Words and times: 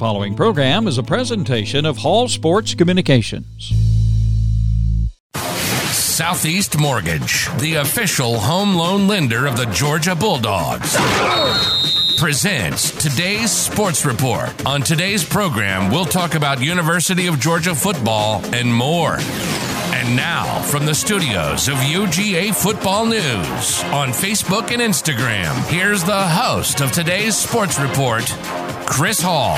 following 0.00 0.34
program 0.34 0.88
is 0.88 0.96
a 0.96 1.02
presentation 1.02 1.84
of 1.84 1.98
Hall 1.98 2.26
Sports 2.26 2.74
Communications. 2.74 3.70
Southeast 5.92 6.78
Mortgage, 6.78 7.54
the 7.58 7.74
official 7.74 8.38
home 8.38 8.74
loan 8.74 9.06
lender 9.06 9.46
of 9.46 9.58
the 9.58 9.66
Georgia 9.66 10.14
Bulldogs, 10.14 10.96
presents 12.18 12.92
today's 12.92 13.50
sports 13.50 14.06
report. 14.06 14.64
On 14.64 14.80
today's 14.80 15.22
program, 15.22 15.90
we'll 15.90 16.06
talk 16.06 16.34
about 16.34 16.62
University 16.62 17.26
of 17.26 17.38
Georgia 17.38 17.74
football 17.74 18.42
and 18.54 18.72
more. 18.72 19.18
And 19.92 20.16
now, 20.16 20.62
from 20.62 20.86
the 20.86 20.94
studios 20.94 21.68
of 21.68 21.74
UGA 21.74 22.54
Football 22.54 23.04
News 23.04 23.84
on 23.92 24.08
Facebook 24.12 24.70
and 24.70 24.80
Instagram, 24.80 25.54
here's 25.68 26.02
the 26.02 26.26
host 26.26 26.80
of 26.80 26.90
today's 26.90 27.36
sports 27.36 27.78
report, 27.78 28.24
Chris 28.90 29.20
Hall. 29.22 29.56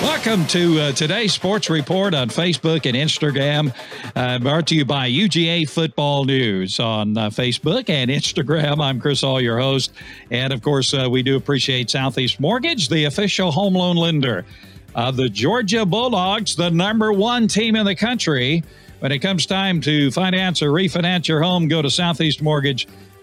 Welcome 0.00 0.46
to 0.46 0.80
uh, 0.80 0.92
today's 0.92 1.34
sports 1.34 1.68
report 1.68 2.14
on 2.14 2.30
Facebook 2.30 2.86
and 2.86 2.96
Instagram. 2.96 3.74
Uh, 4.16 4.38
brought 4.38 4.66
to 4.68 4.74
you 4.74 4.86
by 4.86 5.10
UGA 5.10 5.68
Football 5.68 6.24
News 6.24 6.80
on 6.80 7.16
uh, 7.16 7.28
Facebook 7.28 7.90
and 7.90 8.10
Instagram. 8.10 8.82
I'm 8.82 8.98
Chris 8.98 9.20
Hall, 9.20 9.38
your 9.38 9.58
host. 9.58 9.92
And 10.30 10.50
of 10.50 10.62
course, 10.62 10.94
uh, 10.94 11.08
we 11.10 11.22
do 11.22 11.36
appreciate 11.36 11.90
Southeast 11.90 12.40
Mortgage, 12.40 12.88
the 12.88 13.04
official 13.04 13.50
home 13.50 13.74
loan 13.74 13.96
lender 13.96 14.46
of 14.94 15.16
the 15.16 15.28
Georgia 15.28 15.84
Bulldogs, 15.84 16.56
the 16.56 16.70
number 16.70 17.12
one 17.12 17.48
team 17.48 17.76
in 17.76 17.84
the 17.84 17.94
country. 17.94 18.64
When 19.00 19.12
it 19.12 19.18
comes 19.18 19.44
time 19.44 19.82
to 19.82 20.10
finance 20.10 20.62
or 20.62 20.70
refinance 20.70 21.28
your 21.28 21.42
home, 21.42 21.68
go 21.68 21.82
to 21.82 21.90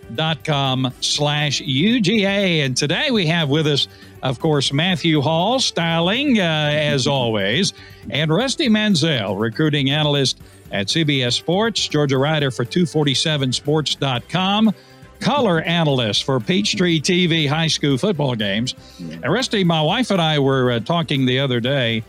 southeastmortgage.com 0.10 0.94
slash 1.02 1.62
UGA. 1.62 2.66
And 2.66 2.76
today 2.76 3.12
we 3.12 3.28
have 3.28 3.50
with 3.50 3.68
us 3.68 3.88
of 4.22 4.40
course, 4.40 4.74
Matthew 4.74 5.22
Hall, 5.22 5.60
styling 5.60 6.40
uh, 6.40 6.44
as 6.44 7.08
always, 7.08 7.74
and 8.10 8.30
Rusty 8.30 8.68
Mansell, 8.68 9.38
recruiting 9.38 9.92
analyst 9.92 10.42
at 10.72 10.88
CBS 10.88 11.34
Sports, 11.34 11.88
Georgia 11.88 12.18
writer 12.18 12.52
for 12.52 12.66
247sports.com, 12.66 14.74
color 15.22 15.62
analyst 15.62 16.26
for 16.26 16.42
Peachtree 16.42 17.00
TV 17.00 17.48
high 17.48 17.68
school 17.68 17.98
football 17.98 18.36
games. 18.36 18.76
And 19.00 19.32
Rusty, 19.32 19.64
my 19.64 19.82
wife 19.82 20.12
and 20.12 20.22
I 20.22 20.40
were 20.40 20.72
uh, 20.72 20.80
talking 20.82 21.26
the 21.26 21.40
other 21.40 21.62
day 21.62 22.04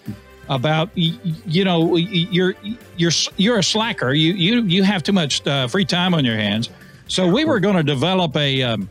about 0.48 0.91
you 0.97 1.64
know 1.64 1.95
you're 1.95 2.57
you're 2.97 3.12
you're 3.37 3.59
a 3.59 3.62
slacker. 3.62 4.12
You 4.12 4.33
you 4.33 4.62
you 4.62 4.83
have 4.83 5.05
too 5.05 5.12
much 5.12 5.47
uh, 5.47 5.69
free 5.69 5.85
time 5.85 6.12
on 6.12 6.25
your 6.25 6.35
hands. 6.35 6.70
So 7.11 7.27
we 7.27 7.44
were 7.44 7.58
going 7.58 7.75
to 7.75 7.83
develop 7.83 8.36
a 8.36 8.62
um, 8.62 8.89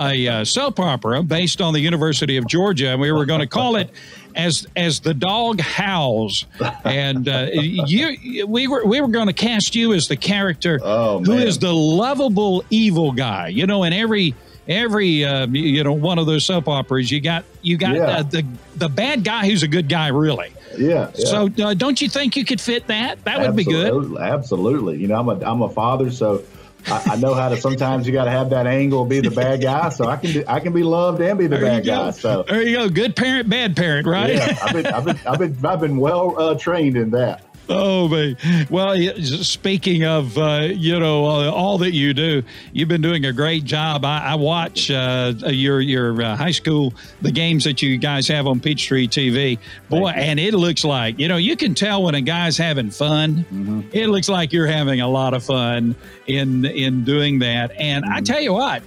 a 0.00 0.28
uh, 0.28 0.44
soap 0.44 0.78
opera 0.78 1.24
based 1.24 1.60
on 1.60 1.74
the 1.74 1.80
University 1.80 2.36
of 2.36 2.46
Georgia, 2.46 2.90
and 2.90 3.00
we 3.00 3.10
were 3.10 3.26
going 3.26 3.40
to 3.40 3.48
call 3.48 3.74
it 3.74 3.90
as 4.36 4.64
as 4.76 5.00
the 5.00 5.12
dog 5.12 5.60
howls. 5.60 6.46
And 6.84 7.28
uh, 7.28 7.48
you, 7.52 8.46
we 8.46 8.68
were 8.68 8.84
we 8.86 9.00
were 9.00 9.08
going 9.08 9.26
to 9.26 9.32
cast 9.32 9.74
you 9.74 9.92
as 9.92 10.06
the 10.06 10.16
character 10.16 10.78
oh, 10.84 11.18
who 11.24 11.32
is 11.32 11.58
the 11.58 11.72
lovable 11.74 12.64
evil 12.70 13.10
guy. 13.10 13.48
You 13.48 13.66
know, 13.66 13.82
in 13.82 13.92
every 13.92 14.36
every 14.68 15.24
uh, 15.24 15.48
you 15.48 15.82
know 15.82 15.94
one 15.94 16.20
of 16.20 16.26
those 16.26 16.44
soap 16.44 16.68
operas, 16.68 17.10
you 17.10 17.20
got 17.20 17.44
you 17.62 17.76
got 17.76 17.96
Yeah. 17.96 18.02
uh, 18.04 18.22
the 18.22 18.46
the 18.76 18.88
bad 18.88 19.24
guy 19.24 19.46
who's 19.48 19.64
a 19.64 19.68
good 19.68 19.88
guy, 19.88 20.08
really. 20.08 20.52
Yeah. 20.78 21.10
yeah. 21.16 21.26
So 21.26 21.50
uh, 21.60 21.74
don't 21.74 22.00
you 22.00 22.08
think 22.08 22.36
you 22.36 22.44
could 22.44 22.60
fit 22.60 22.86
that? 22.86 23.24
That 23.24 23.40
would 23.40 23.56
be 23.56 23.64
good. 23.64 23.86
Absolutely, 23.88 24.22
Absolutely. 24.22 24.98
You 24.98 25.08
know, 25.08 25.18
I'm 25.18 25.28
a 25.28 25.44
I'm 25.44 25.62
a 25.62 25.68
father, 25.68 26.12
so 26.12 26.44
I, 26.86 27.02
I 27.12 27.16
know 27.16 27.34
how 27.34 27.48
to. 27.48 27.56
Sometimes 27.56 28.06
you 28.06 28.12
got 28.12 28.24
to 28.24 28.30
have 28.30 28.50
that 28.50 28.66
angle, 28.66 29.04
be 29.04 29.20
the 29.20 29.30
bad 29.30 29.60
guy. 29.60 29.88
So 29.90 30.06
I 30.06 30.16
can 30.16 30.32
be, 30.32 30.48
I 30.48 30.60
can 30.60 30.72
be 30.72 30.82
loved 30.82 31.20
and 31.20 31.38
be 31.38 31.46
the 31.46 31.56
There 31.56 31.64
bad 31.64 31.84
guy. 31.84 32.10
So 32.12 32.44
There 32.48 32.62
you 32.62 32.76
go. 32.76 32.88
Good 32.88 33.16
parent, 33.16 33.48
bad 33.48 33.76
parent, 33.76 34.06
right? 34.06 34.34
yeah, 34.34 34.58
I've 34.62 34.72
been 34.72 34.86
I've 34.86 35.04
been 35.04 35.18
I've 35.26 35.38
been 35.38 35.66
I've 35.66 35.80
been 35.80 35.96
well 35.98 36.38
uh, 36.40 36.54
trained 36.54 36.96
in 36.96 37.10
that. 37.10 37.42
Oh, 37.68 38.08
man. 38.08 38.36
Well, 38.70 38.96
speaking 39.22 40.04
of, 40.04 40.38
uh, 40.38 40.68
you 40.70 40.98
know, 40.98 41.26
uh, 41.26 41.50
all 41.50 41.78
that 41.78 41.92
you 41.92 42.14
do, 42.14 42.42
you've 42.72 42.88
been 42.88 43.02
doing 43.02 43.26
a 43.26 43.32
great 43.32 43.64
job. 43.64 44.04
I, 44.04 44.20
I 44.20 44.34
watch 44.36 44.90
uh, 44.90 45.34
your 45.46 45.80
your 45.80 46.20
uh, 46.22 46.36
high 46.36 46.50
school, 46.50 46.94
the 47.20 47.30
games 47.30 47.64
that 47.64 47.82
you 47.82 47.98
guys 47.98 48.26
have 48.28 48.46
on 48.46 48.60
Peachtree 48.60 49.06
TV. 49.06 49.58
Boy, 49.88 50.08
and 50.08 50.40
it 50.40 50.54
looks 50.54 50.84
like, 50.84 51.18
you 51.18 51.28
know, 51.28 51.36
you 51.36 51.56
can 51.56 51.74
tell 51.74 52.02
when 52.04 52.14
a 52.14 52.20
guy's 52.22 52.56
having 52.56 52.90
fun. 52.90 53.44
It 53.92 54.08
looks 54.08 54.28
like 54.28 54.52
you're 54.52 54.66
having 54.66 55.00
a 55.00 55.08
lot 55.08 55.34
of 55.34 55.44
fun 55.44 55.94
in 56.26 56.64
in 56.64 57.04
doing 57.04 57.38
that. 57.40 57.72
And 57.78 58.04
I 58.04 58.20
tell 58.20 58.40
you 58.40 58.52
what, 58.54 58.82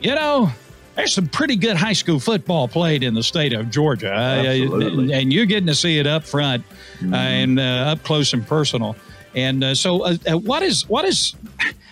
you 0.00 0.14
know, 0.14 0.50
there's 0.94 1.14
some 1.14 1.28
pretty 1.28 1.56
good 1.56 1.76
high 1.76 1.92
school 1.92 2.20
football 2.20 2.68
played 2.68 3.02
in 3.02 3.14
the 3.14 3.22
state 3.22 3.52
of 3.52 3.70
Georgia. 3.70 4.12
Uh, 4.12 5.12
and 5.12 5.32
you're 5.32 5.46
getting 5.46 5.66
to 5.66 5.74
see 5.74 5.98
it 5.98 6.06
up 6.06 6.24
front 6.24 6.64
uh, 7.04 7.14
and 7.14 7.58
uh, 7.58 7.92
up 7.92 8.02
close 8.02 8.32
and 8.32 8.46
personal. 8.46 8.96
And 9.34 9.62
uh, 9.62 9.74
so, 9.74 10.02
uh, 10.02 10.16
uh, 10.28 10.38
what 10.38 10.62
is 10.62 10.88
what 10.88 11.04
is 11.04 11.34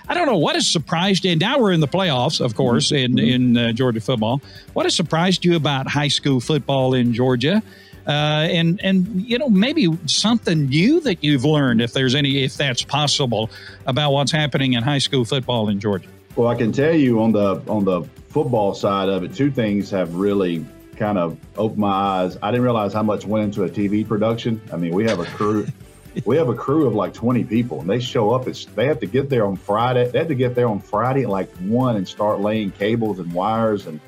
I 0.09 0.15
don't 0.15 0.27
know 0.27 0.39
what 0.39 0.55
has 0.55 0.67
surprised 0.67 1.25
you. 1.25 1.33
And 1.33 1.41
now 1.41 1.59
we're 1.59 1.73
in 1.73 1.81
the 1.81 1.89
playoffs, 1.89 2.45
of 2.45 2.55
course, 2.55 2.93
in 2.93 3.19
in 3.19 3.57
uh, 3.57 3.73
Georgia 3.73 4.01
football. 4.01 4.41
What 4.73 4.87
has 4.87 4.95
surprised 4.95 5.45
you 5.45 5.55
about 5.55 5.89
high 5.89 6.09
school 6.09 6.41
football 6.41 6.95
in 6.95 7.13
Georgia? 7.13 7.63
Uh, 8.07 8.49
and 8.51 8.81
and 8.83 9.07
you 9.23 9.39
know 9.39 9.51
maybe 9.51 9.87
something 10.07 10.67
new 10.67 10.99
that 11.01 11.23
you've 11.23 11.45
learned, 11.45 11.83
if 11.83 11.93
there's 11.93 12.15
any, 12.15 12.43
if 12.43 12.57
that's 12.57 12.83
possible, 12.83 13.51
about 13.87 14.13
what's 14.13 14.33
happening 14.33 14.73
in 14.73 14.83
high 14.83 14.99
school 14.99 15.27
football 15.27 15.69
in 15.69 15.79
Georgia. 15.79 16.09
Well, 16.35 16.49
I 16.49 16.55
can 16.55 16.73
tell 16.73 16.95
you 16.95 17.21
on 17.21 17.33
the 17.33 17.63
on 17.69 17.85
the 17.85 18.03
football 18.43 18.73
side 18.73 19.09
of 19.09 19.25
it, 19.25 19.35
two 19.35 19.51
things 19.51 19.91
have 19.91 20.15
really 20.15 20.65
kind 20.97 21.19
of 21.19 21.37
opened 21.57 21.81
my 21.81 21.91
eyes. 21.91 22.39
I 22.41 22.53
didn't 22.53 22.63
realize 22.63 22.93
how 22.93 23.03
much 23.03 23.27
went 23.27 23.47
into 23.47 23.65
a 23.65 23.69
TV 23.69 24.07
production. 24.07 24.61
I 24.73 24.77
mean, 24.77 24.95
we 24.95 25.07
have 25.07 25.19
a 25.19 25.25
crew. 25.25 25.67
We 26.25 26.37
have 26.37 26.49
a 26.49 26.55
crew 26.55 26.87
of 26.89 26.97
like 26.97 27.15
20 27.15 27.45
people, 27.45 27.81
and 27.81 27.89
they 27.89 28.01
show 28.01 28.33
up. 28.33 28.49
It's 28.49 28.65
they 28.65 28.87
have 28.87 28.99
to 29.01 29.07
get 29.07 29.29
there 29.29 29.47
on 29.47 29.55
Friday. 29.55 30.09
They 30.09 30.19
have 30.19 30.27
to 30.29 30.35
get 30.35 30.57
there 30.57 30.67
on 30.67 30.81
Friday 30.81 31.23
at 31.23 31.29
like 31.29 31.55
one 31.59 31.95
and 31.95 32.09
start 32.09 32.41
laying 32.41 32.73
cables 32.73 33.21
and 33.21 33.33
wires. 33.33 33.87
And 33.87 34.01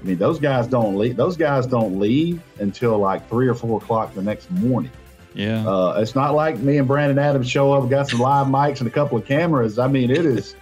I 0.00 0.04
mean, 0.04 0.16
those 0.16 0.38
guys 0.38 0.66
don't 0.66 0.96
leave. 0.96 1.16
Those 1.16 1.36
guys 1.36 1.66
don't 1.66 2.00
leave 2.00 2.40
until 2.60 2.96
like 2.98 3.28
three 3.28 3.46
or 3.46 3.54
four 3.54 3.82
o'clock 3.82 4.14
the 4.14 4.22
next 4.22 4.50
morning. 4.52 4.92
Yeah. 5.34 5.68
Uh, 5.68 5.98
it's 5.98 6.14
not 6.14 6.34
like 6.34 6.56
me 6.58 6.78
and 6.78 6.88
Brandon 6.88 7.18
Adams 7.18 7.50
show 7.50 7.74
up, 7.74 7.90
got 7.90 8.08
some 8.08 8.20
live 8.20 8.46
mics 8.46 8.78
and 8.78 8.88
a 8.88 8.92
couple 8.92 9.18
of 9.18 9.26
cameras. 9.26 9.78
I 9.78 9.88
mean, 9.88 10.10
it 10.10 10.24
is, 10.24 10.54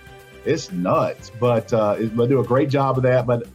it's 0.44 0.70
nuts. 0.72 1.30
But 1.40 1.72
uh, 1.72 1.96
it, 1.98 2.16
they 2.16 2.26
do 2.26 2.40
a 2.40 2.44
great 2.44 2.68
job 2.70 2.96
of 2.96 3.02
that. 3.04 3.26
But 3.26 3.46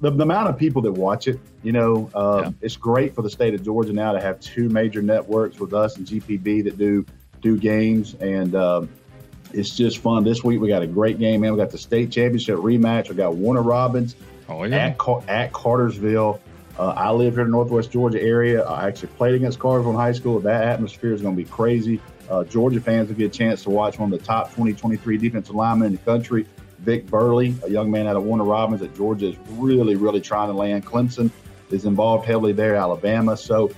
the, 0.00 0.10
the 0.10 0.22
amount 0.22 0.48
of 0.48 0.56
people 0.58 0.82
that 0.82 0.92
watch 0.92 1.28
it, 1.28 1.38
you 1.62 1.72
know, 1.72 2.10
uh, 2.14 2.42
Yeah. 2.44 2.50
it's 2.62 2.76
great 2.76 3.14
for 3.14 3.22
the 3.22 3.30
state 3.30 3.54
of 3.54 3.62
Georgia 3.64 3.92
now 3.92 4.12
to 4.12 4.20
have 4.20 4.38
two 4.40 4.68
major 4.68 5.02
networks 5.02 5.58
with 5.58 5.74
us 5.74 5.96
and 5.96 6.06
GPB 6.06 6.64
that 6.64 6.78
do 6.78 7.04
do 7.40 7.56
games, 7.56 8.14
and 8.20 8.56
um, 8.56 8.88
it's 9.52 9.76
just 9.76 9.98
fun. 9.98 10.24
This 10.24 10.42
week 10.42 10.60
we 10.60 10.66
got 10.68 10.82
a 10.82 10.86
great 10.88 11.20
game, 11.20 11.40
man. 11.40 11.52
We 11.52 11.58
got 11.58 11.70
the 11.70 11.78
state 11.78 12.10
championship 12.10 12.56
rematch. 12.56 13.08
We 13.10 13.14
got 13.14 13.34
Warner 13.36 13.62
Robins 13.62 14.16
oh 14.48 14.64
at, 14.64 14.98
Car- 14.98 15.22
at 15.28 15.52
Cartersville. 15.52 16.40
Uh, 16.76 16.88
I 16.96 17.10
live 17.12 17.34
here 17.34 17.42
in 17.44 17.48
the 17.48 17.56
Northwest 17.56 17.90
Georgia 17.92 18.20
area. 18.20 18.64
I 18.64 18.88
actually 18.88 19.08
played 19.10 19.34
against 19.34 19.58
Cartersville 19.60 19.92
in 19.92 19.96
high 19.96 20.12
school. 20.12 20.38
That 20.40 20.64
atmosphere 20.64 21.12
is 21.12 21.22
going 21.22 21.36
to 21.36 21.42
be 21.42 21.48
crazy. 21.48 22.00
Uh, 22.30 22.44
Georgia 22.44 22.80
fans 22.80 23.08
will 23.08 23.16
get 23.16 23.34
a 23.34 23.38
chance 23.38 23.62
to 23.62 23.70
watch 23.70 23.98
one 23.98 24.12
of 24.12 24.18
the 24.18 24.24
top 24.24 24.48
2023 24.50 25.16
defensive 25.16 25.54
linemen 25.54 25.86
in 25.86 25.92
the 25.92 25.98
country, 25.98 26.46
Vic 26.80 27.06
Burley, 27.06 27.54
a 27.64 27.70
young 27.70 27.90
man 27.90 28.06
out 28.06 28.16
of 28.16 28.24
Warner 28.24 28.44
Robins 28.44 28.80
that 28.80 28.94
Georgia 28.94 29.28
is 29.28 29.36
really, 29.50 29.96
really 29.96 30.20
trying 30.20 30.48
to 30.48 30.54
land. 30.54 30.84
Clemson 30.84 31.30
is 31.70 31.84
involved 31.84 32.26
heavily 32.26 32.52
there, 32.52 32.76
Alabama. 32.76 33.36
So, 33.36 33.70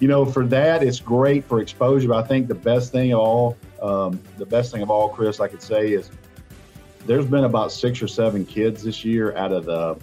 you 0.00 0.08
know, 0.08 0.24
for 0.24 0.46
that, 0.46 0.82
it's 0.82 1.00
great 1.00 1.44
for 1.44 1.60
exposure. 1.60 2.08
But 2.08 2.24
I 2.24 2.26
think 2.26 2.48
the 2.48 2.54
best 2.54 2.92
thing 2.92 3.12
of 3.12 3.20
all, 3.20 3.56
um, 3.82 4.20
the 4.38 4.46
best 4.46 4.72
thing 4.72 4.82
of 4.82 4.90
all, 4.90 5.08
Chris, 5.08 5.40
I 5.40 5.48
could 5.48 5.62
say 5.62 5.92
is 5.92 6.10
there's 7.06 7.26
been 7.26 7.44
about 7.44 7.72
six 7.72 8.02
or 8.02 8.08
seven 8.08 8.44
kids 8.44 8.82
this 8.82 9.04
year 9.04 9.36
out 9.36 9.52
of 9.52 9.64
the 9.66 9.98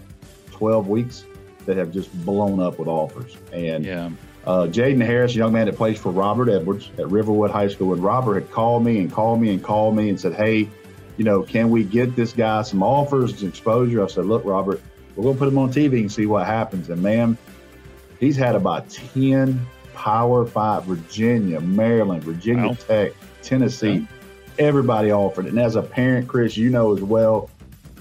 12 0.52 0.88
weeks 0.88 1.26
that 1.66 1.78
have 1.78 1.92
just 1.92 2.14
blown 2.26 2.60
up 2.60 2.80
with 2.80 2.88
offers. 2.88 3.36
And 3.52 3.86
Yeah. 3.86 4.10
Uh, 4.46 4.68
Jaden 4.68 5.04
Harris, 5.04 5.34
a 5.34 5.38
young 5.38 5.54
man 5.54 5.66
that 5.66 5.76
plays 5.76 6.00
for 6.00 6.12
Robert 6.12 6.50
Edwards 6.50 6.90
at 6.98 7.10
Riverwood 7.10 7.52
High 7.52 7.68
School, 7.68 7.94
and 7.94 8.04
Robert 8.04 8.36
had 8.36 8.52
called 8.52 8.84
me 8.84 9.00
and 9.00 9.12
called 9.12 9.42
me 9.42 9.52
and 9.52 9.64
called 9.64 9.96
me 9.96 10.10
and 10.10 10.20
said, 10.20 10.34
"Hey, 10.34 10.70
you 11.18 11.24
know, 11.24 11.42
can 11.42 11.70
we 11.70 11.84
get 11.84 12.16
this 12.16 12.34
guy 12.34 12.62
some 12.62 12.84
offers, 12.84 13.40
some 13.40 13.50
exposure?" 13.50 14.04
I 14.04 14.08
said, 14.08 14.26
"Look, 14.26 14.46
Robert, 14.46 14.82
we're 15.16 15.24
going 15.24 15.36
to 15.36 15.40
put 15.40 15.48
him 15.48 15.58
on 15.58 15.72
TV 15.72 16.02
and 16.02 16.12
see 16.12 16.26
what 16.28 16.46
happens." 16.46 16.90
And 16.90 17.02
man, 17.02 17.38
he's 18.20 18.38
had 18.38 18.56
about 18.56 18.90
ten 18.90 19.66
Power 19.96 20.46
Five, 20.46 20.84
Virginia, 20.86 21.60
Maryland, 21.60 22.24
Virginia 22.24 22.68
Wow. 22.70 22.78
Tech, 22.88 23.14
Tennessee, 23.42 24.08
everybody 24.60 25.12
offered. 25.12 25.48
And 25.48 25.60
as 25.60 25.76
a 25.76 25.82
parent, 25.82 26.28
Chris, 26.28 26.56
you 26.56 26.70
know 26.70 26.94
as 26.94 27.02
well. 27.02 27.50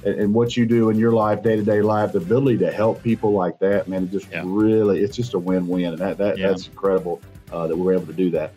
And 0.05 0.15
and 0.21 0.35
what 0.35 0.57
you 0.57 0.67
do 0.67 0.91
in 0.91 0.99
your 0.99 1.13
life, 1.13 1.43
day 1.43 1.57
to 1.57 1.63
day 1.63 1.81
life, 1.83 2.13
the 2.13 2.19
ability 2.19 2.59
to 2.59 2.71
help 2.73 3.03
people 3.03 3.33
like 3.33 3.59
that, 3.61 3.89
man, 3.89 4.05
it 4.05 4.11
just 4.13 4.29
Yeah. 4.31 4.43
really, 4.45 5.01
it's 5.01 5.17
just 5.17 5.35
a 5.35 5.39
win 5.39 5.67
win. 5.67 5.87
And 5.93 5.99
that, 5.99 6.19
that 6.19 6.39
Yeah. 6.39 6.49
that's 6.49 6.67
incredible 6.69 7.21
uh, 7.53 7.67
that 7.69 7.77
we're 7.77 7.95
able 7.95 8.07
to 8.07 8.13
do 8.13 8.31
that. 8.31 8.53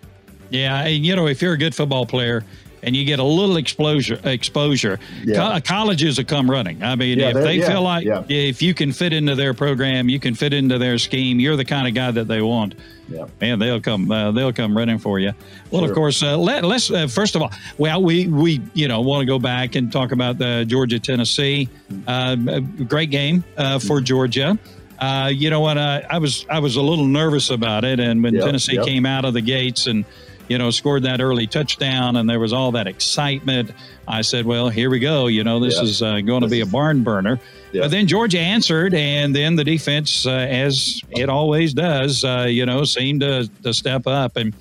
Yeah, 0.49 0.85
and 0.85 1.05
you 1.05 1.15
know, 1.15 1.27
if 1.27 1.41
you're 1.41 1.53
a 1.53 1.57
good 1.57 1.75
football 1.75 2.05
player, 2.05 2.43
and 2.83 2.95
you 2.95 3.03
get 3.05 3.17
a 3.19 3.23
little 3.23 3.57
exposure. 3.57 4.19
Exposure. 4.23 4.99
Yeah. 5.25 5.35
Co- 5.55 5.61
colleges 5.61 6.19
will 6.19 6.25
come 6.25 6.49
running. 6.49 6.81
I 6.83 6.95
mean, 6.95 7.17
Yeah, 7.19 7.29
if 7.29 7.33
they're- 7.33 7.51
yeah, 7.53 7.69
feel 7.71 7.81
like 7.81 8.05
yeah. 8.05 8.23
if 8.29 8.61
you 8.61 8.73
can 8.75 8.91
fit 8.91 9.13
into 9.13 9.33
their 9.35 9.53
program, 9.55 10.07
you 10.09 10.19
can 10.19 10.35
fit 10.35 10.53
into 10.53 10.77
their 10.77 10.97
scheme. 10.99 11.39
You're 11.39 11.55
the 11.55 11.65
kind 11.65 11.87
of 11.87 11.95
guy 11.95 12.11
that 12.11 12.27
they 12.27 12.41
want. 12.41 12.75
Yeah. 13.09 13.25
Man, 13.39 13.59
they'll 13.59 13.79
come. 13.81 14.11
Uh, 14.11 14.31
they'll 14.31 14.51
come 14.53 14.75
running 14.77 14.97
for 14.99 15.19
you. 15.19 15.31
Well, 15.71 15.83
of 15.85 15.93
course, 15.93 16.21
uh, 16.23 16.37
let, 16.37 16.63
let's 16.63 16.91
uh, 16.91 17.07
first 17.07 17.35
of 17.35 17.41
all. 17.41 17.51
Well, 17.77 18.03
we 18.03 18.27
we 18.27 18.61
you 18.73 18.87
know 18.87 19.01
want 19.01 19.21
to 19.21 19.25
go 19.25 19.39
back 19.39 19.75
and 19.75 19.91
talk 19.91 20.11
about 20.11 20.37
the 20.37 20.65
Georgia 20.67 20.99
Tennessee. 20.99 21.69
Uh, 22.05 22.35
great 22.35 23.09
game 23.09 23.43
uh, 23.57 23.79
for 23.79 24.01
Georgia. 24.01 24.57
Uh, 24.99 25.31
you 25.33 25.49
know 25.49 25.59
what? 25.61 25.77
I, 25.77 26.05
I 26.09 26.17
was 26.17 26.45
I 26.49 26.59
was 26.59 26.75
a 26.75 26.81
little 26.81 27.05
nervous 27.05 27.49
about 27.49 27.85
it, 27.85 27.99
and 27.99 28.21
when 28.23 28.33
Yep, 28.33 28.43
Tennessee 28.45 28.75
yep. 28.75 28.85
came 28.85 29.05
out 29.05 29.25
of 29.25 29.33
the 29.33 29.41
gates 29.41 29.87
and 29.87 30.03
you 30.49 30.57
know 30.57 30.69
scored 30.71 31.03
that 31.03 31.21
early 31.21 31.45
touchdown, 31.47 32.15
and 32.17 32.29
there 32.29 32.39
was 32.39 32.51
all 32.51 32.71
that 32.73 32.87
excitement, 32.87 33.71
I 34.07 34.21
said, 34.21 34.45
"Well, 34.45 34.69
here 34.69 34.89
we 34.89 34.99
go. 34.99 35.27
You 35.27 35.43
know, 35.43 35.59
this 35.59 35.75
Yeah. 35.77 35.83
is 35.83 36.01
uh, 36.01 36.19
going 36.21 36.41
to 36.41 36.47
be 36.49 36.61
a 36.61 36.65
barn 36.65 37.03
burner." 37.03 37.39
Yeah. 37.77 37.83
But 37.83 37.91
then 37.91 38.07
Georgia 38.07 38.39
answered, 38.39 38.93
and 38.93 39.35
then 39.35 39.55
the 39.55 39.63
defense, 39.63 40.25
uh, 40.25 40.31
as 40.31 41.01
it 41.11 41.29
always 41.29 41.73
does, 41.73 42.23
uh, 42.23 42.45
you 42.49 42.65
know, 42.65 42.83
seemed 42.83 43.21
to, 43.21 43.49
to 43.63 43.73
step 43.73 44.07
up 44.07 44.35
and 44.37 44.53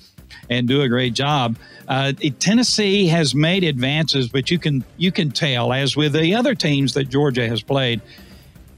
and 0.49 0.65
do 0.67 0.81
a 0.81 0.87
great 0.87 1.13
job. 1.13 1.57
Uh, 1.89 2.13
Tennessee 2.39 3.07
has 3.07 3.35
made 3.35 3.63
advances, 3.65 4.29
but 4.29 4.49
you 4.49 4.57
can 4.59 4.83
you 4.97 5.11
can 5.11 5.31
tell, 5.31 5.73
as 5.73 5.95
with 5.97 6.13
the 6.13 6.35
other 6.35 6.55
teams 6.55 6.93
that 6.93 7.05
Georgia 7.09 7.47
has 7.47 7.61
played, 7.61 7.99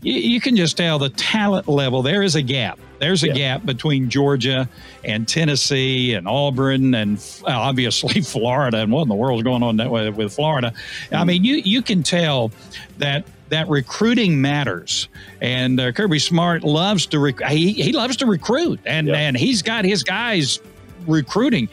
you, 0.01 0.13
you 0.13 0.41
can 0.41 0.55
just 0.55 0.77
tell 0.77 0.97
the 0.99 1.09
talent 1.09 1.67
level. 1.67 2.01
There 2.01 2.23
is 2.23 2.35
a 2.35 2.41
gap. 2.41 2.79
There's 2.99 3.23
a 3.23 3.27
Yeah. 3.27 3.33
gap 3.33 3.65
between 3.65 4.09
Georgia 4.09 4.67
and 5.03 5.27
Tennessee 5.27 6.13
and 6.13 6.27
Auburn 6.27 6.93
and 6.95 7.17
uh, 7.43 7.51
obviously 7.51 8.21
Florida. 8.35 8.77
And 8.79 8.91
what 8.91 9.03
in 9.03 9.09
the 9.09 9.15
world 9.15 9.39
is 9.39 9.43
going 9.43 9.63
on 9.63 9.77
that 9.77 9.89
way 9.91 10.09
with 10.09 10.33
Florida? 10.33 10.73
I 11.11 11.23
mean, 11.23 11.43
you 11.43 11.55
you 11.55 11.81
can 11.81 12.03
tell 12.03 12.51
that 12.97 13.25
that 13.49 13.67
recruiting 13.69 14.39
matters. 14.41 15.07
And 15.41 15.79
uh, 15.79 15.91
Kirby 15.91 16.19
Smart 16.19 16.63
loves 16.63 17.05
to 17.07 17.19
rec- 17.19 17.41
he 17.49 17.73
he 17.73 17.91
loves 17.93 18.17
to 18.17 18.25
recruit, 18.25 18.79
and 18.85 19.07
Yeah. 19.07 19.15
and 19.15 19.37
he's 19.37 19.61
got 19.61 19.85
his 19.85 20.03
guys 20.03 20.59
recruiting. 21.07 21.69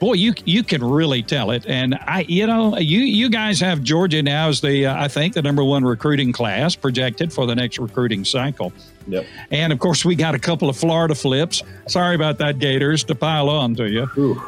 Boy, 0.00 0.14
you 0.14 0.32
you 0.46 0.62
can 0.64 0.82
really 0.82 1.22
tell 1.22 1.50
it, 1.50 1.66
and 1.66 1.94
I, 2.06 2.24
you 2.26 2.46
know, 2.46 2.76
you 2.78 3.00
you 3.00 3.28
guys 3.28 3.60
have 3.60 3.82
Georgia 3.82 4.22
now 4.22 4.48
as 4.48 4.62
the 4.62 4.86
uh, 4.86 5.04
I 5.04 5.08
think 5.08 5.34
the 5.34 5.42
number 5.42 5.62
one 5.62 5.84
recruiting 5.84 6.32
class 6.32 6.74
projected 6.74 7.30
for 7.32 7.44
the 7.46 7.54
next 7.54 7.78
recruiting 7.78 8.24
cycle. 8.24 8.72
Yep. 9.08 9.26
And 9.50 9.72
of 9.74 9.78
course, 9.78 10.02
we 10.04 10.14
got 10.14 10.34
a 10.34 10.38
couple 10.38 10.70
of 10.70 10.76
Florida 10.76 11.14
flips. 11.14 11.62
Sorry 11.86 12.14
about 12.14 12.38
that, 12.38 12.58
Gators, 12.58 13.04
to 13.04 13.14
pile 13.14 13.50
on 13.50 13.74
to 13.74 13.90
you. 13.90 14.02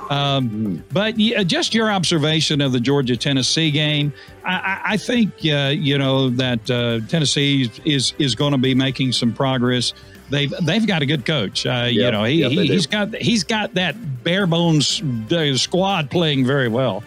Um, 0.09 0.49
Mm. 0.51 0.83
but 0.93 1.17
just 1.47 1.75
your 1.75 1.91
observation 1.91 2.61
of 2.63 2.73
the 2.73 2.81
Georgia 2.81 3.17
Tennessee 3.17 3.71
game, 3.71 4.13
I, 4.45 4.53
I, 4.55 4.81
I 4.93 4.97
think 4.97 5.33
uh, 5.45 5.73
you 5.77 5.99
know 5.99 6.31
that 6.31 6.71
uh, 6.71 7.01
Tennessee 7.09 7.71
is 7.85 8.15
is 8.19 8.35
going 8.35 8.53
to 8.53 8.59
be 8.59 8.75
making 8.75 9.13
some 9.13 9.33
progress. 9.35 9.93
They've 10.33 10.51
they've 10.63 10.87
got 10.87 11.03
a 11.03 11.07
good 11.07 11.27
coach. 11.27 11.67
Uh, 11.67 11.89
you 11.91 12.11
know, 12.11 12.25
he, 12.25 12.37
yep, 12.37 12.51
he 12.51 12.67
he's 12.67 12.87
got 12.87 13.15
he's 13.15 13.45
got 13.45 13.75
that 13.75 13.95
bare 14.25 14.47
bones 14.47 15.03
uh, 15.31 15.55
squad 15.57 16.11
playing 16.11 16.47
very 16.47 16.69
well. 16.69 17.05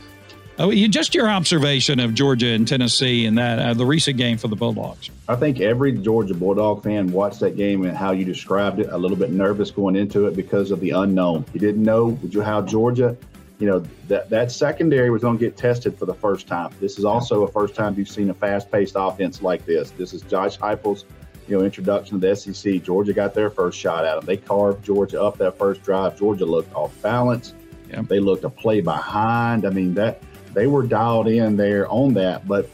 Oh, 0.57 0.69
you, 0.69 0.88
just 0.88 1.13
your 1.13 1.27
observation 1.27 2.00
of 2.00 2.13
Georgia 2.13 2.48
and 2.50 2.66
Tennessee 2.66 3.25
and 3.25 3.38
that 3.38 3.60
uh, 3.60 3.74
the 3.74 3.86
recent 3.86 4.18
game 4.18 4.38
for 4.38 4.48
the 4.48 4.56
Bulldogs. 4.56 5.10
I 5.27 5.36
think 5.36 5.60
every 5.60 5.92
Georgia 5.92 6.33
Bulldog 6.33 6.83
fan 6.83 7.12
watched 7.12 7.42
that 7.42 7.57
game 7.57 7.83
and 7.83 7.98
how 7.98 8.12
you 8.12 8.24
described 8.24 8.80
it, 8.80 8.88
a 8.89 8.98
little 8.98 9.18
bit 9.18 9.31
nervous 9.31 9.71
going 9.71 9.98
into 9.98 10.28
it 10.28 10.36
because 10.36 10.71
of 10.71 10.80
the 10.80 10.92
unknown. 10.92 11.45
You 11.51 11.60
didn't 11.60 11.83
know 11.83 12.18
how 12.42 12.62
Georgia, 12.62 13.18
you 13.60 13.68
know, 13.68 13.83
that, 14.07 14.30
that 14.30 14.50
secondary 14.51 15.10
was 15.10 15.24
going 15.24 15.38
to 15.38 15.44
get 15.44 15.57
tested 15.57 15.98
for 15.98 16.06
the 16.06 16.13
first 16.13 16.48
time. 16.48 16.71
This 16.80 16.98
is 16.98 17.04
also 17.04 17.44
a 17.44 17.51
first 17.51 17.75
time 17.75 17.95
you've 17.98 18.07
seen 18.07 18.30
a 18.30 18.33
fast 18.33 18.71
paced 18.71 18.95
offense 18.95 19.42
like 19.42 19.66
this. 19.66 19.92
This 19.92 20.13
is 20.13 20.21
Josh 20.21 20.57
Heupel's, 20.57 21.04
you 21.47 21.57
know, 21.57 21.63
introduction 21.63 22.19
to 22.19 22.27
the 22.27 22.36
SEC. 22.36 22.81
Georgia 22.83 23.13
got 23.13 23.33
their 23.33 23.50
first 23.50 23.77
shot 23.80 24.06
at 24.06 24.15
them. 24.15 24.25
They 24.25 24.38
carved 24.38 24.83
Georgia 24.83 25.21
up 25.21 25.38
that 25.38 25.57
first 25.57 25.83
drive. 25.83 26.18
Georgia 26.18 26.45
looked 26.45 26.74
off 26.74 27.00
balance. 27.01 27.53
Yeah. 27.89 28.01
They 28.01 28.19
looked 28.19 28.44
a 28.44 28.50
play 28.50 28.81
behind. 28.81 29.65
I 29.65 29.69
mean, 29.69 29.94
that 29.95 30.21
they 30.53 30.68
were 30.68 30.83
dialed 30.83 31.27
in 31.27 31.56
there 31.56 31.88
on 31.89 32.13
that. 32.15 32.47
But 32.47 32.69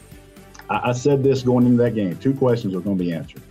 I, 0.70 0.90
I 0.90 0.92
said 0.92 1.22
this 1.22 1.42
going 1.42 1.66
into 1.66 1.82
that 1.82 1.94
game. 1.94 2.16
Two 2.16 2.32
questions 2.34 2.74
are 2.74 2.80
going 2.80 2.96
to 2.96 3.04
be 3.04 3.12
answered. 3.12 3.42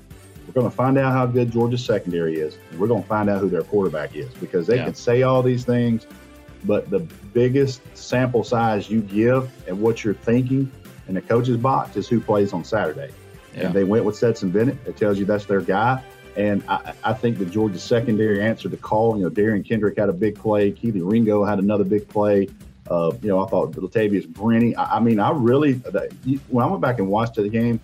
We're 0.47 0.53
going 0.53 0.69
to 0.71 0.75
find 0.75 0.97
out 0.97 1.13
how 1.13 1.27
good 1.27 1.51
Georgia's 1.51 1.85
secondary 1.85 2.39
is. 2.39 2.57
And 2.71 2.79
we're 2.79 2.87
going 2.87 3.03
to 3.03 3.07
find 3.07 3.29
out 3.29 3.39
who 3.41 3.49
their 3.49 3.61
quarterback 3.61 4.15
is 4.15 4.33
because 4.35 4.65
they 4.67 4.77
Yeah. 4.77 4.85
can 4.85 4.95
say 4.95 5.21
all 5.21 5.43
these 5.43 5.63
things, 5.63 6.07
but 6.65 6.89
the 6.89 6.99
biggest 6.99 7.81
sample 7.95 8.43
size 8.43 8.89
you 8.89 9.01
give 9.01 9.49
and 9.67 9.79
what 9.79 10.03
you're 10.03 10.13
thinking 10.15 10.69
in 11.07 11.13
the 11.13 11.21
coach's 11.21 11.57
box 11.57 11.95
is 11.95 12.07
who 12.07 12.19
plays 12.19 12.53
on 12.53 12.63
Saturday. 12.63 13.11
Yeah. 13.55 13.67
And 13.67 13.73
they 13.73 13.83
went 13.83 14.05
with 14.05 14.15
Stetson 14.15 14.49
Bennett. 14.51 14.77
It 14.85 14.97
tells 14.97 15.19
you 15.19 15.25
that's 15.25 15.45
their 15.45 15.61
guy. 15.61 16.03
And 16.37 16.63
I, 16.69 16.93
I 17.03 17.13
think 17.13 17.37
the 17.37 17.45
Georgia 17.45 17.79
secondary 17.79 18.41
answered 18.41 18.71
the 18.71 18.77
call. 18.77 19.17
You 19.17 19.23
know, 19.25 19.29
Derion 19.29 19.67
Kendrick 19.67 19.97
had 19.97 20.07
a 20.09 20.13
big 20.13 20.35
play. 20.35 20.71
Kelee 20.71 21.01
Ringo 21.03 21.43
had 21.43 21.59
another 21.59 21.83
big 21.83 22.07
play. 22.07 22.47
Uh, 22.89 23.11
you 23.21 23.27
know, 23.27 23.43
I 23.43 23.49
thought 23.49 23.73
Latavious 23.73 24.27
Brini. 24.27 24.73
I, 24.77 24.97
I 24.97 24.99
mean, 24.99 25.19
I 25.19 25.31
really, 25.31 25.73
when 26.49 26.65
I 26.65 26.67
went 26.67 26.81
back 26.81 26.99
and 26.99 27.09
watched 27.09 27.35
the 27.35 27.49
game, 27.49 27.79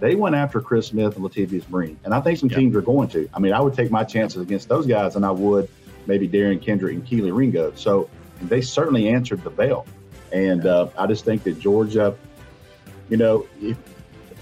they 0.00 0.14
went 0.14 0.34
after 0.36 0.60
Chris 0.60 0.86
Smith 0.86 1.16
and 1.16 1.24
Latavious 1.24 1.64
Brini. 1.64 1.96
And 2.04 2.14
I 2.14 2.20
think 2.20 2.38
some 2.38 2.48
Yeah. 2.48 2.58
teams 2.58 2.76
are 2.76 2.82
going 2.82 3.08
to. 3.08 3.28
I 3.34 3.40
mean, 3.40 3.52
I 3.52 3.60
would 3.60 3.74
take 3.74 3.90
my 3.90 4.04
chances 4.04 4.40
against 4.40 4.68
those 4.68 4.86
guys 4.86 5.14
than 5.14 5.24
I 5.24 5.32
would 5.32 5.68
maybe 6.06 6.28
Derion 6.28 6.62
Kendrick 6.62 6.94
and 6.94 7.04
Kelee 7.06 7.30
Ringo. 7.36 7.72
So 7.74 8.08
they 8.42 8.60
certainly 8.60 9.08
answered 9.08 9.42
the 9.44 9.50
bell. 9.50 9.86
And 10.32 10.66
uh, 10.66 10.88
I 10.96 11.06
just 11.06 11.24
think 11.24 11.42
that 11.44 11.60
Georgia, 11.60 12.16
you 13.08 13.16
know, 13.16 13.46
if, 13.60 13.76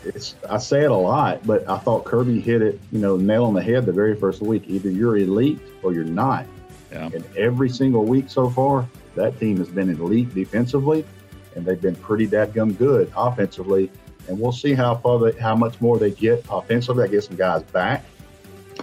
it's 0.05 0.35
I 0.49 0.59
say 0.59 0.83
it 0.85 0.91
a 0.91 0.97
lot, 0.97 1.47
but 1.47 1.69
I 1.69 1.79
thought 1.79 2.05
Kirby 2.05 2.41
hit 2.41 2.63
it, 2.63 2.81
you 2.93 2.99
know, 2.99 3.17
nail 3.17 3.45
on 3.45 3.55
the 3.55 3.63
head 3.63 3.87
the 3.87 3.93
very 3.93 4.17
first 4.17 4.41
week. 4.41 4.65
Either 4.69 4.91
you're 4.91 5.17
elite 5.19 5.61
or 5.83 5.93
you're 5.93 6.05
not. 6.05 6.47
Yeah. 6.93 7.11
And 7.15 7.25
every 7.37 7.69
single 7.69 8.05
week 8.05 8.29
so 8.29 8.51
far, 8.51 8.87
that 9.15 9.39
team 9.39 9.59
has 9.59 9.69
been 9.69 9.91
elite 9.91 10.35
defensively, 10.35 11.05
and 11.55 11.65
they've 11.65 11.81
been 11.81 11.95
pretty 11.97 12.27
dadgum 12.27 12.77
good 12.77 13.13
offensively. 13.17 13.91
And 14.29 14.39
we'll 14.39 14.53
see 14.53 14.75
how 14.75 14.97
far 14.97 15.19
they, 15.19 15.39
how 15.39 15.57
much 15.57 15.81
more 15.81 15.99
they 15.99 16.11
get 16.11 16.45
offensively. 16.51 17.05
I 17.05 17.09
get 17.09 17.25
some 17.25 17.37
guys 17.37 17.63
back. 17.65 18.05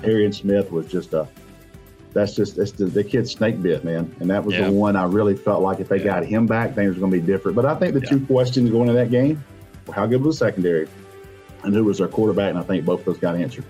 Arian 0.03 0.33
Smith 0.33 0.71
was 0.71 0.87
just 0.87 1.13
a 1.13 1.27
that's 2.13 2.33
just 2.35 2.55
that's 2.55 2.71
the, 2.71 2.85
the 2.85 3.03
kid 3.03 3.27
snake 3.29 3.61
bit, 3.61 3.83
man. 3.83 4.13
And 4.19 4.29
that 4.29 4.43
was 4.43 4.55
Yeah. 4.55 4.65
the 4.67 4.71
one 4.71 4.95
I 4.95 5.05
really 5.05 5.35
felt 5.35 5.61
like 5.61 5.79
if 5.79 5.87
they 5.89 5.97
Yeah. 5.97 6.05
got 6.05 6.25
him 6.25 6.47
back, 6.47 6.73
things 6.75 6.95
were 6.95 6.99
going 7.01 7.11
to 7.11 7.19
be 7.19 7.25
different. 7.25 7.55
But 7.55 7.65
I 7.65 7.75
think 7.75 7.93
the 7.93 8.01
two 8.01 8.19
questions 8.25 8.69
going 8.69 8.89
into 8.89 8.93
that 8.93 9.11
game 9.11 9.43
were 9.85 9.93
how 9.93 10.05
good 10.05 10.23
was 10.23 10.39
the 10.39 10.45
secondary 10.45 10.87
and 11.67 11.75
who 11.75 11.83
was 11.83 11.99
their 11.99 12.07
quarterback. 12.07 12.49
And 12.49 12.57
I 12.59 12.63
think 12.63 12.83
both 12.85 13.01
of 13.01 13.05
those 13.05 13.17
got 13.19 13.35
answered. 13.35 13.65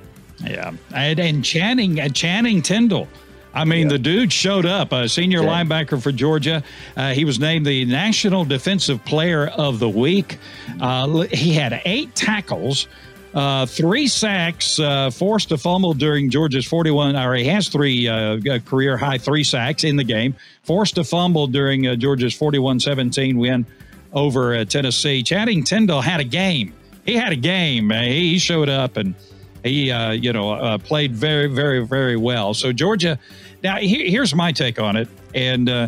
Yeah, 0.45 0.71
and, 0.93 1.19
and 1.19 1.43
Channing, 1.43 1.99
uh, 1.99 2.09
Channing 2.09 2.61
Tindall. 2.61 3.07
I 3.53 3.65
mean, 3.65 3.87
Yeah. 3.87 3.93
the 3.93 3.99
dude 3.99 4.31
showed 4.31 4.67
up, 4.67 4.91
a 4.93 5.09
senior 5.09 5.41
Yeah. 5.41 5.63
linebacker 5.63 5.99
for 6.01 6.11
Georgia. 6.11 6.61
Uh, 6.95 7.13
he 7.13 7.25
was 7.25 7.39
named 7.39 7.65
the 7.65 7.85
National 7.85 8.45
Defensive 8.45 9.03
Player 9.03 9.47
of 9.47 9.79
the 9.79 9.89
Week. 9.89 10.37
Uh, 10.79 11.21
he 11.31 11.53
had 11.53 11.81
eight 11.85 12.13
tackles, 12.13 12.87
uh, 13.33 13.65
three 13.65 14.05
sacks, 14.07 14.79
uh, 14.79 15.09
forced 15.09 15.51
a 15.51 15.57
fumble 15.57 15.93
during 15.95 16.29
Georgia's 16.29 16.65
41, 16.65 17.15
or 17.15 17.33
he 17.33 17.45
has 17.45 17.67
three 17.67 18.07
uh, 18.07 18.59
career 18.59 18.95
high 18.95 19.17
three 19.17 19.43
sacks 19.43 19.83
in 19.83 19.95
the 19.95 20.03
game, 20.03 20.35
forced 20.61 20.99
a 20.99 21.03
fumble 21.03 21.47
during 21.47 21.87
uh, 21.87 21.95
Georgia's 21.95 22.35
41 22.35 22.79
17 22.79 23.39
win 23.39 23.65
over 24.13 24.53
uh, 24.55 24.65
Tennessee. 24.65 25.23
Channing 25.23 25.63
Tindall 25.63 26.01
had 26.01 26.19
a 26.19 26.23
game. 26.23 26.73
He 27.07 27.15
had 27.15 27.31
a 27.31 27.37
game. 27.37 27.89
He, 27.89 28.37
showed 28.37 28.69
up 28.69 28.97
and 28.97 29.15
he, 29.63 29.89
uh, 29.89 30.11
you 30.11 30.31
know, 30.31 30.51
uh, 30.51 30.77
played 30.77 31.15
very, 31.15 31.47
very, 31.47 31.83
very 31.83 32.17
well. 32.17 32.53
So 32.53 32.71
Georgia. 32.71 33.17
Now, 33.63 33.77
here, 33.77 34.07
here's 34.07 34.35
my 34.35 34.51
take 34.51 34.79
on 34.79 34.95
it. 34.95 35.07
And 35.33 35.67
uh, 35.67 35.87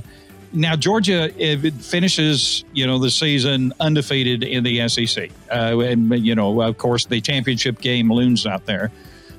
now 0.53 0.75
Georgia 0.75 1.31
it 1.37 1.73
finishes, 1.73 2.63
you 2.73 2.87
know, 2.87 2.97
the 2.97 3.11
season 3.11 3.73
undefeated 3.79 4.43
in 4.43 4.63
the 4.63 4.87
SEC, 4.87 5.29
uh, 5.51 5.79
and 5.79 6.25
you 6.25 6.35
know, 6.35 6.61
of 6.61 6.77
course, 6.77 7.05
the 7.05 7.21
championship 7.21 7.79
game 7.79 8.11
looms 8.11 8.45
out 8.45 8.65
there. 8.65 8.91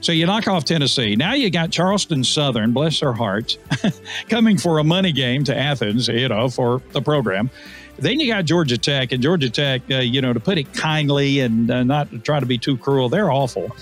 So 0.02 0.12
you 0.12 0.24
knock 0.24 0.48
off 0.48 0.64
Tennessee. 0.64 1.14
Now 1.14 1.34
you 1.34 1.50
got 1.50 1.70
Charleston 1.70 2.24
Southern, 2.24 2.72
bless 2.72 3.00
their 3.00 3.12
hearts, 3.12 3.58
coming 4.28 4.56
for 4.56 4.78
a 4.78 4.84
money 4.84 5.12
game 5.12 5.44
to 5.44 5.56
Athens, 5.56 6.08
you 6.08 6.28
know, 6.28 6.48
for 6.48 6.80
the 6.92 7.02
program. 7.02 7.50
Then 8.00 8.18
you 8.18 8.26
got 8.32 8.46
Georgia 8.46 8.78
Tech, 8.78 9.12
and 9.12 9.22
Georgia 9.22 9.50
Tech, 9.50 9.82
uh, 9.90 9.98
you 9.98 10.20
know, 10.22 10.32
to 10.32 10.40
put 10.40 10.58
it 10.58 10.72
kindly 10.72 11.40
and 11.40 11.70
uh, 11.70 11.82
not 11.82 12.10
to 12.10 12.18
try 12.18 12.40
to 12.40 12.46
be 12.46 12.58
too 12.58 12.76
cruel, 12.76 13.08
they're 13.08 13.30
awful. 13.30 13.76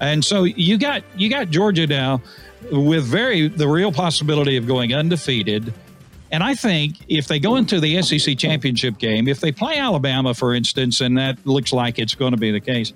And 0.00 0.24
so 0.24 0.44
you 0.44 0.78
got 0.78 1.02
you 1.16 1.30
got 1.30 1.50
Georgia 1.50 1.86
now 1.86 2.22
with 2.70 3.04
very 3.04 3.48
the 3.48 3.68
real 3.68 3.92
possibility 3.92 4.56
of 4.56 4.66
going 4.66 4.94
undefeated. 4.94 5.72
And 6.30 6.42
I 6.42 6.54
think 6.54 6.96
if 7.08 7.28
they 7.28 7.38
go 7.38 7.56
into 7.56 7.78
the 7.78 8.00
SEC 8.02 8.38
championship 8.38 8.98
game, 8.98 9.28
if 9.28 9.40
they 9.40 9.52
play 9.52 9.78
Alabama, 9.78 10.32
for 10.32 10.54
instance, 10.54 11.02
and 11.02 11.18
that 11.18 11.46
looks 11.46 11.74
like 11.74 11.98
it's 11.98 12.14
going 12.14 12.30
to 12.30 12.38
be 12.38 12.50
the 12.50 12.60
case, 12.60 12.94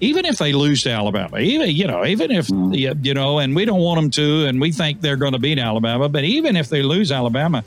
even 0.00 0.26
if 0.26 0.36
they 0.38 0.52
lose 0.52 0.82
to 0.82 0.90
Alabama, 0.90 1.38
even 1.38 1.70
you 1.70 1.86
know, 1.86 2.04
even 2.04 2.30
if 2.30 2.48
you 2.50 3.14
know, 3.14 3.38
and 3.38 3.54
we 3.54 3.64
don't 3.64 3.80
want 3.80 4.00
them 4.00 4.10
to, 4.10 4.46
and 4.46 4.60
we 4.60 4.72
think 4.72 5.00
they're 5.00 5.16
going 5.16 5.32
to 5.32 5.38
beat 5.38 5.58
Alabama, 5.58 6.08
but 6.08 6.24
even 6.24 6.56
if 6.56 6.68
they 6.68 6.82
lose 6.82 7.12
Alabama, 7.12 7.64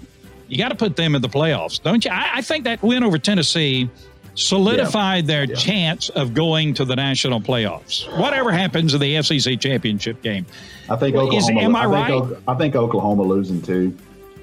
you 0.48 0.58
got 0.58 0.70
to 0.70 0.76
put 0.76 0.96
them 0.96 1.16
in 1.16 1.22
the 1.22 1.30
playoffs, 1.30 1.82
don't 1.82 2.04
you? 2.06 2.12
I, 2.12 2.32
I 2.36 2.42
think 2.42 2.64
that 2.66 2.82
win 2.84 3.04
over 3.04 3.18
Tennessee 3.18 3.90
solidified 4.36 5.28
their 5.28 5.44
Yeah. 5.46 5.56
chance 5.56 6.10
of 6.10 6.34
going 6.34 6.74
to 6.76 6.86
the 6.86 6.96
national 6.96 7.40
playoffs. 7.40 8.06
Whatever 8.18 8.52
happens 8.52 8.94
in 8.94 9.00
the 9.00 9.22
SEC 9.22 9.58
championship 9.60 10.22
game. 10.22 10.46
I 10.90 10.96
think 10.96 11.16
Well, 11.16 11.28
is- 11.36 11.44
Oklahoma. 11.46 11.62
am 11.62 11.76
I 11.76 11.82
think, 11.82 11.94
right? 11.94 12.12
Ok- 12.12 12.38
I 12.48 12.54
think 12.56 12.76
Oklahoma 12.76 13.24
losing 13.24 13.62
too. 13.62 13.96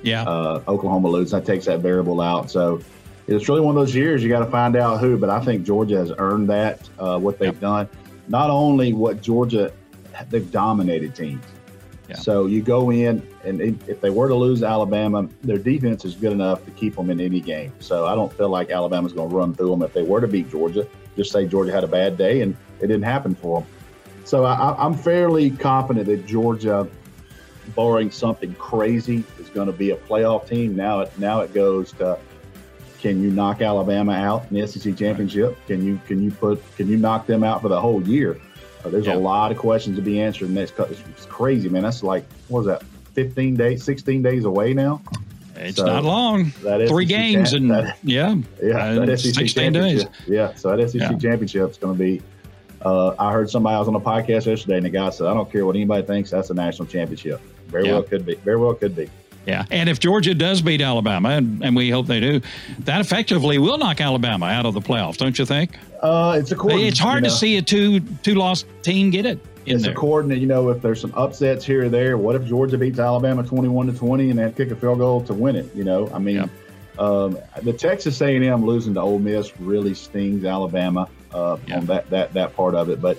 Yeah. 0.02 0.22
Uh, 0.22 0.62
Oklahoma 0.68 1.08
losing 1.08 1.38
that 1.38 1.44
takes 1.46 1.66
that 1.66 1.80
variable 1.80 2.20
out. 2.20 2.50
So 2.50 2.80
it's 3.26 3.48
really 3.48 3.60
one 3.60 3.76
of 3.76 3.80
those 3.80 3.94
years 3.94 4.22
you 4.22 4.28
got 4.28 4.44
to 4.44 4.50
find 4.50 4.76
out 4.76 5.00
who. 5.00 5.16
But 5.18 5.28
I 5.28 5.40
think 5.40 5.64
Georgia 5.66 5.98
has 5.98 6.12
earned 6.18 6.48
that 6.50 6.88
uh, 6.98 7.18
what 7.18 7.38
they've 7.38 7.48
Yep. 7.48 7.60
done. 7.60 7.88
Not 8.28 8.48
only 8.48 8.92
what 8.92 9.20
Georgia, 9.22 9.72
they've 10.30 10.50
dominated 10.52 11.14
teams. 11.16 11.42
So 12.16 12.46
you 12.46 12.62
go 12.62 12.90
in, 12.90 13.26
and 13.44 13.60
if 13.60 14.00
they 14.00 14.10
were 14.10 14.28
to 14.28 14.34
lose 14.34 14.62
Alabama, 14.62 15.28
their 15.42 15.58
defense 15.58 16.04
is 16.04 16.14
good 16.14 16.32
enough 16.32 16.64
to 16.64 16.70
keep 16.72 16.96
them 16.96 17.10
in 17.10 17.20
any 17.20 17.40
game. 17.40 17.72
So 17.80 18.06
I 18.06 18.14
don't 18.14 18.32
feel 18.32 18.48
like 18.48 18.70
Alabama's 18.70 19.12
going 19.12 19.30
to 19.30 19.36
run 19.36 19.54
through 19.54 19.70
them 19.70 19.82
if 19.82 19.92
they 19.92 20.02
were 20.02 20.20
to 20.20 20.28
beat 20.28 20.50
Georgia. 20.50 20.86
Just 21.16 21.32
say 21.32 21.46
Georgia 21.46 21.72
had 21.72 21.84
a 21.84 21.88
bad 21.88 22.16
day 22.16 22.40
and 22.42 22.56
it 22.80 22.86
didn't 22.86 23.02
happen 23.02 23.34
for 23.34 23.60
them. 23.60 23.70
So 24.24 24.44
I, 24.44 24.76
I'm 24.78 24.94
fairly 24.94 25.50
confident 25.50 26.06
that 26.06 26.26
Georgia, 26.26 26.86
barring 27.74 28.10
something 28.10 28.54
crazy, 28.54 29.24
is 29.38 29.48
going 29.48 29.66
to 29.66 29.72
be 29.72 29.90
a 29.90 29.96
playoff 29.96 30.46
team. 30.46 30.76
Now 30.76 31.00
it 31.00 31.18
now 31.18 31.40
it 31.40 31.52
goes 31.52 31.92
to 31.94 32.18
can 33.00 33.22
you 33.22 33.30
knock 33.30 33.62
Alabama 33.62 34.12
out 34.12 34.46
in 34.50 34.60
the 34.60 34.66
SEC 34.68 34.96
championship? 34.96 35.56
Can 35.66 35.84
you 35.84 36.00
can 36.06 36.22
you 36.22 36.30
put 36.30 36.62
can 36.76 36.86
you 36.86 36.96
knock 36.96 37.26
them 37.26 37.42
out 37.42 37.62
for 37.62 37.68
the 37.68 37.80
whole 37.80 38.06
year? 38.06 38.38
Uh, 38.84 38.88
there's 38.88 39.06
Yeah. 39.06 39.14
a 39.14 39.18
lot 39.18 39.50
of 39.52 39.58
questions 39.58 39.96
to 39.96 40.02
be 40.02 40.20
answered 40.20 40.50
next. 40.50 40.74
It's, 40.78 41.00
it's 41.10 41.26
crazy, 41.26 41.68
man. 41.68 41.82
That's 41.82 42.02
like 42.02 42.24
what 42.48 42.60
was 42.64 42.66
that? 42.66 42.82
15 43.14 43.56
days, 43.56 43.82
16 43.84 44.22
days 44.22 44.44
away 44.44 44.72
now. 44.72 45.02
It's 45.56 45.76
so 45.76 45.84
not 45.84 46.04
long. 46.04 46.52
That 46.62 46.88
Three 46.88 47.04
games 47.04 47.52
and 47.52 47.70
that- 47.70 47.98
yeah, 48.02 48.36
yeah, 48.62 48.94
that 48.94 49.18
SEC 49.20 49.34
16 49.34 49.72
days. 49.72 50.04
Yeah, 50.26 50.54
so 50.54 50.74
that 50.74 50.90
SEC 50.90 51.00
Yeah. 51.00 51.08
championship 51.18 51.70
is 51.70 51.76
going 51.76 51.96
to 51.96 52.02
be. 52.02 52.22
Uh, 52.82 53.14
I 53.18 53.30
heard 53.30 53.50
somebody 53.50 53.74
I 53.76 53.78
was 53.78 53.88
on 53.88 53.94
a 53.94 54.00
podcast 54.00 54.46
yesterday, 54.46 54.76
and 54.78 54.86
the 54.86 54.90
guy 54.90 55.10
said, 55.10 55.26
"I 55.26 55.34
don't 55.34 55.50
care 55.52 55.66
what 55.66 55.76
anybody 55.76 56.06
thinks. 56.06 56.30
That's 56.30 56.48
a 56.48 56.54
national 56.54 56.86
championship. 56.86 57.40
Very 57.68 57.86
Yeah. 57.86 57.92
well 57.92 58.02
could 58.04 58.24
be. 58.24 58.36
Very 58.36 58.56
well 58.56 58.72
could 58.72 58.96
be." 58.96 59.10
Yeah. 59.46 59.64
And 59.70 59.88
if 59.88 59.98
Georgia 60.00 60.34
does 60.34 60.60
beat 60.62 60.80
Alabama, 60.80 61.30
and, 61.30 61.62
and 61.64 61.74
we 61.76 61.90
hope 61.90 62.06
they 62.06 62.20
do, 62.20 62.40
that 62.80 63.00
effectively 63.00 63.58
will 63.58 63.78
knock 63.78 64.00
Alabama 64.00 64.46
out 64.46 64.66
of 64.66 64.74
the 64.74 64.80
playoffs, 64.80 65.16
don't 65.16 65.38
you 65.38 65.46
think? 65.46 65.78
Uh, 66.00 66.36
it's 66.38 66.50
according. 66.52 66.86
it's 66.86 66.98
hard 66.98 67.24
you 67.24 67.30
to 67.30 67.36
see 67.36 67.56
a 67.56 67.62
two 67.62 68.00
two 68.22 68.34
loss 68.34 68.64
team 68.82 69.10
get 69.10 69.26
it 69.26 69.38
in 69.66 69.74
It's 69.76 69.84
there. 69.84 69.92
according 69.92 70.30
to 70.30 70.38
you 70.38 70.46
know 70.46 70.70
if 70.70 70.80
there's 70.80 71.00
some 71.00 71.12
upsets 71.14 71.64
here 71.64 71.84
or 71.84 71.88
there. 71.90 72.16
What 72.16 72.36
if 72.36 72.46
Georgia 72.46 72.78
beats 72.78 72.98
Alabama 72.98 73.42
21 73.42 73.88
to 73.88 73.92
20 73.92 74.30
and 74.30 74.38
they 74.38 74.42
have 74.42 74.54
to 74.56 74.64
kick 74.64 74.72
a 74.72 74.76
field 74.80 74.98
goal 74.98 75.22
to 75.24 75.34
win 75.34 75.56
it? 75.56 75.74
You 75.74 75.84
know, 75.84 76.08
I 76.14 76.18
mean, 76.18 76.48
um, 76.98 77.38
the 77.62 77.72
Texas 77.72 78.20
A&M 78.22 78.64
losing 78.64 78.94
to 78.94 79.00
Ole 79.00 79.18
Miss 79.18 79.58
really 79.60 79.92
stings 79.94 80.44
Alabama 80.44 81.06
uh, 81.34 81.58
Yeah. 81.66 81.78
on 81.78 81.86
that 81.86 82.08
that 82.10 82.32
that 82.34 82.54
part 82.56 82.74
of 82.74 82.88
it, 82.90 83.00
but. 83.00 83.18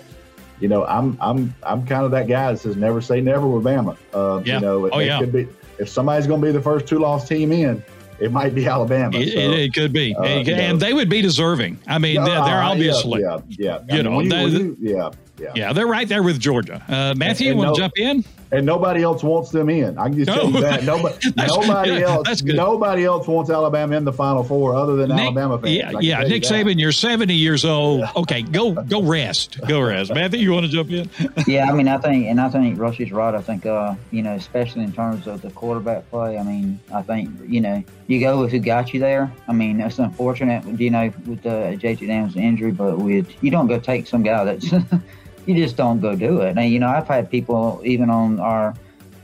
You 0.59 0.67
know, 0.67 0.85
I'm 0.85 1.17
I'm 1.19 1.55
I'm 1.63 1.87
kind 1.87 2.05
of 2.05 2.11
that 2.11 2.27
guy 2.27 2.51
that 2.51 2.59
says 2.59 2.75
never 2.75 3.01
say 3.01 3.19
never 3.19 3.47
with 3.47 3.63
Bama. 3.63 3.97
Uh, 4.13 4.43
Yeah. 4.45 4.55
You 4.55 4.59
know, 4.61 4.85
it, 4.85 4.91
Oh, 4.93 4.99
it 4.99 5.07
yeah. 5.07 5.17
could 5.19 5.31
be 5.31 5.47
if 5.81 5.89
somebody's 5.89 6.27
going 6.27 6.39
to 6.39 6.45
be 6.47 6.51
the 6.51 6.61
first 6.61 6.85
two 6.87 6.99
loss 6.99 7.27
team 7.27 7.51
in, 7.51 7.83
it 8.19 8.31
might 8.31 8.53
be 8.53 8.67
Alabama. 8.67 9.17
It, 9.17 9.33
So, 9.33 9.39
it, 9.39 9.73
could 9.73 9.91
be, 9.91 10.15
uh, 10.15 10.21
It 10.23 10.37
could- 10.45 10.47
you 10.47 10.55
know. 10.55 10.61
and 10.61 10.79
they 10.79 10.93
would 10.93 11.09
be 11.09 11.21
deserving. 11.21 11.79
I 11.87 11.97
mean, 11.97 12.15
they're, 12.23 12.25
they're 12.25 12.37
uh, 12.39 12.45
yeah, 12.45 12.69
obviously, 12.69 13.21
yeah, 13.21 13.39
yeah. 13.49 13.77
I 13.77 13.79
you 13.97 14.03
mean, 14.03 14.03
know, 14.11 14.17
when 14.17 14.29
they, 14.29 14.45
you, 14.45 14.77
yeah, 14.79 15.09
yeah, 15.39 15.51
yeah, 15.55 15.73
they're 15.73 15.87
right 15.87 16.07
there 16.07 16.21
with 16.21 16.39
Georgia. 16.39 16.83
Uh, 16.87 17.15
Matthew, 17.17 17.47
you 17.47 17.51
and 17.53 17.59
want 17.59 17.75
to 17.75 17.81
no- 17.81 17.85
jump 17.87 17.93
in? 17.97 18.23
And 18.51 18.65
nobody 18.65 19.01
else 19.03 19.23
wants 19.23 19.49
them 19.51 19.69
in. 19.69 19.97
I 19.97 20.09
can 20.09 20.17
just 20.17 20.29
tell 20.29 20.49
No. 20.49 20.57
you 20.59 20.61
that 20.61 20.83
nobody, 20.85 21.15
nobody 21.35 21.91
yeah, 21.91 21.99
else, 22.01 22.41
nobody 22.43 23.05
else 23.05 23.27
wants 23.27 23.49
Alabama 23.49 23.95
in 23.95 24.03
the 24.03 24.13
Final 24.13 24.43
Four 24.43 24.75
other 24.75 24.95
than 24.95 25.09
Nick- 25.09 25.19
Alabama 25.19 25.57
fans. 25.57 25.73
Yeah, 25.73 25.91
yeah. 25.99 26.15
tell 26.17 26.23
you 26.27 26.29
Nick. 26.29 26.43
Saban, 26.43 26.79
you're 26.79 26.91
70 26.91 27.33
years 27.33 27.63
old. 27.65 28.03
Okay, 28.15 28.41
go 28.41 28.73
go 28.73 29.01
rest. 29.01 29.59
Go 29.67 29.81
rest. 29.81 30.13
Matthew, 30.13 30.39
you 30.39 30.51
want 30.51 30.65
to 30.65 30.71
jump 30.71 30.91
in? 30.91 31.09
yeah, 31.47 31.69
I 31.69 31.73
mean, 31.73 31.87
I 31.87 31.97
think, 31.97 32.25
and 32.27 32.39
I 32.41 32.49
think 32.49 32.77
Rusty's 32.79 33.11
right. 33.11 33.33
I 33.33 33.41
think, 33.41 33.65
uh, 33.65 33.95
you 34.11 34.21
know, 34.21 34.33
especially 34.35 34.83
in 34.83 34.91
terms 34.91 35.27
of 35.27 35.41
the 35.41 35.51
quarterback 35.51 36.09
play. 36.09 36.37
I 36.37 36.43
mean, 36.43 36.79
I 36.93 37.01
think, 37.01 37.29
you 37.47 37.61
know, 37.61 37.83
you 38.07 38.19
go 38.19 38.41
with 38.41 38.51
who 38.51 38.59
got 38.59 38.93
you 38.93 38.99
there. 38.99 39.31
I 39.47 39.53
mean, 39.53 39.79
it's 39.79 39.99
unfortunate, 39.99 40.65
you 40.79 40.89
know, 40.89 41.11
with 41.25 41.45
uh, 41.45 41.71
JT 41.73 41.99
Daniels' 42.07 42.35
injury, 42.35 42.71
but 42.71 42.97
with 42.97 43.31
you 43.41 43.51
don't 43.51 43.67
go 43.67 43.79
take 43.79 44.07
some 44.07 44.23
guy 44.23 44.43
that's, 44.43 44.69
you 45.45 45.55
just 45.55 45.75
don't 45.75 45.99
go 45.99 46.15
do 46.15 46.41
it. 46.41 46.57
And 46.57 46.71
you 46.71 46.79
know, 46.79 46.87
I've 46.87 47.07
had 47.07 47.29
people 47.29 47.81
even 47.83 48.09
on 48.09 48.39
our 48.39 48.75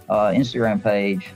uh, 0.10 0.30
Instagram 0.30 0.84
page, 0.84 1.28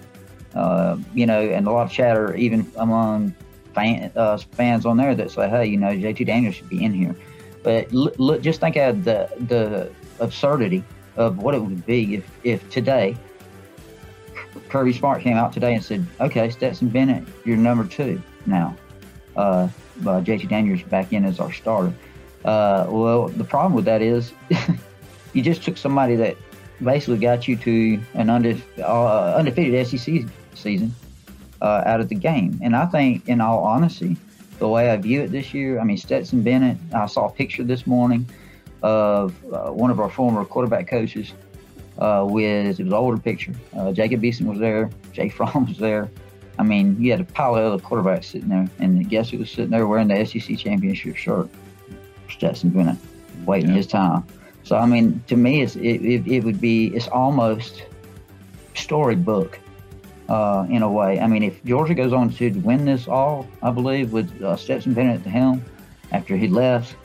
uh, 0.55 0.97
you 1.13 1.25
know, 1.25 1.41
and 1.41 1.67
a 1.67 1.71
lot 1.71 1.85
of 1.87 1.91
chatter 1.91 2.35
even 2.35 2.71
among 2.77 3.35
fan, 3.73 4.11
uh, 4.15 4.37
fans 4.37 4.85
on 4.85 4.97
there 4.97 5.15
that 5.15 5.31
say, 5.31 5.49
hey, 5.49 5.65
you 5.65 5.77
know, 5.77 5.89
JT 5.89 6.25
Daniels 6.25 6.55
should 6.55 6.69
be 6.69 6.83
in 6.83 6.93
here. 6.93 7.15
But 7.63 7.91
look, 7.93 8.41
just 8.41 8.59
think 8.59 8.75
of 8.75 9.03
the 9.03 9.29
the 9.47 9.91
absurdity 10.19 10.83
of 11.15 11.37
what 11.37 11.53
it 11.53 11.61
would 11.61 11.85
be 11.85 12.15
if, 12.15 12.31
if 12.43 12.69
today 12.69 13.15
Kirby 14.69 14.93
Smart 14.93 15.21
came 15.21 15.37
out 15.37 15.53
today 15.53 15.73
and 15.73 15.83
said, 15.83 16.05
"Okay, 16.19 16.49
Stetson 16.49 16.89
Bennett, 16.89 17.23
you're 17.45 17.57
number 17.57 17.85
two 17.85 18.21
now. 18.45 18.75
Uh, 19.35 19.69
JT 20.01 20.49
Daniels 20.49 20.81
back 20.83 21.13
in 21.13 21.25
as 21.25 21.39
our 21.39 21.51
starter." 21.51 21.93
Uh, 22.45 22.85
well, 22.89 23.27
the 23.27 23.43
problem 23.43 23.73
with 23.73 23.85
that 23.85 24.01
is 24.01 24.33
you 25.33 25.41
just 25.41 25.63
took 25.63 25.77
somebody 25.77 26.15
that 26.15 26.37
basically 26.83 27.17
got 27.17 27.47
you 27.47 27.55
to 27.55 28.01
an 28.15 28.29
uh, 28.29 29.33
undefeated 29.37 29.87
SEC 29.87 30.23
season 30.55 30.93
uh, 31.61 31.83
out 31.85 31.99
of 32.01 32.09
the 32.09 32.15
game. 32.15 32.59
And 32.63 32.75
I 32.75 32.85
think, 32.87 33.27
in 33.27 33.41
all 33.41 33.63
honesty, 33.63 34.17
the 34.57 34.67
way 34.67 34.89
I 34.89 34.97
view 34.97 35.21
it 35.21 35.31
this 35.31 35.53
year, 35.53 35.79
I 35.79 35.83
mean, 35.83 35.97
Stetson 35.97 36.41
Bennett, 36.41 36.77
I 36.93 37.05
saw 37.05 37.27
a 37.27 37.31
picture 37.31 37.63
this 37.63 37.85
morning 37.85 38.27
of 38.81 39.35
uh, 39.53 39.71
one 39.71 39.91
of 39.91 39.99
our 39.99 40.09
former 40.09 40.43
quarterback 40.43 40.87
coaches 40.87 41.33
uh, 41.99 42.25
with, 42.27 42.65
it 42.65 42.67
was 42.67 42.79
an 42.79 42.93
older 42.93 43.17
picture. 43.17 43.53
Jacob 43.93 44.23
Eason 44.23 44.47
was 44.47 44.57
there, 44.57 44.89
Jake 45.13 45.33
Fromm 45.33 45.67
was 45.67 45.77
there. 45.77 46.09
I 46.57 46.63
mean, 46.63 47.01
you 47.01 47.11
had 47.11 47.21
a 47.21 47.23
pile 47.23 47.55
of 47.55 47.73
other 47.73 47.83
quarterbacks 47.83 48.25
sitting 48.25 48.49
there. 48.49 48.67
And 48.79 49.07
guess 49.09 49.29
who 49.29 49.39
was 49.39 49.49
sitting 49.49 49.71
there 49.71 49.87
wearing 49.87 50.07
the 50.07 50.25
SEC 50.25 50.57
championship 50.57 51.15
shirt? 51.15 51.49
Stetson 52.41 52.71
Bennett, 52.71 52.97
waiting 53.45 53.69
Yeah. 53.69 53.75
his 53.75 53.85
time. 53.85 54.23
So, 54.63 54.75
I 54.75 54.87
mean, 54.87 55.23
to 55.27 55.35
me, 55.35 55.61
it's, 55.61 55.75
it, 55.75 56.01
it, 56.01 56.27
it 56.27 56.43
would 56.43 56.59
be, 56.59 56.87
it's 56.87 57.07
almost 57.07 57.83
storybook 58.73 59.59
uh, 60.27 60.65
in 60.67 60.81
a 60.81 60.91
way. 60.91 61.19
I 61.19 61.27
mean, 61.27 61.43
if 61.43 61.63
Georgia 61.65 61.93
goes 61.93 62.13
on 62.13 62.31
to 62.31 62.49
win 62.61 62.85
this 62.85 63.07
all, 63.07 63.47
I 63.61 63.69
believe, 63.69 64.11
with 64.11 64.41
uh, 64.41 64.55
Stetson 64.55 64.95
Bennett 64.95 65.17
at 65.17 65.23
the 65.23 65.29
helm 65.29 65.63
after 66.11 66.35
he 66.35 66.47
left, 66.47 66.95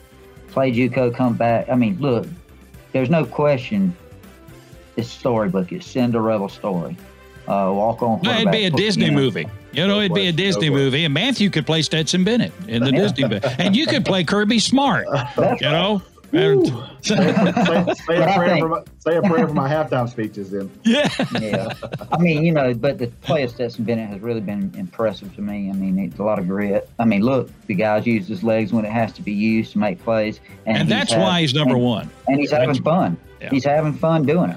play 0.49 0.73
JUCO, 0.73 1.15
come 1.15 1.35
back. 1.35 1.69
I 1.69 1.75
mean, 1.75 1.99
look, 2.01 2.27
there's 2.93 3.11
no 3.11 3.27
question. 3.27 3.95
It's 4.97 5.11
storybook. 5.11 5.71
It's 5.71 5.87
Cinderella 5.87 6.49
story. 6.49 6.97
Uh, 7.49 7.71
walk 7.73 8.03
on. 8.03 8.21
No, 8.23 8.33
it'd 8.39 8.51
be 8.53 8.65
a 8.65 8.71
Disney 8.71 9.07
you 9.07 9.11
know. 9.13 9.17
movie. 9.19 9.47
You 9.73 9.87
know, 9.87 10.01
it'd 10.01 10.15
be 10.15 10.27
a 10.27 10.33
Disney 10.33 10.71
movie, 10.71 11.05
and 11.05 11.13
Matthew 11.15 11.51
could 11.51 11.67
play 11.67 11.83
Stetson 11.83 12.25
Bennett 12.25 12.53
in 12.67 12.83
the 12.83 12.93
Disney 12.93 13.25
movie, 13.29 13.47
and 13.59 13.77
you 13.77 13.87
could 13.87 14.05
play 14.07 14.25
Kirby 14.25 14.59
Smart. 14.59 15.07
That's 15.37 15.61
You 15.61 15.69
know, 15.69 16.03
And- 16.33 16.67
say, 17.03 17.15
say 17.15 18.17
a 18.17 18.35
prayer 18.35 18.49
think- 18.49 18.61
for 18.61 18.69
my, 18.69 18.83
say 18.99 19.17
a 19.17 19.23
prayer 19.23 19.47
for 19.47 19.55
my 19.55 19.69
halftime 19.69 20.09
speeches. 20.09 20.51
Then 20.51 20.71
yeah, 20.85 21.09
yeah. 21.41 21.73
I 22.11 22.19
mean, 22.19 22.45
you 22.45 22.53
know, 22.53 22.75
but 22.75 22.99
the 22.99 23.07
play 23.23 23.43
of 23.45 23.51
Stetson 23.51 23.85
Bennett 23.85 24.09
has 24.09 24.21
really 24.21 24.41
been 24.41 24.73
impressive 24.77 25.35
to 25.37 25.43
me. 25.43 25.71
I 25.71 25.73
mean, 25.75 25.99
it's 25.99 26.19
a 26.19 26.25
lot 26.25 26.39
of 26.39 26.49
grit. 26.49 26.89
I 26.99 27.05
mean, 27.05 27.23
look, 27.23 27.51
the 27.67 27.75
guy's 27.75 28.07
used 28.07 28.29
his 28.29 28.43
legs 28.43 28.73
when 28.73 28.85
it 28.85 28.91
has 28.93 29.13
to 29.13 29.23
be 29.23 29.33
used 29.33 29.73
to 29.73 29.79
make 29.79 30.03
plays, 30.03 30.41
and 30.67 30.79
he's 30.79 30.89
that's 30.89 31.13
had- 31.13 31.21
why 31.23 31.43
he's 31.43 31.55
number 31.55 31.75
and- 31.77 31.85
one. 31.85 32.11
and 32.29 32.41
he's 32.41 32.51
having 32.51 32.83
fun. 32.83 33.17
Yeah. 33.41 33.51
He's 33.51 33.65
having 33.65 33.93
fun 33.93 34.25
doing 34.25 34.51
it. 34.51 34.57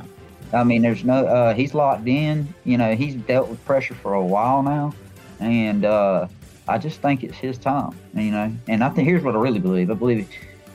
I 0.53 0.63
mean, 0.63 0.81
there's 0.81 1.03
no. 1.03 1.25
Uh, 1.25 1.53
he's 1.53 1.73
locked 1.73 2.07
in. 2.07 2.53
You 2.65 2.77
know, 2.77 2.95
he's 2.95 3.15
dealt 3.15 3.49
with 3.49 3.63
pressure 3.65 3.93
for 3.93 4.13
a 4.13 4.23
while 4.25 4.63
now, 4.63 4.93
and 5.39 5.85
uh, 5.85 6.27
I 6.67 6.77
just 6.77 7.01
think 7.01 7.23
it's 7.23 7.37
his 7.37 7.57
time. 7.57 7.95
You 8.13 8.31
know, 8.31 8.53
and 8.67 8.83
I 8.83 8.89
think 8.89 9.07
here's 9.07 9.23
what 9.23 9.35
I 9.35 9.39
really 9.39 9.59
believe. 9.59 9.91
I 9.91 9.93
believe 9.93 10.27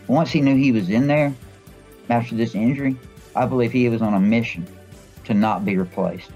once 0.07 0.31
he 0.31 0.41
knew 0.41 0.57
he 0.57 0.73
was 0.73 0.91
in 0.91 1.07
there 1.07 1.35
after 2.09 2.35
this 2.35 2.55
injury, 2.55 2.97
I 3.35 3.47
believe 3.47 3.73
he 3.73 3.89
was 3.89 4.03
on 4.03 4.15
a 4.15 4.21
mission 4.21 4.67
to 5.25 5.35
not 5.35 5.65
be 5.65 5.77
replaced. 5.77 6.31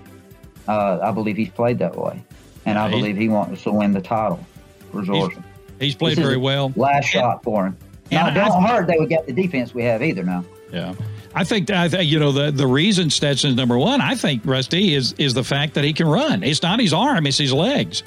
Uh, 0.66 0.98
I 1.02 1.12
believe 1.12 1.36
he's 1.36 1.50
played 1.50 1.78
that 1.78 1.96
way, 1.96 2.22
and 2.66 2.76
Yeah, 2.76 2.84
I 2.84 2.90
believe 2.90 3.16
he 3.16 3.28
wants 3.28 3.62
to 3.62 3.72
win 3.72 3.92
the 3.92 4.02
title 4.02 4.44
for 4.90 5.02
Georgia. 5.02 5.42
He's 5.78 5.94
played 5.94 6.16
This 6.16 6.24
very 6.24 6.36
well. 6.36 6.72
Last 6.76 7.06
shot 7.06 7.44
for 7.44 7.66
him. 7.66 7.76
Now, 8.10 8.26
And 8.26 8.36
it 8.36 8.40
I- 8.40 8.48
don't 8.48 8.62
hurt 8.64 8.86
that 8.88 8.98
we 8.98 9.06
got 9.06 9.26
the 9.26 9.32
defense 9.32 9.74
we 9.74 9.84
have 9.84 10.02
either 10.02 10.24
now. 10.24 10.44
Yeah. 10.72 10.94
I 11.38 11.44
think 11.44 11.70
I 11.70 11.88
think 11.88 12.10
you 12.10 12.18
know 12.18 12.32
the 12.32 12.50
the 12.50 12.66
reason 12.66 13.10
Stetson's 13.10 13.54
number 13.54 13.78
one. 13.78 14.00
I 14.00 14.16
think 14.16 14.42
Rusty 14.44 14.96
is 14.96 15.12
is 15.18 15.34
the 15.34 15.44
fact 15.44 15.74
that 15.74 15.84
he 15.84 15.92
can 15.92 16.08
run. 16.08 16.42
It's 16.42 16.62
not 16.62 16.80
his 16.80 16.92
arm; 16.92 17.28
it's 17.28 17.38
his 17.38 17.52
legs, 17.52 18.02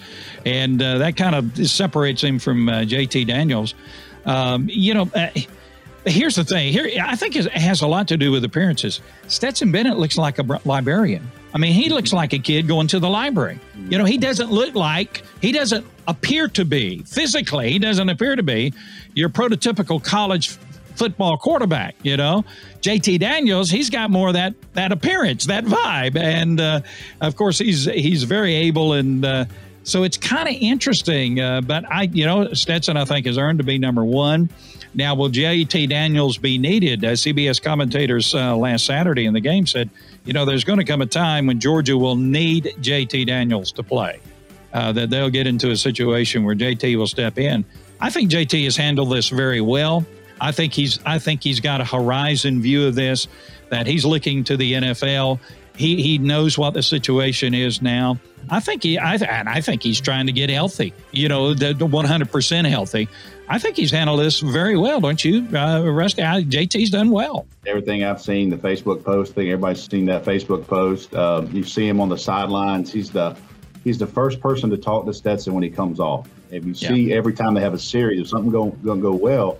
and 0.45 0.81
uh, 0.81 0.97
that 0.97 1.15
kind 1.15 1.35
of 1.35 1.65
separates 1.65 2.21
him 2.21 2.39
from 2.39 2.67
uh, 2.67 2.81
JT 2.81 3.27
Daniels. 3.27 3.73
Um, 4.25 4.67
you 4.69 4.93
know, 4.93 5.09
uh, 5.15 5.29
here's 6.05 6.35
the 6.35 6.43
thing. 6.43 6.73
Here, 6.73 6.89
I 7.01 7.15
think 7.15 7.37
it 7.37 7.49
has 7.53 7.81
a 7.81 7.87
lot 7.87 8.09
to 8.09 8.17
do 8.17 8.33
with 8.33 8.43
appearances. 8.43 8.99
Stetson 9.29 9.71
Bennett 9.71 9.97
looks 9.97 10.17
like 10.17 10.37
a 10.37 10.43
br- 10.43 10.57
librarian. 10.65 11.31
I 11.53 11.57
mean, 11.57 11.71
he 11.71 11.87
looks 11.87 12.11
like 12.11 12.33
a 12.33 12.39
kid 12.39 12.67
going 12.67 12.87
to 12.87 12.99
the 12.99 13.09
library. 13.09 13.61
You 13.89 13.97
know, 13.97 14.05
he 14.05 14.17
doesn't 14.17 14.51
look 14.51 14.75
like, 14.75 15.23
he 15.39 15.53
doesn't 15.53 15.85
appear 16.05 16.49
to 16.49 16.65
be 16.65 17.03
physically, 17.03 17.71
he 17.71 17.79
doesn't 17.79 18.09
appear 18.09 18.35
to 18.35 18.43
be 18.43 18.73
your 19.13 19.29
prototypical 19.29 20.03
college 20.03 20.57
football 20.95 21.37
quarterback. 21.37 21.95
You 22.03 22.17
know, 22.17 22.45
JT 22.81 23.19
Daniels, 23.19 23.69
he's 23.69 23.89
got 23.89 24.09
more 24.09 24.29
of 24.29 24.33
that 24.35 24.53
that 24.73 24.91
appearance, 24.91 25.45
that 25.45 25.65
vibe, 25.65 26.17
and 26.17 26.59
uh, 26.59 26.81
of 27.21 27.35
course 27.35 27.57
he's 27.59 27.85
he's 27.85 28.23
very 28.23 28.53
able 28.53 28.93
and. 28.93 29.25
Uh, 29.25 29.45
so 29.83 30.03
it's 30.03 30.15
kind 30.15 30.47
of 30.47 30.53
interesting, 30.59 31.39
uh, 31.39 31.61
but 31.61 31.91
I, 31.91 32.03
you 32.03 32.23
know, 32.23 32.53
Stetson 32.53 32.97
I 32.97 33.05
think 33.05 33.25
has 33.25 33.39
earned 33.39 33.57
to 33.57 33.65
be 33.65 33.79
number 33.79 34.05
one. 34.05 34.47
Now, 34.93 35.15
will 35.15 35.29
JT 35.29 35.89
Daniels 35.89 36.37
be 36.37 36.57
needed? 36.57 37.03
As 37.03 37.21
CBS 37.21 37.61
commentators 37.61 38.35
uh, 38.35 38.55
last 38.55 38.85
Saturday 38.85 39.25
in 39.25 39.33
the 39.33 39.39
game 39.39 39.65
said, 39.65 39.89
you 40.25 40.33
know, 40.33 40.45
there's 40.45 40.63
going 40.63 40.79
to 40.79 40.85
come 40.85 41.01
a 41.01 41.05
time 41.05 41.47
when 41.47 41.59
Georgia 41.59 41.97
will 41.97 42.15
need 42.15 42.75
JT 42.81 43.25
Daniels 43.25 43.71
to 43.73 43.83
play. 43.83 44.19
Uh, 44.73 44.91
that 44.93 45.09
they'll 45.09 45.29
get 45.29 45.47
into 45.47 45.71
a 45.71 45.75
situation 45.75 46.45
where 46.45 46.55
JT 46.55 46.95
will 46.95 47.07
step 47.07 47.37
in. 47.37 47.65
I 47.99 48.09
think 48.09 48.31
JT 48.31 48.63
has 48.63 48.77
handled 48.77 49.11
this 49.11 49.27
very 49.27 49.59
well. 49.59 50.05
I 50.41 50.51
think 50.51 50.73
he's 50.73 50.99
I 51.05 51.19
think 51.19 51.43
he's 51.43 51.59
got 51.59 51.79
a 51.79 51.85
horizon 51.85 52.61
view 52.61 52.87
of 52.87 52.95
this 52.95 53.27
that 53.69 53.85
he's 53.85 54.03
looking 54.03 54.43
to 54.45 54.57
the 54.57 54.73
NFL. 54.73 55.39
He 55.77 56.01
he 56.01 56.17
knows 56.17 56.57
what 56.57 56.73
the 56.73 56.81
situation 56.83 57.53
is 57.53 57.81
now. 57.81 58.19
I 58.49 58.59
think 58.59 58.81
he 58.81 58.97
I 58.97 59.15
and 59.15 59.47
I 59.47 59.61
think 59.61 59.83
he's 59.83 60.01
trying 60.01 60.25
to 60.25 60.31
get 60.31 60.49
healthy. 60.49 60.93
You 61.11 61.29
know, 61.29 61.53
the, 61.53 61.73
the 61.73 61.85
100% 61.85 62.69
healthy. 62.69 63.07
I 63.47 63.59
think 63.59 63.75
he's 63.75 63.91
handled 63.91 64.19
this 64.19 64.39
very 64.39 64.77
well, 64.77 64.99
don't 64.99 65.23
you, 65.23 65.45
uh, 65.55 65.83
Rusty? 65.83 66.23
I, 66.23 66.43
JT's 66.43 66.89
done 66.89 67.11
well. 67.11 67.45
Everything 67.67 68.03
I've 68.03 68.21
seen, 68.21 68.49
the 68.49 68.55
Facebook 68.55 69.03
post 69.03 69.35
thing, 69.35 69.47
everybody's 69.51 69.83
seen 69.83 70.05
that 70.05 70.23
Facebook 70.23 70.65
post. 70.65 71.13
Uh, 71.13 71.45
you 71.51 71.63
see 71.63 71.87
him 71.87 71.99
on 71.99 72.09
the 72.09 72.17
sidelines. 72.17 72.91
He's 72.91 73.11
the 73.11 73.37
he's 73.83 73.99
the 73.99 74.07
first 74.07 74.39
person 74.41 74.71
to 74.71 74.77
talk 74.77 75.05
to 75.05 75.13
Stetson 75.13 75.53
when 75.53 75.63
he 75.63 75.69
comes 75.69 75.99
off. 75.99 76.27
If 76.49 76.65
you 76.65 76.73
see 76.73 77.09
yeah. 77.09 77.15
every 77.15 77.33
time 77.33 77.53
they 77.53 77.61
have 77.61 77.75
a 77.75 77.79
series, 77.79 78.19
if 78.19 78.27
something 78.27 78.51
going 78.51 78.71
to 78.81 79.01
go 79.01 79.13
well, 79.13 79.59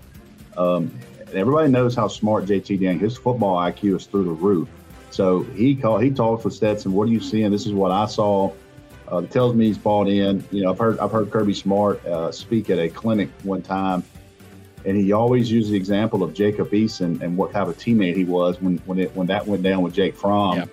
um, 0.58 0.98
everybody 1.34 1.70
knows 1.70 1.96
how 1.96 2.08
smart 2.08 2.46
JT 2.46 2.80
Dan. 2.82 3.00
His 3.00 3.18
football 3.18 3.58
IQ 3.58 3.98
is 3.98 4.06
through 4.06 4.26
the 4.26 4.32
roof. 4.32 4.70
So 5.10 5.44
he 5.44 5.76
called. 5.76 6.04
He 6.04 6.12
talked 6.12 6.46
with 6.46 6.54
Stetson. 6.54 6.94
What 6.94 7.08
are 7.08 7.12
you 7.12 7.20
seeing? 7.20 7.52
This 7.52 7.66
is 7.66 7.74
what 7.74 7.92
I 7.92 8.06
saw. 8.06 8.54
Uh, 9.08 9.22
tells 9.24 9.54
me 9.54 9.66
he's 9.66 9.78
bought 9.78 10.08
in. 10.08 10.44
You 10.52 10.64
know, 10.64 10.72
I've 10.72 10.80
heard 10.80 10.98
I've 11.00 11.12
heard 11.12 11.30
Kirby 11.32 11.54
Smart 11.54 12.04
uh, 12.06 12.32
speak 12.32 12.70
at 12.70 12.80
a 12.80 12.88
clinic 12.88 13.30
one 13.44 13.62
time, 13.62 14.04
and 14.86 14.96
he 14.96 15.12
always 15.12 15.52
used 15.52 15.70
the 15.70 15.76
example 15.76 16.24
of 16.24 16.34
Jacob 16.34 16.72
Eason 16.72 17.22
and 17.22 17.36
what 17.36 17.52
kind 17.52 17.68
of 17.70 17.78
teammate 17.78 18.16
he 18.16 18.24
was 18.24 18.62
when 18.62 18.78
when 18.80 19.00
it 19.00 19.14
when 19.14 19.28
that 19.28 19.46
went 19.46 19.64
down 19.64 19.82
with 19.82 19.94
Jake 19.94 20.16
Fromm. 20.16 20.58
Yeah. 20.58 20.66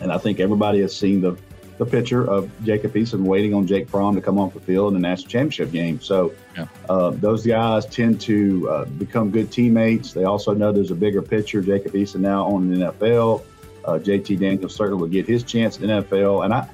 And 0.00 0.10
I 0.10 0.18
think 0.18 0.40
everybody 0.40 0.80
has 0.80 0.96
seen 0.96 1.20
the 1.20 1.36
the 1.78 1.86
picture 1.86 2.28
of 2.28 2.50
Jacob 2.64 2.94
Eason 2.94 3.22
waiting 3.22 3.52
on 3.52 3.66
Jake 3.66 3.88
Fromm 3.88 4.14
to 4.14 4.20
come 4.20 4.38
off 4.38 4.54
the 4.54 4.60
field 4.60 4.94
in 4.94 5.02
the 5.02 5.08
national 5.08 5.28
championship 5.28 5.72
game. 5.72 6.00
So 6.00 6.32
yeah. 6.56 6.66
uh, 6.88 7.10
those 7.10 7.44
guys 7.44 7.84
tend 7.86 8.20
to 8.22 8.68
uh, 8.70 8.84
become 8.84 9.30
good 9.30 9.50
teammates. 9.50 10.12
They 10.12 10.24
also 10.24 10.54
know 10.54 10.72
there's 10.72 10.92
a 10.92 10.96
bigger 10.96 11.22
picture. 11.22 11.60
Jacob 11.60 11.92
Eason 11.92 12.20
now 12.20 12.46
on 12.46 12.70
the 12.70 12.92
NFL. 12.92 13.44
Uh, 13.84 13.98
JT 13.98 14.38
Daniels 14.38 14.74
certainly 14.74 15.00
will 15.00 15.08
get 15.08 15.26
his 15.26 15.42
chance 15.42 15.78
in 15.78 15.88
the 15.88 16.02
NFL. 16.02 16.44
And 16.44 16.54
I, 16.54 16.68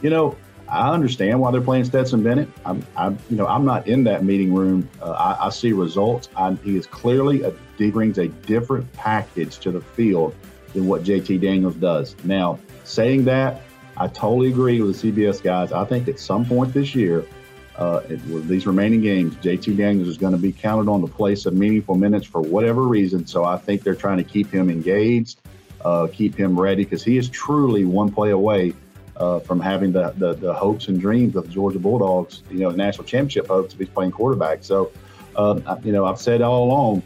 you 0.00 0.10
know, 0.10 0.36
I 0.68 0.92
understand 0.92 1.40
why 1.40 1.50
they're 1.50 1.60
playing 1.60 1.84
Stetson 1.84 2.22
Bennett. 2.22 2.48
I'm, 2.64 2.86
I'm 2.96 3.18
you 3.28 3.36
know, 3.36 3.46
I'm 3.46 3.64
not 3.64 3.88
in 3.88 4.04
that 4.04 4.24
meeting 4.24 4.54
room. 4.54 4.88
Uh, 5.02 5.10
I, 5.10 5.46
I, 5.46 5.50
see 5.50 5.72
results. 5.72 6.28
I, 6.36 6.52
he 6.64 6.76
is 6.76 6.86
clearly 6.86 7.42
a, 7.42 7.52
he 7.76 7.90
brings 7.90 8.18
a 8.18 8.28
different 8.28 8.90
package 8.92 9.58
to 9.58 9.72
the 9.72 9.80
field 9.80 10.34
than 10.72 10.86
what 10.86 11.02
JT 11.02 11.40
Daniels 11.40 11.74
does. 11.74 12.14
Now, 12.24 12.58
saying 12.84 13.24
that, 13.24 13.62
I 14.00 14.08
totally 14.08 14.48
agree 14.48 14.80
with 14.80 14.98
the 14.98 15.12
CBS 15.12 15.42
guys. 15.42 15.72
I 15.72 15.84
think 15.84 16.08
at 16.08 16.18
some 16.18 16.46
point 16.46 16.72
this 16.72 16.94
year, 16.94 17.22
uh, 17.76 18.00
it, 18.08 18.24
with 18.28 18.48
these 18.48 18.66
remaining 18.66 19.02
games, 19.02 19.34
JT 19.36 19.76
Daniels 19.76 20.08
is 20.08 20.16
going 20.16 20.32
to 20.32 20.38
be 20.38 20.52
counted 20.52 20.90
on 20.90 21.02
to 21.02 21.06
play 21.06 21.34
some 21.34 21.58
meaningful 21.58 21.96
minutes 21.96 22.26
for 22.26 22.40
whatever 22.40 22.82
reason. 22.82 23.26
So 23.26 23.44
I 23.44 23.58
think 23.58 23.82
they're 23.82 23.94
trying 23.94 24.16
to 24.16 24.24
keep 24.24 24.50
him 24.50 24.70
engaged, 24.70 25.40
uh, 25.84 26.08
keep 26.10 26.34
him 26.34 26.58
ready, 26.58 26.84
because 26.84 27.04
he 27.04 27.18
is 27.18 27.28
truly 27.28 27.84
one 27.84 28.10
play 28.10 28.30
away 28.30 28.72
uh, 29.16 29.40
from 29.40 29.60
having 29.60 29.92
the, 29.92 30.14
the, 30.16 30.32
the 30.32 30.54
hopes 30.54 30.88
and 30.88 30.98
dreams 30.98 31.36
of 31.36 31.44
the 31.44 31.52
Georgia 31.52 31.78
Bulldogs, 31.78 32.42
you 32.50 32.60
know, 32.60 32.70
national 32.70 33.04
championship 33.04 33.48
hopes 33.48 33.74
if 33.74 33.80
he's 33.80 33.90
playing 33.90 34.12
quarterback. 34.12 34.64
So, 34.64 34.92
um, 35.36 35.62
you 35.84 35.92
know, 35.92 36.06
I've 36.06 36.18
said 36.18 36.40
all 36.40 36.64
along, 36.64 37.02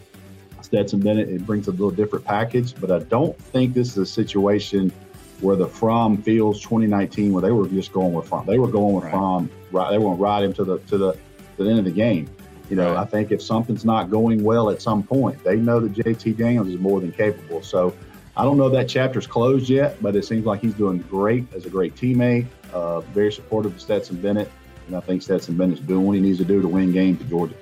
Stetson 0.62 1.00
Bennett 1.00 1.28
it 1.28 1.44
brings 1.44 1.66
a 1.66 1.72
little 1.72 1.90
different 1.90 2.24
package, 2.24 2.72
but 2.80 2.92
I 2.92 3.00
don't 3.00 3.36
think 3.36 3.74
this 3.74 3.90
is 3.90 3.98
a 3.98 4.06
situation 4.06 4.92
where 5.40 5.56
the 5.56 5.68
Fromm 5.68 6.22
Fields 6.22 6.60
2019, 6.60 7.32
where 7.32 7.42
they 7.42 7.50
were 7.50 7.68
just 7.68 7.92
going 7.92 8.12
with 8.12 8.28
Fromm, 8.28 8.46
They 8.46 8.58
were 8.58 8.68
going 8.68 8.94
with 8.94 9.04
right. 9.04 9.12
Fromm. 9.12 9.50
Right, 9.72 9.90
they 9.90 9.98
going 9.98 10.16
to 10.16 10.22
ride 10.22 10.44
him 10.44 10.52
to 10.54 10.64
the 10.64 10.78
to 10.78 10.98
the 10.98 11.12
to 11.56 11.64
the 11.64 11.70
end 11.70 11.80
of 11.80 11.84
the 11.84 11.90
game. 11.90 12.28
You 12.70 12.76
know, 12.76 12.94
right. 12.94 13.02
I 13.02 13.04
think 13.04 13.32
if 13.32 13.42
something's 13.42 13.84
not 13.84 14.10
going 14.10 14.42
well 14.42 14.70
at 14.70 14.80
some 14.80 15.02
point, 15.02 15.42
they 15.44 15.56
know 15.56 15.80
that 15.80 15.92
JT 15.92 16.36
Daniels 16.36 16.68
is 16.68 16.78
more 16.78 17.00
than 17.00 17.12
capable. 17.12 17.62
So 17.62 17.94
I 18.36 18.44
don't 18.44 18.56
know 18.56 18.68
that 18.68 18.88
chapter's 18.88 19.26
closed 19.26 19.68
yet, 19.68 20.00
but 20.02 20.16
it 20.16 20.24
seems 20.24 20.46
like 20.46 20.60
he's 20.60 20.74
doing 20.74 20.98
great 20.98 21.52
as 21.54 21.66
a 21.66 21.70
great 21.70 21.94
teammate. 21.94 22.46
Uh, 22.72 23.00
very 23.00 23.32
supportive 23.32 23.74
of 23.74 23.80
Stetson 23.80 24.20
Bennett, 24.20 24.50
and 24.86 24.96
I 24.96 25.00
think 25.00 25.22
Stetson 25.22 25.56
Bennett's 25.56 25.80
doing 25.80 26.06
what 26.06 26.14
he 26.14 26.20
needs 26.20 26.38
to 26.38 26.44
do 26.44 26.62
to 26.62 26.68
win 26.68 26.92
games 26.92 27.20
for 27.20 27.28
Georgia. 27.28 27.54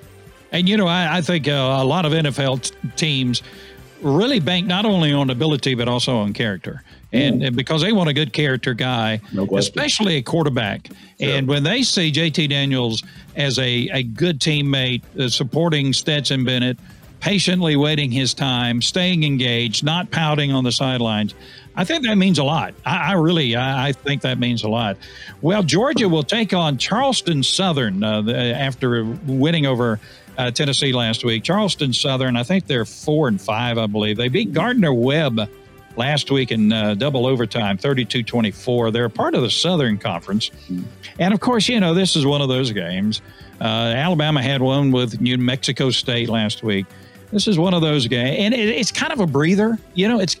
And 0.51 0.69
you 0.69 0.77
know, 0.77 0.87
I, 0.87 1.17
I 1.17 1.21
think 1.21 1.47
uh, 1.47 1.51
a 1.51 1.83
lot 1.83 2.05
of 2.05 2.13
NFL 2.13 2.61
t- 2.61 2.89
teams 2.95 3.41
really 4.01 4.39
bank 4.39 4.67
not 4.67 4.85
only 4.85 5.13
on 5.13 5.29
ability 5.29 5.75
but 5.75 5.87
also 5.87 6.17
on 6.17 6.33
character 6.33 6.83
and, 7.13 7.43
and 7.43 7.55
because 7.55 7.81
they 7.81 7.91
want 7.91 8.09
a 8.09 8.13
good 8.13 8.33
character 8.33 8.73
guy, 8.73 9.21
no 9.31 9.47
especially 9.57 10.17
a 10.17 10.21
quarterback. 10.21 10.87
Sure. 10.87 10.95
And 11.19 11.47
when 11.47 11.63
they 11.63 11.83
see 11.83 12.11
JT 12.11 12.49
Daniels 12.49 13.03
as 13.35 13.59
a, 13.59 13.87
a 13.93 14.03
good 14.03 14.39
teammate, 14.39 15.03
uh, 15.17 15.29
supporting 15.29 15.93
Stetson 15.93 16.43
Bennett, 16.43 16.77
patiently 17.19 17.75
waiting 17.75 18.11
his 18.11 18.33
time, 18.33 18.81
staying 18.81 19.23
engaged, 19.23 19.83
not 19.83 20.11
pouting 20.11 20.51
on 20.51 20.63
the 20.63 20.71
sidelines. 20.71 21.33
I 21.75 21.85
think 21.85 22.03
that 22.03 22.17
means 22.17 22.37
a 22.37 22.43
lot. 22.43 22.73
I, 22.85 23.11
I 23.11 23.13
really, 23.13 23.55
I, 23.55 23.87
I, 23.87 23.91
think 23.93 24.23
that 24.23 24.37
means 24.37 24.63
a 24.63 24.69
lot. 24.69 24.97
Well, 25.41 25.63
Georgia 25.63 26.09
will 26.09 26.23
take 26.23 26.53
on 26.53 26.77
Charleston 26.77 27.41
Southern 27.41 28.03
uh, 28.03 28.21
the, 28.23 28.35
after 28.35 29.05
winning 29.25 29.65
over 29.65 29.99
uh, 30.37 30.51
Tennessee 30.51 30.93
last 30.93 31.23
week. 31.23 31.43
Charleston 31.43 31.93
Southern, 31.93 32.35
I 32.35 32.43
think 32.43 32.67
they're 32.67 32.85
four 32.85 33.27
and 33.27 33.39
five, 33.39 33.77
I 33.77 33.87
believe. 33.87 34.17
They 34.17 34.27
beat 34.27 34.51
Gardner 34.51 34.93
Webb 34.93 35.49
last 35.95 36.31
week 36.31 36.51
in 36.51 36.71
uh, 36.71 36.95
double 36.95 37.25
overtime, 37.25 37.77
32 37.77 38.23
24. 38.23 38.91
They're 38.91 39.09
part 39.09 39.35
of 39.35 39.41
the 39.41 39.49
Southern 39.49 39.97
Conference. 39.97 40.51
And 41.19 41.33
of 41.33 41.39
course, 41.39 41.69
you 41.69 41.79
know, 41.79 41.93
this 41.93 42.15
is 42.15 42.25
one 42.25 42.41
of 42.41 42.49
those 42.49 42.71
games. 42.71 43.21
Uh, 43.61 43.93
Alabama 43.95 44.41
had 44.41 44.61
one 44.61 44.91
with 44.91 45.21
New 45.21 45.37
Mexico 45.37 45.89
State 45.91 46.29
last 46.29 46.63
week. 46.63 46.85
This 47.31 47.47
is 47.47 47.57
one 47.57 47.73
of 47.73 47.81
those 47.81 48.07
games. 48.07 48.37
And 48.39 48.53
it, 48.53 48.69
it's 48.69 48.91
kind 48.91 49.13
of 49.13 49.19
a 49.19 49.27
breather. 49.27 49.77
You 49.93 50.07
know, 50.07 50.19
it's, 50.19 50.37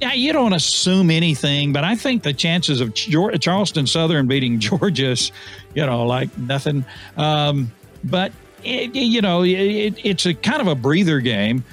yeah, 0.00 0.12
you 0.12 0.32
don't 0.32 0.52
assume 0.52 1.10
anything, 1.10 1.72
but 1.72 1.82
I 1.82 1.96
think 1.96 2.22
the 2.22 2.32
chances 2.32 2.80
of 2.80 2.94
Charleston 2.94 3.86
Southern 3.86 4.26
beating 4.26 4.60
Georgia 4.60 5.10
is, 5.10 5.32
you 5.74 5.84
know, 5.84 6.06
like 6.06 6.36
nothing. 6.38 6.84
Um, 7.16 7.72
but, 8.04 8.32
it, 8.64 8.94
you 8.94 9.20
know, 9.20 9.42
it, 9.42 9.94
it's 10.04 10.26
a 10.26 10.34
kind 10.34 10.60
of 10.60 10.66
a 10.66 10.74
breather 10.74 11.20
game. 11.20 11.64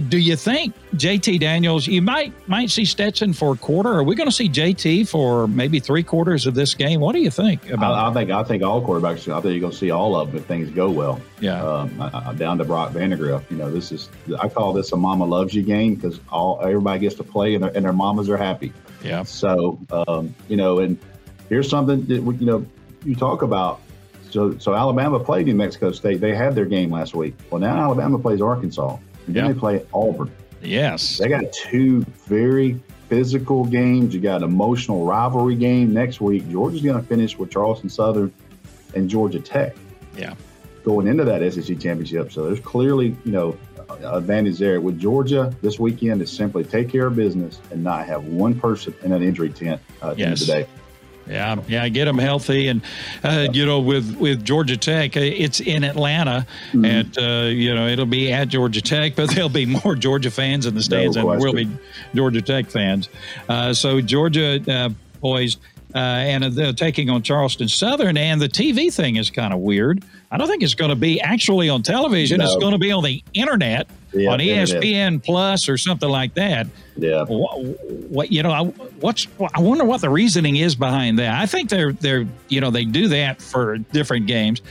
Do 0.00 0.18
you 0.18 0.36
think 0.36 0.74
JT 0.94 1.40
Daniels? 1.40 1.86
You 1.86 2.02
might 2.02 2.32
might 2.48 2.70
see 2.70 2.84
Stetson 2.84 3.32
for 3.32 3.54
a 3.54 3.56
quarter. 3.56 3.90
Are 3.90 4.04
we 4.04 4.14
going 4.14 4.28
to 4.28 4.34
see 4.34 4.48
JT 4.48 5.08
for 5.08 5.48
maybe 5.48 5.80
three 5.80 6.02
quarters 6.02 6.46
of 6.46 6.54
this 6.54 6.74
game? 6.74 7.00
What 7.00 7.14
do 7.14 7.20
you 7.20 7.30
think 7.30 7.68
about? 7.70 7.94
I, 7.94 8.10
I 8.10 8.12
think 8.12 8.30
I 8.30 8.44
think 8.44 8.62
all 8.62 8.80
quarterbacks. 8.80 9.32
I 9.32 9.40
think 9.40 9.52
you're 9.52 9.60
going 9.60 9.72
to 9.72 9.78
see 9.78 9.90
all 9.90 10.14
of 10.14 10.28
them 10.28 10.38
if 10.38 10.46
things 10.46 10.70
go 10.70 10.90
well. 10.90 11.20
Yeah. 11.40 11.62
Um, 11.62 12.00
I, 12.00 12.30
I, 12.30 12.34
down 12.34 12.58
to 12.58 12.64
Brock 12.64 12.92
Vandagriff. 12.92 13.50
You 13.50 13.56
know, 13.56 13.70
this 13.70 13.92
is 13.92 14.08
I 14.40 14.48
call 14.48 14.72
this 14.72 14.92
a 14.92 14.96
mama 14.96 15.24
loves 15.24 15.54
you 15.54 15.62
game 15.62 15.94
because 15.94 16.20
all 16.28 16.60
everybody 16.62 17.00
gets 17.00 17.16
to 17.16 17.24
play 17.24 17.54
and 17.54 17.64
their, 17.64 17.76
and 17.76 17.84
their 17.84 17.92
mamas 17.92 18.28
are 18.28 18.36
happy. 18.36 18.72
Yeah. 19.02 19.24
So 19.24 19.78
um, 19.90 20.34
you 20.48 20.56
know, 20.56 20.78
and 20.78 20.98
here's 21.48 21.68
something 21.68 22.04
that 22.06 22.22
you 22.40 22.46
know 22.46 22.66
you 23.04 23.14
talk 23.14 23.42
about 23.42 23.80
so, 24.30 24.58
so 24.58 24.74
Alabama 24.74 25.18
played 25.18 25.46
New 25.46 25.54
Mexico 25.54 25.90
State. 25.92 26.20
They 26.20 26.34
had 26.34 26.54
their 26.54 26.66
game 26.66 26.90
last 26.90 27.14
week. 27.14 27.34
Well, 27.50 27.60
now 27.60 27.78
Alabama 27.78 28.18
plays 28.18 28.40
Arkansas. 28.40 28.98
And 29.28 29.36
then 29.36 29.44
yep. 29.44 29.54
they 29.54 29.60
play 29.60 29.86
Auburn. 29.92 30.32
Yes. 30.62 31.18
They 31.18 31.28
got 31.28 31.52
two 31.52 32.00
very 32.26 32.80
physical 33.08 33.66
games. 33.66 34.14
You 34.14 34.20
got 34.20 34.38
an 34.38 34.44
emotional 34.44 35.04
rivalry 35.04 35.54
game 35.54 35.92
next 35.92 36.20
week. 36.20 36.48
Georgia's 36.50 36.80
going 36.80 37.00
to 37.00 37.06
finish 37.06 37.38
with 37.38 37.50
Charleston 37.50 37.90
Southern 37.90 38.32
and 38.94 39.08
Georgia 39.08 39.38
Tech. 39.38 39.76
Yeah. 40.16 40.34
Going 40.82 41.06
into 41.06 41.24
that 41.24 41.52
SEC 41.52 41.78
championship. 41.78 42.32
So 42.32 42.46
there's 42.46 42.60
clearly, 42.60 43.14
you 43.26 43.32
know, 43.32 43.58
advantage 44.02 44.58
there. 44.58 44.80
With 44.80 44.98
Georgia, 44.98 45.54
this 45.60 45.78
weekend 45.78 46.22
is 46.22 46.30
simply 46.30 46.64
take 46.64 46.88
care 46.88 47.06
of 47.06 47.16
business 47.16 47.60
and 47.70 47.84
not 47.84 48.06
have 48.06 48.24
one 48.24 48.58
person 48.58 48.94
in 49.02 49.12
an 49.12 49.22
injury 49.22 49.50
tent 49.50 49.82
uh, 50.00 50.14
yes. 50.16 50.40
today. 50.40 50.66
Yeah, 51.28 51.56
yeah, 51.68 51.88
get 51.88 52.06
them 52.06 52.18
healthy, 52.18 52.68
and 52.68 52.82
uh, 53.22 53.48
you 53.52 53.66
know, 53.66 53.80
with 53.80 54.16
with 54.16 54.44
Georgia 54.44 54.76
Tech, 54.76 55.16
uh, 55.16 55.20
it's 55.20 55.60
in 55.60 55.84
Atlanta, 55.84 56.46
mm-hmm. 56.72 56.84
and 56.84 57.18
uh, 57.18 57.48
you 57.48 57.74
know, 57.74 57.86
it'll 57.86 58.06
be 58.06 58.32
at 58.32 58.48
Georgia 58.48 58.80
Tech, 58.80 59.14
but 59.16 59.30
there'll 59.34 59.48
be 59.48 59.66
more 59.66 59.94
Georgia 59.94 60.30
fans 60.30 60.66
in 60.66 60.74
the 60.74 60.82
stands 60.82 61.16
no 61.16 61.22
than 61.22 61.38
there 61.38 61.46
will 61.46 61.54
be 61.54 61.68
Georgia 62.14 62.42
Tech 62.42 62.70
fans. 62.70 63.08
Uh, 63.48 63.74
so 63.74 64.00
Georgia 64.00 64.60
uh, 64.70 64.90
boys, 65.20 65.58
uh, 65.94 65.98
and 65.98 66.44
they're 66.44 66.72
taking 66.72 67.10
on 67.10 67.22
Charleston 67.22 67.68
Southern. 67.68 68.16
And 68.16 68.40
the 68.40 68.48
TV 68.48 68.92
thing 68.92 69.16
is 69.16 69.30
kind 69.30 69.52
of 69.52 69.60
weird. 69.60 70.04
I 70.30 70.36
don't 70.36 70.48
think 70.48 70.62
it's 70.62 70.74
going 70.74 70.90
to 70.90 70.96
be 70.96 71.20
actually 71.20 71.68
on 71.68 71.82
television. 71.82 72.38
No. 72.38 72.44
It's 72.44 72.56
going 72.56 72.72
to 72.72 72.78
be 72.78 72.92
on 72.92 73.02
the 73.02 73.22
internet, 73.34 73.88
yeah, 74.12 74.30
on 74.30 74.38
ESPN. 74.38 75.22
Plus 75.22 75.68
or 75.68 75.76
something 75.76 76.08
like 76.08 76.34
that. 76.34 76.66
Yeah. 76.96 77.24
What, 77.24 77.60
what 78.10 78.32
you 78.32 78.42
know? 78.42 78.50
I, 78.50 78.64
what's 79.00 79.26
I 79.54 79.60
wonder 79.60 79.84
what 79.84 80.00
the 80.00 80.10
reasoning 80.10 80.56
is 80.56 80.74
behind 80.74 81.18
that. 81.18 81.40
I 81.40 81.46
think 81.46 81.70
they're 81.70 81.92
they're 81.92 82.26
you 82.48 82.60
know 82.60 82.70
they 82.70 82.84
do 82.84 83.08
that 83.08 83.40
for 83.40 83.78
different 83.78 84.26
games. 84.26 84.62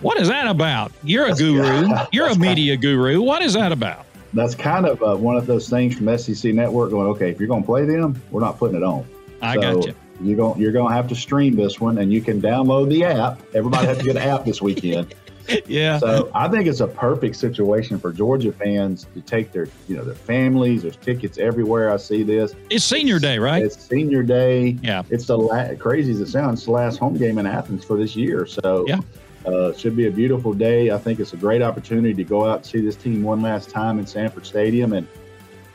What 0.00 0.20
is 0.20 0.28
that 0.28 0.46
about? 0.46 0.92
You're 1.02 1.26
a 1.26 1.34
guru. 1.34 1.88
You're 2.12 2.28
a 2.28 2.36
media 2.36 2.76
guru. 2.76 3.22
What 3.22 3.42
is 3.42 3.54
that 3.54 3.72
about? 3.72 4.06
That's 4.34 4.54
kind 4.54 4.84
of 4.84 5.02
uh, 5.02 5.16
one 5.16 5.36
of 5.36 5.46
those 5.46 5.68
things 5.68 5.94
from 5.96 6.18
SEC 6.18 6.52
Network 6.52 6.90
going, 6.90 7.06
okay, 7.08 7.30
if 7.30 7.38
you're 7.38 7.48
going 7.48 7.62
to 7.62 7.66
play 7.66 7.84
them, 7.84 8.20
we're 8.32 8.40
not 8.40 8.58
putting 8.58 8.76
it 8.76 8.82
on. 8.82 9.06
I 9.40 9.54
so, 9.54 9.60
got 9.60 9.86
you 9.86 9.94
you're 10.20 10.36
going 10.36 10.60
you're 10.60 10.72
going 10.72 10.88
to 10.88 10.94
have 10.94 11.08
to 11.08 11.14
stream 11.14 11.56
this 11.56 11.80
one, 11.80 11.98
and 11.98 12.12
you 12.12 12.20
can 12.20 12.40
download 12.40 12.88
the 12.88 13.04
app. 13.04 13.40
Everybody 13.54 13.86
has 13.86 13.98
to 13.98 14.04
get 14.04 14.16
an 14.16 14.22
app 14.22 14.44
this 14.44 14.62
weekend. 14.62 15.14
Yeah. 15.66 15.98
So 15.98 16.30
I 16.34 16.48
think 16.48 16.66
it's 16.66 16.80
a 16.80 16.86
perfect 16.86 17.36
situation 17.36 17.98
for 17.98 18.12
Georgia 18.12 18.52
fans 18.52 19.06
to 19.14 19.20
take 19.20 19.52
their 19.52 19.66
you 19.88 19.96
know 19.96 20.04
their 20.04 20.14
families. 20.14 20.82
There's 20.82 20.96
tickets 20.96 21.38
everywhere. 21.38 21.90
I 21.90 21.96
see 21.96 22.22
this. 22.22 22.54
It's 22.70 22.84
Senior 22.84 23.18
Day, 23.18 23.38
right? 23.38 23.62
It's 23.62 23.78
Senior 23.78 24.22
Day. 24.22 24.78
Yeah. 24.82 25.02
It's 25.10 25.26
the 25.26 25.38
last, 25.38 25.78
crazy 25.78 26.12
as 26.12 26.20
it 26.20 26.28
sounds. 26.28 26.60
It's 26.60 26.66
the 26.66 26.72
last 26.72 26.98
home 26.98 27.16
game 27.16 27.38
in 27.38 27.46
Athens 27.46 27.84
for 27.84 27.96
this 27.96 28.14
year. 28.16 28.46
So 28.46 28.84
yeah. 28.86 29.00
Uh, 29.46 29.74
should 29.74 29.94
be 29.94 30.06
a 30.06 30.10
beautiful 30.10 30.54
day. 30.54 30.90
I 30.90 30.96
think 30.96 31.20
it's 31.20 31.34
a 31.34 31.36
great 31.36 31.60
opportunity 31.60 32.14
to 32.14 32.24
go 32.24 32.46
out 32.46 32.56
and 32.56 32.66
see 32.66 32.80
this 32.80 32.96
team 32.96 33.22
one 33.22 33.42
last 33.42 33.68
time 33.68 33.98
in 33.98 34.06
Sanford 34.06 34.46
Stadium, 34.46 34.94
and 34.94 35.06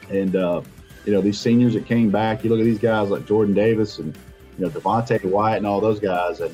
and 0.09 0.35
uh, 0.35 0.61
you 1.05 1.13
know 1.13 1.21
these 1.21 1.39
seniors 1.39 1.75
that 1.75 1.85
came 1.85 2.09
back. 2.09 2.43
You 2.43 2.49
look 2.49 2.59
at 2.59 2.65
these 2.65 2.79
guys 2.79 3.09
like 3.09 3.27
Jordan 3.27 3.53
Davis 3.53 3.99
and 3.99 4.17
you 4.57 4.65
know, 4.65 4.71
Devonte 4.71 5.23
Wyatt 5.23 5.57
and 5.57 5.67
all 5.67 5.79
those 5.79 5.99
guys. 5.99 6.41
And, 6.41 6.53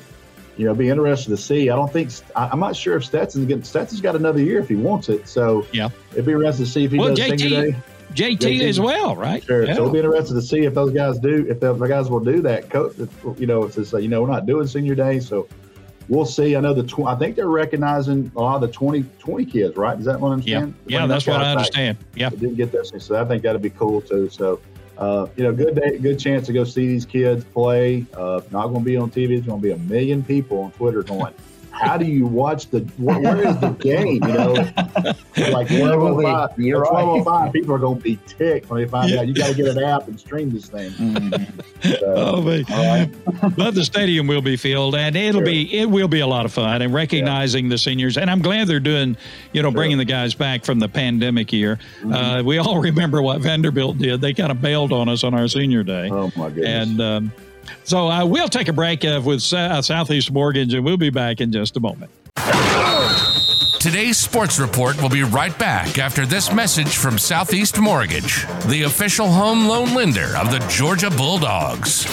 you 0.56 0.64
know, 0.64 0.74
be 0.74 0.88
interested 0.88 1.30
to 1.30 1.36
see. 1.36 1.70
I 1.70 1.76
don't 1.76 1.92
think, 1.92 2.10
I'm 2.34 2.60
not 2.60 2.76
sure 2.76 2.96
if 2.96 3.04
Stetson's 3.04 3.46
getting, 3.46 3.64
Stetson's 3.64 4.00
got 4.00 4.16
another 4.16 4.40
year 4.40 4.58
if 4.60 4.68
he 4.68 4.76
wants 4.76 5.08
it. 5.08 5.28
So, 5.28 5.66
yeah, 5.72 5.90
it'd 6.12 6.26
be 6.26 6.32
interesting 6.32 6.64
to 6.64 6.70
see 6.70 6.84
if 6.84 6.92
he 6.92 6.98
well, 6.98 7.14
does 7.14 7.30
JT, 7.30 7.76
JT, 8.14 8.38
JT, 8.38 8.68
as 8.68 8.80
well, 8.80 9.16
right? 9.16 9.44
Sure. 9.44 9.64
Yeah. 9.64 9.74
So 9.74 9.82
it'll 9.82 9.92
be 9.92 9.98
interesting 9.98 10.36
to 10.36 10.42
see 10.42 10.64
if 10.64 10.74
those 10.74 10.92
guys 10.92 11.18
do, 11.18 11.46
if 11.48 11.60
the 11.60 11.74
guys 11.74 12.08
will 12.08 12.20
do 12.20 12.40
that. 12.42 12.70
Coach, 12.70 12.96
you 13.38 13.46
know, 13.46 13.64
it's, 13.64 13.92
you 13.92 14.08
know, 14.08 14.22
we're 14.22 14.30
not 14.30 14.46
doing 14.46 14.66
senior 14.66 14.94
day. 14.94 15.20
So, 15.20 15.48
we'll 16.08 16.24
see. 16.24 16.56
I 16.56 16.60
know 16.60 16.72
the 16.72 16.84
tw- 16.84 17.06
I 17.06 17.16
think 17.16 17.36
they're 17.36 17.48
recognizing 17.48 18.30
a 18.36 18.40
lot 18.40 18.56
of 18.56 18.60
the 18.62 18.68
20, 18.68 19.04
20 19.18 19.44
kids, 19.44 19.76
right? 19.76 19.98
Is 19.98 20.06
that 20.06 20.20
what 20.20 20.30
I 20.30 20.32
understand? 20.32 20.74
Yeah, 20.86 21.00
yeah 21.00 21.06
that's 21.06 21.26
what 21.26 21.42
I 21.42 21.50
understand. 21.50 21.98
Yeah, 22.14 22.30
didn't 22.30 22.54
get 22.54 22.72
that, 22.72 22.86
so 22.86 23.20
I 23.20 23.24
think 23.24 23.42
that'd 23.42 23.62
be 23.62 23.70
cool 23.70 24.00
too. 24.00 24.30
So 24.30 24.60
uh, 24.98 25.26
you 25.36 25.44
know, 25.44 25.52
good 25.52 25.74
day, 25.74 25.98
good 25.98 26.18
chance 26.18 26.46
to 26.46 26.52
go 26.52 26.64
see 26.64 26.86
these 26.86 27.04
kids 27.04 27.44
play. 27.44 28.06
Uh, 28.14 28.40
not 28.50 28.68
going 28.68 28.80
to 28.80 28.84
be 28.84 28.96
on 28.96 29.10
TV. 29.10 29.36
It's 29.36 29.46
going 29.46 29.60
to 29.60 29.62
be 29.62 29.72
a 29.72 29.78
million 29.78 30.22
people 30.24 30.62
on 30.62 30.70
Twitter 30.72 31.02
going, 31.02 31.34
how 31.80 31.96
do 31.96 32.06
you 32.06 32.26
watch 32.26 32.68
the 32.70 32.80
where, 32.98 33.18
where 33.20 33.46
is 33.46 33.58
the 33.58 33.70
game? 33.70 34.22
You 34.24 34.32
know, 34.32 34.52
like 35.36 35.70
1205, 35.70 36.58
You're 36.58 36.84
1205 36.84 37.52
people 37.52 37.74
are 37.74 37.78
going 37.78 37.98
to 37.98 38.02
be 38.02 38.18
ticked 38.26 38.70
when 38.70 38.82
they 38.82 38.88
find 38.88 39.10
yeah. 39.10 39.20
out 39.20 39.28
you 39.28 39.34
got 39.34 39.48
to 39.48 39.54
get 39.54 39.66
an 39.68 39.82
app 39.82 40.08
and 40.08 40.18
stream 40.18 40.50
this 40.50 40.68
thing. 40.68 40.90
Mm-hmm. 40.92 41.90
So, 42.00 42.14
oh, 42.16 42.42
man. 42.42 42.64
Right. 42.68 43.56
but 43.56 43.74
the 43.74 43.84
stadium 43.84 44.26
will 44.26 44.42
be 44.42 44.56
filled, 44.56 44.94
and 44.94 45.14
it'll 45.14 45.40
sure. 45.40 45.44
be 45.44 45.78
it 45.78 45.86
will 45.90 46.08
be 46.08 46.20
a 46.20 46.26
lot 46.26 46.44
of 46.44 46.52
fun 46.52 46.82
and 46.82 46.92
recognizing 46.92 47.66
yeah. 47.66 47.70
the 47.70 47.78
seniors. 47.78 48.16
And 48.16 48.30
I'm 48.30 48.40
glad 48.40 48.66
they're 48.66 48.80
doing, 48.80 49.16
you 49.52 49.62
know, 49.62 49.70
sure. 49.70 49.76
bringing 49.76 49.98
the 49.98 50.04
guys 50.04 50.34
back 50.34 50.64
from 50.64 50.78
the 50.78 50.88
pandemic 50.88 51.52
year. 51.52 51.78
Mm-hmm. 52.00 52.12
Uh, 52.12 52.42
we 52.42 52.58
all 52.58 52.80
remember 52.80 53.22
what 53.22 53.40
Vanderbilt 53.40 53.98
did; 53.98 54.20
they 54.20 54.32
kind 54.32 54.50
of 54.50 54.60
bailed 54.60 54.92
on 54.92 55.08
us 55.08 55.24
on 55.24 55.34
our 55.34 55.48
senior 55.48 55.82
day. 55.82 56.08
Oh 56.10 56.32
my 56.36 56.48
goodness! 56.48 56.88
And 56.88 57.00
um, 57.00 57.32
so 57.84 58.08
uh, 58.08 58.24
we'll 58.24 58.48
take 58.48 58.68
a 58.68 58.72
break 58.72 59.04
uh, 59.04 59.20
with 59.24 59.52
uh, 59.52 59.80
Southeast 59.82 60.32
Mortgage, 60.32 60.74
and 60.74 60.84
we'll 60.84 60.96
be 60.96 61.10
back 61.10 61.40
in 61.40 61.52
just 61.52 61.76
a 61.76 61.80
moment. 61.80 62.10
Today's 63.80 64.16
sports 64.16 64.58
report 64.58 65.00
will 65.00 65.08
be 65.08 65.22
right 65.22 65.56
back 65.58 65.98
after 65.98 66.26
this 66.26 66.52
message 66.52 66.96
from 66.96 67.18
Southeast 67.18 67.78
Mortgage, 67.78 68.44
the 68.66 68.82
official 68.82 69.28
home 69.28 69.66
loan 69.66 69.94
lender 69.94 70.36
of 70.36 70.50
the 70.50 70.58
Georgia 70.68 71.10
Bulldogs. 71.10 72.04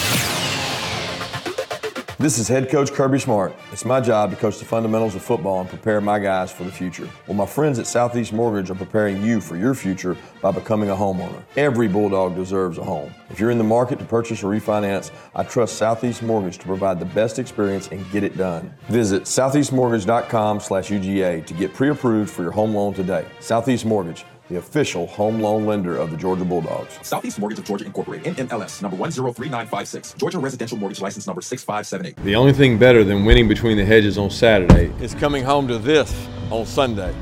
This 2.16 2.38
is 2.38 2.46
head 2.46 2.70
coach 2.70 2.92
Kirby 2.92 3.18
Smart. 3.18 3.56
It's 3.72 3.84
my 3.84 4.00
job 4.00 4.30
to 4.30 4.36
coach 4.36 4.60
the 4.60 4.64
fundamentals 4.64 5.16
of 5.16 5.22
football 5.22 5.60
and 5.60 5.68
prepare 5.68 6.00
my 6.00 6.20
guys 6.20 6.52
for 6.52 6.62
the 6.62 6.70
future. 6.70 7.08
Well, 7.26 7.36
my 7.36 7.44
friends 7.44 7.80
at 7.80 7.88
Southeast 7.88 8.32
Mortgage 8.32 8.70
are 8.70 8.76
preparing 8.76 9.20
you 9.20 9.40
for 9.40 9.56
your 9.56 9.74
future 9.74 10.16
by 10.40 10.52
becoming 10.52 10.90
a 10.90 10.94
homeowner. 10.94 11.42
Every 11.56 11.88
Bulldog 11.88 12.36
deserves 12.36 12.78
a 12.78 12.84
home. 12.84 13.12
If 13.30 13.40
you're 13.40 13.50
in 13.50 13.58
the 13.58 13.64
market 13.64 13.98
to 13.98 14.04
purchase 14.04 14.44
or 14.44 14.52
refinance, 14.52 15.10
I 15.34 15.42
trust 15.42 15.74
Southeast 15.76 16.22
Mortgage 16.22 16.58
to 16.58 16.66
provide 16.66 17.00
the 17.00 17.04
best 17.04 17.40
experience 17.40 17.88
and 17.88 18.08
get 18.12 18.22
it 18.22 18.36
done. 18.36 18.72
Visit 18.90 19.24
southeastmortgage.com 19.24 20.60
slash 20.60 20.90
UGA 20.90 21.44
to 21.44 21.54
get 21.54 21.74
pre-approved 21.74 22.30
for 22.30 22.42
your 22.42 22.52
home 22.52 22.76
loan 22.76 22.94
today. 22.94 23.26
Southeast 23.40 23.84
Mortgage 23.84 24.24
the 24.54 24.60
official 24.60 25.06
home 25.08 25.40
loan 25.40 25.66
lender 25.66 25.96
of 25.96 26.12
the 26.12 26.16
Georgia 26.16 26.44
Bulldogs. 26.44 26.98
Southeast 27.02 27.40
Mortgage 27.40 27.58
of 27.58 27.64
Georgia 27.64 27.84
Incorporated, 27.84 28.36
NMLS, 28.36 28.82
number 28.82 28.96
103956, 28.96 30.14
Georgia 30.14 30.38
Residential 30.38 30.78
Mortgage 30.78 31.00
License 31.00 31.26
number 31.26 31.42
6578. 31.42 32.24
The 32.24 32.36
only 32.36 32.52
thing 32.52 32.78
better 32.78 33.02
than 33.02 33.24
winning 33.24 33.48
between 33.48 33.76
the 33.76 33.84
hedges 33.84 34.16
on 34.16 34.30
Saturday 34.30 34.92
is 35.02 35.12
coming 35.14 35.42
home 35.42 35.66
to 35.68 35.78
this 35.78 36.28
on 36.50 36.66
Sunday. 36.66 37.12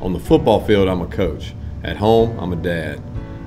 On 0.00 0.14
the 0.14 0.18
football 0.18 0.64
field, 0.64 0.88
I'm 0.88 1.02
a 1.02 1.06
coach. 1.06 1.52
At 1.84 1.98
home, 1.98 2.38
I'm 2.38 2.54
a 2.54 2.56
dad. 2.56 3.02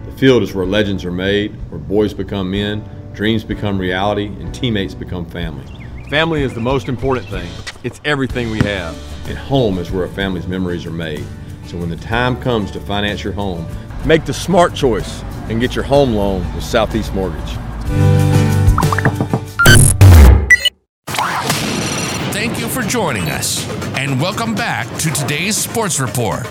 The 0.05 0.11
field 0.11 0.43
is 0.43 0.53
where 0.53 0.65
legends 0.65 1.03
are 1.03 1.11
made, 1.11 1.55
where 1.71 1.79
boys 1.79 2.13
become 2.13 2.51
men, 2.51 2.87
dreams 3.13 3.43
become 3.43 3.79
reality, 3.79 4.27
and 4.27 4.53
teammates 4.53 4.93
become 4.93 5.25
family. 5.25 5.65
Family 6.07 6.43
is 6.43 6.53
the 6.53 6.61
most 6.61 6.87
important 6.87 7.27
thing. 7.27 7.49
It's 7.83 7.99
everything 8.05 8.51
we 8.51 8.59
have. 8.59 8.95
And 9.27 9.37
home 9.37 9.79
is 9.79 9.89
where 9.89 10.03
a 10.03 10.09
family's 10.09 10.45
memories 10.45 10.85
are 10.85 10.91
made. 10.91 11.25
So 11.65 11.77
when 11.77 11.89
the 11.89 11.95
time 11.95 12.39
comes 12.41 12.71
to 12.71 12.79
finance 12.79 13.23
your 13.23 13.33
home, 13.33 13.65
make 14.05 14.25
the 14.25 14.33
smart 14.33 14.75
choice 14.75 15.23
and 15.49 15.59
get 15.59 15.75
your 15.75 15.83
home 15.83 16.13
loan 16.13 16.41
with 16.53 16.63
Southeast 16.63 17.13
Mortgage. 17.13 17.57
Thank 22.33 22.59
you 22.59 22.67
for 22.67 22.81
joining 22.81 23.29
us 23.29 23.67
and 23.97 24.19
welcome 24.19 24.53
back 24.53 24.87
to 24.99 25.11
today's 25.11 25.55
Sports 25.55 25.99
Report. 25.99 26.45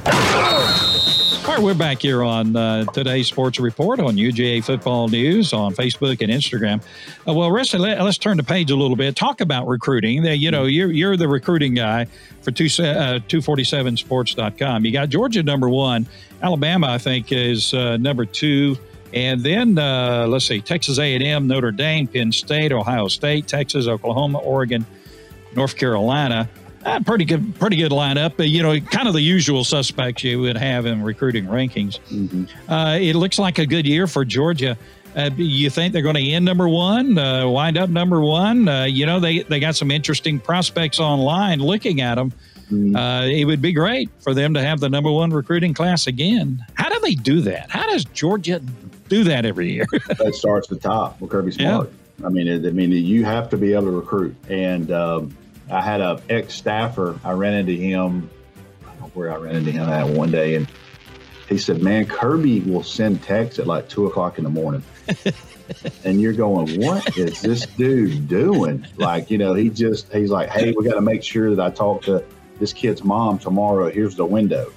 All 1.45 1.49
right, 1.49 1.61
we're 1.61 1.75
back 1.75 2.01
here 2.01 2.23
on 2.23 2.55
uh, 2.55 2.85
today's 2.85 3.27
Sports 3.27 3.59
Report 3.59 3.99
on 3.99 4.15
UGA 4.15 4.63
Football 4.63 5.09
News 5.09 5.53
on 5.53 5.75
Facebook 5.75 6.21
and 6.21 6.31
Instagram. 6.31 6.81
Uh, 7.27 7.35
well, 7.35 7.51
Rusty, 7.51 7.79
let, 7.79 8.01
us 8.01 8.17
turn 8.17 8.37
the 8.37 8.45
page 8.45 8.71
a 8.71 8.77
little 8.77 8.95
bit. 8.95 9.17
Talk 9.17 9.41
about 9.41 9.67
recruiting. 9.67 10.25
You 10.25 10.53
know, 10.53 10.67
you're, 10.67 10.93
you're 10.93 11.17
the 11.17 11.27
recruiting 11.27 11.75
guy 11.75 12.05
for 12.43 12.53
two, 12.53 12.67
uh, 12.67 13.19
247sports.com. 13.27 14.85
You 14.85 14.93
got 14.93 15.09
Georgia 15.09 15.43
number 15.43 15.69
one. 15.69 16.07
Alabama, 16.41 16.87
I 16.87 16.99
think, 16.99 17.33
is 17.33 17.75
uh, 17.75 17.97
number 17.97 18.25
two. 18.25 18.79
And 19.13 19.41
then 19.41 19.77
uh, 19.79 20.27
let's 20.29 20.47
see, 20.47 20.61
Texas 20.61 21.01
A&M, 21.01 21.49
Notre 21.49 21.73
Dame, 21.73 22.07
Penn 22.07 22.31
State, 22.31 22.71
Ohio 22.71 23.09
State, 23.09 23.49
Texas, 23.49 23.89
Oklahoma, 23.89 24.39
Oregon, 24.39 24.87
North 25.57 25.77
Carolina. 25.77 26.49
Uh, 26.85 27.01
pretty 27.01 27.25
good, 27.25 27.55
pretty 27.59 27.77
good 27.77 27.93
lineup. 27.93 28.39
Uh, 28.39 28.43
you 28.43 28.63
know, 28.63 28.79
kind 28.81 29.09
of 29.09 29.15
the 29.15 29.21
usual 29.21 29.65
suspects 29.65 30.25
you 30.25 30.41
would 30.41 30.57
have 30.57 30.87
in 30.87 31.03
recruiting 31.03 31.47
rankings. 31.47 32.01
Mm-hmm. 32.09 32.71
Uh, 32.71 32.97
it 32.97 33.15
looks 33.15 33.39
like 33.39 33.59
a 33.59 33.67
good 33.67 33.87
year 33.87 34.07
for 34.07 34.25
Georgia. 34.25 34.77
Uh, 35.15 35.31
you 35.37 35.69
think 35.69 35.93
they're 35.93 36.03
going 36.03 36.17
to 36.17 36.31
end 36.31 36.45
number 36.45 36.69
one, 36.69 37.19
uh, 37.19 37.47
wind 37.47 37.77
up 37.77 37.91
number 37.91 38.21
one? 38.21 38.67
Uh, 38.67 38.85
you 38.85 39.05
know, 39.05 39.21
they 39.21 39.41
they 39.41 39.61
got 39.61 39.77
some 39.77 39.91
interesting 39.91 40.41
prospects 40.41 40.99
online. 40.99 41.61
Looking 41.61 42.01
at 42.01 42.15
them, 42.15 42.33
mm-hmm. 42.71 42.97
it 43.31 43.45
would 43.45 43.61
be 43.61 43.73
great 43.73 44.09
for 44.21 44.33
them 44.33 44.55
to 44.55 44.63
have 44.63 44.81
the 44.81 44.89
number 44.89 45.11
one 45.11 45.31
recruiting 45.31 45.75
class 45.75 46.07
again. 46.07 46.65
How 46.75 46.89
do 46.89 46.99
they 47.01 47.15
do 47.15 47.43
that? 47.43 47.71
How 47.71 47.87
does 47.87 48.07
Georgia 48.07 48.61
do 49.09 49.25
that 49.25 49.45
every 49.45 49.73
year? 49.73 49.87
that 50.09 50.35
starts 50.35 50.73
at 50.73 50.81
the 50.81 50.89
top 50.89 51.21
with 51.21 51.31
Kirby 51.31 51.53
Smart. 51.53 51.93
Yeah. 52.19 52.27
I 52.27 52.31
mean, 52.31 52.49
it, 52.49 52.67
I 52.67 52.71
mean, 52.71 52.93
you 52.93 53.25
have 53.25 53.51
to 53.51 53.59
be 53.59 53.73
able 53.75 53.85
to 53.85 53.91
recruit, 53.91 54.35
and 54.49 54.91
um, 54.91 55.37
I 55.73 55.81
had 55.81 56.01
a 56.01 56.21
ex 56.29 56.55
staffer. 56.55 57.19
I 57.25 57.33
ran 57.33 57.55
into 57.55 57.73
him. 57.73 58.31
I 58.83 58.87
don't 58.87 59.01
know 59.01 59.11
where 59.15 59.33
I 59.33 59.37
ran 59.37 59.57
into 59.57 59.73
him 59.73 59.89
at 59.89 60.07
one 60.07 60.31
day, 60.31 60.55
and 60.55 60.71
he 61.49 61.59
said, 61.59 61.83
"Man, 61.83 62.07
Kirby 62.07 62.61
will 62.61 62.83
send 62.83 63.23
texts 63.23 63.59
at 63.59 63.67
like 63.67 63.89
two 63.89 64.07
o'clock 64.07 64.39
in 64.39 64.45
the 64.45 64.51
morning." 64.51 64.83
and 66.05 66.21
you're 66.21 66.33
going, 66.33 66.81
what 66.81 67.17
is 67.17 67.41
this 67.41 67.67
dude 67.67 68.29
doing? 68.29 68.87
Like, 68.97 69.31
you 69.31 69.39
know, 69.39 69.55
he 69.55 69.71
just, 69.71 70.13
he's 70.13 70.31
like, 70.31 70.49
hey, 70.49 70.73
we 70.77 70.85
got 70.85 70.95
to 70.95 71.01
make 71.01 71.23
sure 71.23 71.55
that 71.55 71.65
I 71.65 71.71
talk 71.71 72.03
to 72.03 72.25
this 72.59 72.73
kid's 72.73 73.03
mom 73.03 73.39
tomorrow. 73.39 73.91
Here's 73.91 74.17
the 74.17 74.25
window. 74.25 74.73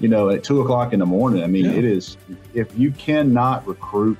You 0.00 0.08
know, 0.08 0.28
at 0.28 0.44
two 0.44 0.60
o'clock 0.60 0.92
in 0.92 0.98
the 0.98 1.06
morning. 1.06 1.42
I 1.42 1.46
mean, 1.46 1.64
yeah. 1.64 1.72
it 1.72 1.84
is, 1.84 2.16
if 2.54 2.76
you 2.78 2.90
cannot 2.92 3.66
recruit, 3.66 4.18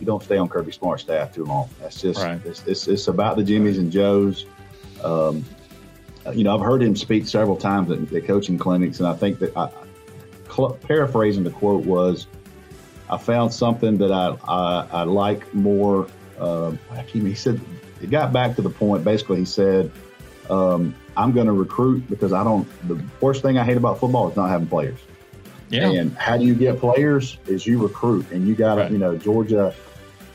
you 0.00 0.06
don't 0.06 0.22
stay 0.22 0.38
on 0.38 0.48
Kirby 0.48 0.72
Smart 0.72 1.00
staff 1.00 1.34
too 1.34 1.44
long. 1.44 1.68
That's 1.80 2.00
just, 2.00 2.22
right. 2.22 2.40
it's, 2.44 2.66
it's, 2.66 2.88
it's 2.88 3.08
about 3.08 3.36
the 3.36 3.42
Jimmys 3.42 3.78
and 3.78 3.92
Joes. 3.92 4.46
Um, 5.04 5.44
you 6.32 6.44
know, 6.44 6.54
I've 6.56 6.64
heard 6.64 6.82
him 6.82 6.94
speak 6.96 7.26
several 7.26 7.56
times 7.56 7.90
at, 7.90 8.12
at 8.12 8.26
coaching 8.26 8.58
clinics, 8.58 9.00
and 9.00 9.08
I 9.08 9.14
think 9.14 9.38
that 9.40 9.56
I, 9.56 9.68
cl- 10.50 10.78
paraphrasing 10.86 11.42
the 11.44 11.50
quote 11.50 11.84
was, 11.84 12.26
"I 13.10 13.18
found 13.18 13.52
something 13.52 13.98
that 13.98 14.12
I 14.12 14.36
I, 14.46 14.86
I 14.92 15.02
like 15.02 15.52
more." 15.54 16.06
Uh, 16.38 16.72
he 17.12 17.34
said, 17.34 17.60
it 18.00 18.10
got 18.10 18.32
back 18.32 18.56
to 18.56 18.62
the 18.62 18.70
point. 18.70 19.04
Basically, 19.04 19.38
he 19.38 19.44
said, 19.44 19.90
um, 20.50 20.94
"I'm 21.16 21.32
going 21.32 21.46
to 21.46 21.52
recruit 21.52 22.08
because 22.08 22.32
I 22.32 22.44
don't. 22.44 22.68
The 22.88 23.02
worst 23.20 23.42
thing 23.42 23.58
I 23.58 23.64
hate 23.64 23.76
about 23.76 23.98
football 23.98 24.28
is 24.30 24.36
not 24.36 24.48
having 24.48 24.68
players. 24.68 24.98
Yeah. 25.70 25.90
And 25.90 26.16
how 26.16 26.36
do 26.36 26.44
you 26.44 26.54
get 26.54 26.78
players? 26.78 27.38
Is 27.46 27.66
you 27.66 27.82
recruit, 27.82 28.30
and 28.30 28.46
you 28.46 28.54
got 28.54 28.74
to, 28.76 28.82
Right. 28.82 28.92
you 28.92 28.98
know, 28.98 29.16
Georgia. 29.16 29.74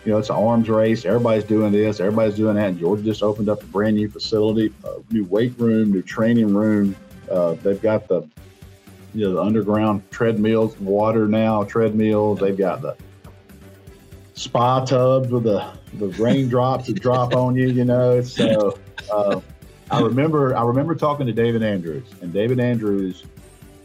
You 0.07 0.13
know, 0.13 0.19
it's 0.19 0.29
an 0.29 0.37
arms 0.37 0.69
race. 0.69 1.03
Everybody's 1.03 1.43
doing 1.43 1.73
this. 1.73 1.99
Everybody's 1.99 2.35
doing 2.35 2.55
that. 2.55 2.69
And 2.69 2.79
Georgia 2.79 3.03
just 3.03 3.21
opened 3.21 3.49
up 3.49 3.61
a 3.61 3.65
brand 3.65 3.97
new 3.97 4.07
facility, 4.07 4.73
new 5.11 5.25
weight 5.25 5.53
room, 5.59 5.91
new 5.91 6.01
training 6.01 6.53
room. 6.53 6.95
Uh, 7.29 7.55
they've 7.55 7.81
got 7.81 8.07
the, 8.07 8.21
you 9.13 9.25
know, 9.25 9.33
the 9.33 9.41
underground 9.41 10.09
treadmills, 10.09 10.79
water 10.79 11.27
now 11.27 11.65
treadmills. 11.65 12.39
They've 12.39 12.57
got 12.57 12.81
the 12.81 12.95
spa 14.35 14.85
tubs 14.85 15.29
with 15.29 15.43
the 15.43 15.73
the 15.95 16.07
raindrops 16.23 16.87
that 16.87 17.01
drop 17.01 17.35
on 17.35 17.57
you. 17.57 17.67
You 17.67 17.83
know, 17.83 18.21
so 18.21 18.79
uh, 19.11 19.41
I 19.91 19.99
remember 19.99 20.55
I 20.55 20.63
remember 20.63 20.95
talking 20.95 21.25
to 21.27 21.33
David 21.33 21.63
Andrews, 21.63 22.07
and 22.21 22.31
David 22.31 22.61
Andrews 22.61 23.25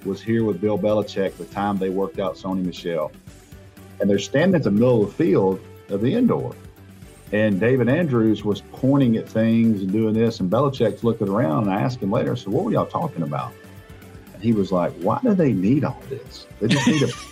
was 0.05 0.23
here 0.23 0.45
with 0.45 0.61
Bill 0.61 0.79
Belichick 0.79 1.37
the 1.37 1.47
time 1.47 1.79
they 1.79 1.91
worked 1.91 2.21
out 2.21 2.37
Sony 2.37 2.65
Michel, 2.65 3.11
and 3.99 4.09
they're 4.09 4.21
standing 4.21 4.55
at 4.55 4.63
the 4.63 4.71
middle 4.71 5.03
of 5.03 5.09
the 5.09 5.25
field 5.25 5.61
of 5.93 6.01
the 6.01 6.13
indoor, 6.15 6.55
and 7.33 7.59
David 7.61 7.89
Andrews 7.89 8.45
was 8.45 8.63
pointing 8.73 9.17
at 9.17 9.29
things 9.29 9.81
and 9.83 9.93
doing 9.93 10.15
this, 10.15 10.41
and 10.41 10.51
Belichick's 10.51 11.05
looking 11.05 11.29
around, 11.29 11.65
and 11.65 11.73
I 11.73 11.81
asked 11.81 12.01
him 12.03 12.11
later, 12.11 12.33
I 12.33 12.35
said, 12.35 12.53
"What 12.53 12.65
were 12.65 12.73
y'all 12.73 12.87
talking 12.87 13.23
about?" 13.23 13.53
And 14.35 14.43
he 14.43 14.53
was 14.53 14.73
like, 14.73 14.93
"Why 14.95 15.19
do 15.23 15.35
they 15.35 15.53
need 15.53 15.85
all 15.85 16.03
this? 16.09 16.47
They 16.61 16.69
just 16.69 16.87
need 16.87 17.03
a." 17.03 17.09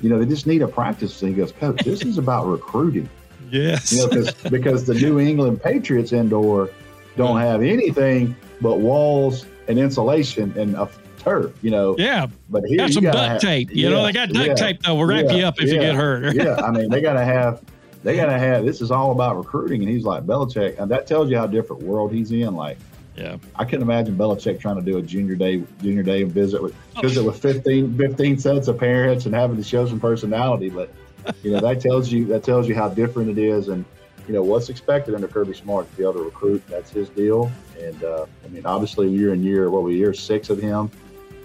You 0.00 0.08
know, 0.08 0.20
they 0.20 0.26
just 0.26 0.46
need 0.46 0.62
a 0.62 0.68
practice. 0.68 1.20
And 1.22 1.32
he 1.32 1.36
goes, 1.36 1.50
Coach, 1.50 1.82
this 1.82 2.02
is 2.02 2.18
about 2.18 2.46
recruiting. 2.46 3.08
yes. 3.50 3.92
You 3.92 3.98
know, 4.02 4.08
because 4.08 4.32
because 4.48 4.84
the 4.86 4.94
New 4.94 5.18
England 5.18 5.60
Patriots 5.60 6.12
indoor 6.12 6.70
don't 7.16 7.40
have 7.40 7.62
anything 7.62 8.36
but 8.60 8.78
walls 8.78 9.44
and 9.66 9.76
insulation 9.76 10.56
and 10.56 10.76
a 10.76 10.88
turf. 11.18 11.50
You 11.62 11.72
know, 11.72 11.96
yeah. 11.98 12.28
but 12.48 12.62
here 12.66 12.78
Got 12.78 12.92
some 12.92 13.02
duct 13.02 13.16
have- 13.16 13.40
tape. 13.40 13.70
You 13.74 13.90
know, 13.90 14.04
they 14.04 14.12
got 14.12 14.28
duct 14.28 14.46
yeah, 14.46 14.54
tape 14.54 14.82
that 14.84 14.92
will 14.92 15.04
wrap 15.04 15.24
you 15.32 15.42
up 15.44 15.60
if 15.60 15.68
you 15.68 15.80
get 15.80 15.96
hurt. 15.96 16.32
yeah, 16.36 16.54
I 16.64 16.70
mean, 16.70 16.90
they 16.90 17.00
gotta 17.00 17.24
have 17.24 17.60
they 18.02 18.16
gotta 18.16 18.38
have. 18.38 18.64
This 18.64 18.80
is 18.80 18.90
all 18.90 19.12
about 19.12 19.36
recruiting, 19.36 19.82
and 19.82 19.90
he's 19.90 20.04
like 20.04 20.24
Belichick, 20.24 20.78
and 20.78 20.90
that 20.90 21.06
tells 21.06 21.30
you 21.30 21.36
how 21.36 21.46
different 21.46 21.82
world 21.82 22.12
he's 22.12 22.30
in. 22.30 22.54
Like. 22.54 22.78
Yeah. 23.16 23.36
I 23.56 23.64
couldn't 23.64 23.82
imagine 23.82 24.16
Belichick 24.16 24.60
trying 24.60 24.76
to 24.76 24.82
do 24.82 24.98
a 24.98 25.02
junior 25.02 25.34
day 25.34 25.64
junior 25.82 26.04
day 26.04 26.22
visit 26.22 26.62
with 26.62 26.72
visit 27.02 27.24
with 27.24 27.42
15, 27.42 27.98
15 27.98 28.38
sets 28.38 28.68
of 28.68 28.78
parents 28.78 29.26
and 29.26 29.34
having 29.34 29.56
to 29.56 29.64
show 29.64 29.88
some 29.88 29.98
personality. 29.98 30.68
But 30.68 30.94
you 31.42 31.50
know 31.50 31.58
that 31.58 31.80
tells 31.82 32.12
you 32.12 32.26
that 32.26 32.44
tells 32.44 32.68
you 32.68 32.76
how 32.76 32.88
different 32.88 33.30
it 33.30 33.38
is, 33.38 33.68
and 33.68 33.84
you 34.28 34.34
know 34.34 34.44
what's 34.44 34.68
expected 34.68 35.16
under 35.16 35.26
Kirby 35.26 35.54
Smart 35.54 35.90
to 35.90 35.96
be 35.96 36.04
able 36.04 36.12
to 36.12 36.22
recruit. 36.22 36.62
That's 36.68 36.90
his 36.90 37.08
deal, 37.08 37.50
and 37.80 38.04
uh, 38.04 38.26
I 38.44 38.48
mean 38.48 38.64
obviously 38.64 39.08
year 39.08 39.32
in 39.32 39.42
year 39.42 39.68
what 39.68 39.82
we 39.82 39.96
year 39.96 40.14
six 40.14 40.48
of 40.48 40.60
him. 40.60 40.88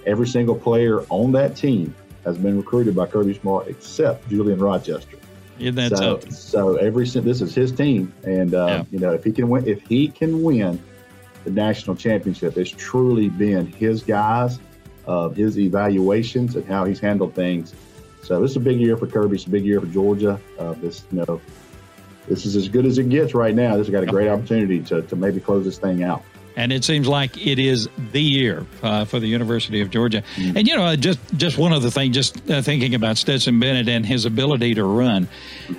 Every 0.06 0.28
single 0.28 0.56
player 0.56 1.04
on 1.10 1.32
that 1.32 1.56
team 1.56 1.96
has 2.24 2.38
been 2.38 2.58
recruited 2.58 2.96
by 2.96 3.08
Kirby 3.08 3.34
Smart 3.34 3.68
except 3.68 4.30
Julian 4.30 4.60
Rochester. 4.60 5.18
Isn't 5.60 5.76
that 5.76 5.90
so, 5.90 5.96
something? 5.96 6.32
so 6.32 6.76
every 6.78 7.06
this 7.06 7.42
is 7.42 7.54
his 7.54 7.72
team, 7.72 8.14
and 8.24 8.54
uh, 8.54 8.66
Yeah. 8.66 8.84
you 8.92 9.00
know 9.00 9.12
if 9.12 9.24
he 9.24 9.32
can 9.32 9.50
win, 9.50 9.68
if 9.68 9.86
he 9.88 10.08
can 10.08 10.42
win 10.42 10.82
the 11.44 11.52
national 11.52 11.96
championship, 11.96 12.58
it's 12.58 12.72
truly 12.72 13.30
been 13.30 13.68
his 13.68 14.04
guys, 14.04 14.60
uh, 15.08 15.30
his 15.30 15.60
evaluations, 15.60 16.56
and 16.56 16.66
how 16.66 16.86
he's 16.86 17.00
handled 17.00 17.34
things. 17.36 17.74
So 18.24 18.42
this 18.42 18.52
is 18.52 18.58
a 18.58 18.62
big 18.62 18.80
year 18.80 18.96
for 18.96 19.06
Kirby. 19.08 19.36
It's 19.36 19.46
a 19.46 19.50
big 19.50 19.66
year 19.66 19.82
for 19.82 19.88
Georgia. 19.88 20.40
Uh, 20.58 20.74
this 20.74 21.04
you 21.12 21.24
know, 21.28 21.42
this 22.28 22.46
is 22.46 22.56
as 22.56 22.70
good 22.70 22.86
as 22.86 22.98
it 22.98 23.10
gets 23.10 23.34
right 23.34 23.54
now. 23.54 23.76
This 23.76 23.88
has 23.88 23.92
got 23.92 24.04
a 24.04 24.08
great 24.08 24.30
opportunity 24.30 24.80
to, 24.84 25.02
to 25.02 25.16
maybe 25.16 25.40
close 25.40 25.66
this 25.66 25.78
thing 25.78 26.04
out. 26.04 26.24
And 26.56 26.72
it 26.72 26.84
seems 26.84 27.08
like 27.08 27.36
it 27.46 27.58
is 27.60 27.90
the 28.12 28.22
year 28.22 28.66
uh, 28.84 29.06
for 29.06 29.20
the 29.20 29.28
University 29.28 29.82
of 29.82 29.90
Georgia. 29.90 30.24
And 30.38 30.68
you 30.68 30.76
know, 30.76 30.96
just 30.96 31.20
just 31.36 31.58
one 31.58 31.74
other 31.74 31.90
thing, 31.90 32.12
just 32.14 32.48
uh, 32.50 32.62
thinking 32.62 32.94
about 32.96 33.18
Stetson 33.18 33.60
Bennett 33.60 33.90
and 33.90 34.06
his 34.06 34.26
ability 34.26 34.76
to 34.76 34.84
run. 34.84 35.28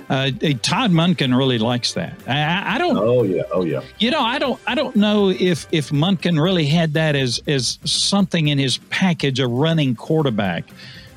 Uh, 0.09 0.31
Todd 0.61 0.91
Monken 0.91 1.37
really 1.37 1.57
likes 1.59 1.93
that. 1.93 2.13
I- 2.27 2.43
I, 2.45 2.75
I 2.75 2.77
don't, 2.77 2.97
Oh 2.97 3.23
yeah, 3.23 3.43
oh 3.53 3.63
yeah. 3.63 3.81
you 3.99 4.11
know, 4.11 4.19
I 4.21 4.37
don't, 4.39 4.59
I 4.67 4.75
don't 4.75 4.95
know 4.95 5.29
if 5.29 5.65
if 5.71 5.89
Monken 5.91 6.41
really 6.41 6.65
had 6.65 6.93
that 6.93 7.15
as 7.15 7.41
as 7.47 7.79
something 7.85 8.47
in 8.49 8.57
his 8.57 8.77
package, 8.89 9.39
a 9.39 9.47
running 9.47 9.95
quarterback. 9.95 10.65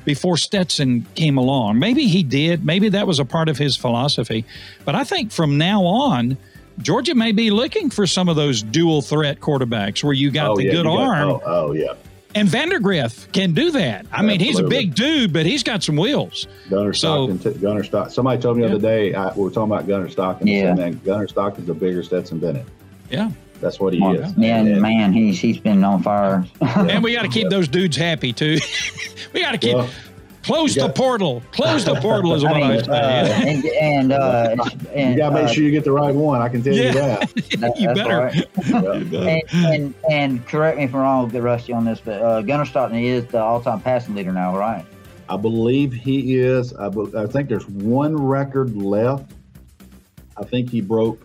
Before 0.05 0.37
Stetson 0.37 1.05
came 1.15 1.37
along, 1.37 1.77
maybe 1.77 2.07
he 2.07 2.23
did. 2.23 2.65
Maybe 2.65 2.89
that 2.89 3.05
was 3.05 3.19
a 3.19 3.25
part 3.25 3.47
of 3.49 3.57
his 3.57 3.75
philosophy. 3.75 4.43
But 4.85 4.95
I 4.95 5.03
think 5.03 5.31
from 5.31 5.57
now 5.57 5.83
on, 5.83 6.37
Georgia 6.79 7.13
may 7.15 7.31
be 7.31 7.51
looking 7.51 7.89
for 7.89 8.07
some 8.07 8.29
of 8.29 8.35
those 8.35 8.61
dual 8.63 9.01
threat 9.01 9.39
quarterbacks 9.39 10.03
where 10.03 10.13
you 10.13 10.31
got 10.31 10.51
oh 10.51 10.55
the 10.55 10.63
yeah, 10.65 10.71
good 10.71 10.77
you 10.85 10.97
got- 10.97 10.99
arm, 10.99 11.29
oh, 11.29 11.41
oh 11.45 11.71
yeah. 11.73 11.93
and 12.35 12.47
Vandagriff 12.47 13.31
can 13.33 13.53
do 13.53 13.71
that. 13.71 14.05
I 14.11 14.21
mean, 14.21 14.39
he's 14.39 14.59
a 14.59 14.63
big 14.63 14.95
dude, 14.95 15.33
but 15.33 15.45
he's 15.45 15.63
got 15.63 15.83
some 15.83 15.97
wheels. 15.97 16.47
Gunner 16.69 16.93
So- 16.93 17.27
Stockton. 17.35 17.53
T- 17.53 17.59
Gunner 17.59 17.83
Stockton. 17.83 18.13
Somebody 18.13 18.41
told 18.41 18.57
me 18.57 18.63
the 18.63 18.69
other 18.75 18.79
day 18.79 19.13
I, 19.13 19.33
we 19.33 19.43
were 19.43 19.49
talking 19.49 19.71
about 19.71 19.87
Gunner 19.87 20.09
Stockton. 20.09 20.45
They 20.47 20.53
Yeah. 20.61 20.75
said, 20.75 20.77
man, 20.77 21.01
Gunner 21.05 21.27
Stockton's 21.27 21.69
a 21.69 21.73
bigger 21.73 22.03
Stetson 22.03 22.39
Bennett. 22.39 22.65
Yeah. 23.09 23.31
That's 23.61 23.77
what 23.79 23.91
he 23.93 23.99
Yeah, 23.99 24.11
is. 24.13 24.33
and 24.37 24.81
man, 24.81 25.11
he's 25.11 25.37
he's 25.37 25.57
been 25.57 25.83
on 25.83 26.01
fire. 26.01 26.45
And 26.61 27.03
we 27.03 27.11
got 27.13 27.23
to 27.23 27.27
keep 27.27 27.49
those 27.49 27.67
dudes 27.67 27.97
happy 27.97 28.31
too. 28.31 28.57
we 29.33 29.41
got 29.41 29.51
to 29.51 29.57
keep 29.57 29.75
Well, 29.75 29.89
close 30.53 30.75
you 30.75 30.81
the 30.83 30.89
portal. 30.89 31.41
Close 31.51 31.85
the 31.85 31.95
portal 31.95 32.33
is 32.35 32.43
I 32.45 32.51
what 32.51 32.63
I, 32.63 32.69
mean, 32.69 32.83
say. 32.83 32.91
uh, 32.91 32.95
and 32.95 33.65
and, 33.65 34.11
uh, 34.13 34.55
and 34.93 35.11
you 35.13 35.17
got 35.17 35.29
to 35.29 35.35
make 35.35 35.43
uh, 35.45 35.47
sure 35.53 35.63
you 35.63 35.71
get 35.71 35.83
the 35.83 35.91
right 35.91 36.13
one. 36.13 36.41
I 36.41 36.49
can 36.49 36.61
tell 36.63 36.73
Yeah. 36.73 36.83
you 36.87 36.93
that. 36.93 37.33
that- 37.59 37.79
you 37.79 37.93
better. 37.93 38.17
right. 38.17 39.05
Yeah. 39.07 39.21
and, 39.21 39.43
and 39.53 39.95
and 40.11 40.47
correct 40.47 40.77
me 40.77 40.83
if 40.85 40.93
I'm 40.93 41.01
wrong, 41.01 41.29
get 41.29 41.43
rusty 41.43 41.73
on 41.73 41.85
this, 41.85 42.01
but 42.03 42.21
uh, 42.21 42.41
Gunner 42.41 42.65
Stockton 42.65 42.97
is 42.99 43.25
the 43.27 43.39
all-time 43.41 43.81
passing 43.81 44.15
leader 44.15 44.31
now, 44.33 44.57
right? 44.57 44.85
I 45.29 45.37
believe 45.37 45.93
he 45.93 46.37
is. 46.37 46.73
I, 46.73 46.89
be- 46.89 47.11
I 47.15 47.27
think 47.27 47.49
there's 47.49 47.67
one 47.69 48.15
record 48.15 48.75
left. 48.75 49.31
I 50.37 50.43
think 50.43 50.69
he 50.71 50.81
broke 50.81 51.21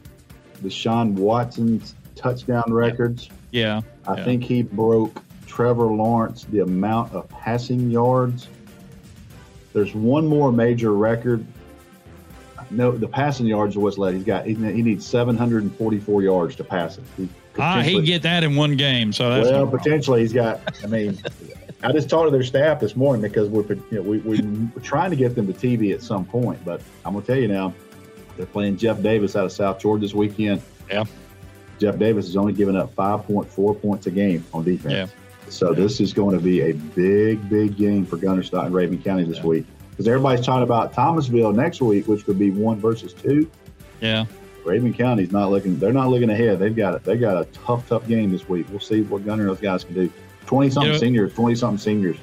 Deshaun 0.62 1.12
Watson's 1.12 1.94
touchdown 2.14 2.64
records. 2.72 3.30
Yeah. 3.50 3.80
I 4.06 4.16
Yeah. 4.18 4.24
think 4.24 4.42
he 4.44 4.62
broke 4.62 5.22
Trevor 5.46 5.86
Lawrence 5.86 6.44
the 6.44 6.60
amount 6.60 7.14
of 7.14 7.28
passing 7.28 7.90
yards. 7.90 8.48
There's 9.74 9.94
one 9.94 10.26
more 10.26 10.50
major 10.50 10.94
record. 10.94 11.44
No, 12.70 12.92
the 12.92 13.06
passing 13.06 13.46
yards 13.46 13.76
are 13.76 13.80
what's 13.80 13.98
left. 13.98 14.14
He's 14.14 14.24
got 14.24 14.46
he, 14.46 14.54
he 14.54 14.82
needs 14.82 15.06
744 15.06 16.22
yards 16.22 16.56
to 16.56 16.64
pass 16.64 16.96
it. 16.96 17.04
He 17.18 17.28
Ah, 17.58 17.82
he 17.82 17.94
can 17.94 18.04
get 18.04 18.22
that 18.22 18.42
in 18.42 18.56
one 18.56 18.76
game. 18.76 19.12
So 19.12 19.30
that's 19.30 19.50
well, 19.50 19.66
no 19.66 19.70
potentially 19.70 20.20
he's 20.20 20.32
got. 20.32 20.60
I 20.82 20.86
mean, 20.86 21.18
I 21.82 21.92
just 21.92 22.08
talked 22.08 22.26
to 22.26 22.30
their 22.30 22.42
staff 22.42 22.80
this 22.80 22.96
morning 22.96 23.22
because 23.22 23.48
we're 23.48 23.62
you 23.62 23.84
know, 23.92 24.02
we, 24.02 24.18
we, 24.18 24.40
we're 24.40 24.82
trying 24.82 25.10
to 25.10 25.16
get 25.16 25.34
them 25.34 25.46
to 25.46 25.52
TV 25.52 25.94
at 25.94 26.02
some 26.02 26.24
point. 26.24 26.64
But 26.64 26.82
I'm 27.04 27.14
gonna 27.14 27.24
tell 27.24 27.36
you 27.36 27.48
now, 27.48 27.72
they're 28.36 28.46
playing 28.46 28.76
Jeff 28.76 29.00
Davis 29.02 29.36
out 29.36 29.44
of 29.44 29.52
South 29.52 29.78
Georgia 29.78 30.00
this 30.00 30.14
weekend. 30.14 30.62
Yeah. 30.90 31.04
Jeff 31.78 31.98
Davis 31.98 32.26
is 32.26 32.36
only 32.36 32.52
giving 32.52 32.76
up 32.76 32.94
5.4 32.94 33.80
points 33.80 34.06
a 34.06 34.10
game 34.10 34.44
on 34.54 34.64
defense. 34.64 34.94
Yeah. 34.94 35.06
So 35.48 35.72
this 35.72 36.00
is 36.00 36.12
going 36.12 36.36
to 36.36 36.42
be 36.42 36.62
a 36.62 36.72
big, 36.72 37.48
big 37.48 37.76
game 37.76 38.04
for 38.06 38.16
Gunner 38.16 38.42
Stott 38.42 38.66
and 38.66 38.74
Rabun 38.74 39.02
County 39.04 39.24
this 39.24 39.38
Yeah. 39.38 39.44
week 39.46 39.66
because 39.90 40.08
everybody's 40.08 40.44
talking 40.44 40.64
about 40.64 40.92
Thomasville 40.92 41.52
next 41.52 41.80
week, 41.80 42.08
which 42.08 42.24
could 42.24 42.38
be 42.38 42.50
one 42.50 42.78
versus 42.80 43.12
two. 43.12 43.48
Yeah. 44.00 44.24
Rabun 44.64 44.96
County's 44.96 45.30
not 45.30 45.50
looking. 45.50 45.78
They're 45.78 45.92
not 45.92 46.08
looking 46.08 46.30
ahead. 46.30 46.58
They've 46.58 46.74
got 46.74 46.94
it. 46.94 47.04
They 47.04 47.16
got 47.18 47.36
a 47.40 47.44
tough, 47.52 47.86
tough 47.88 48.08
game 48.08 48.32
this 48.32 48.48
week. 48.48 48.66
We'll 48.70 48.80
see 48.80 49.02
what 49.02 49.24
Gunner 49.24 49.42
and 49.42 49.50
those 49.50 49.60
guys 49.60 49.84
can 49.84 49.94
do. 49.94 50.10
Twenty 50.46 50.70
something 50.70 50.88
You 50.88 50.92
know- 50.94 50.98
seniors. 51.00 51.34
Twenty 51.34 51.54
something 51.54 51.78
seniors. 51.78 52.16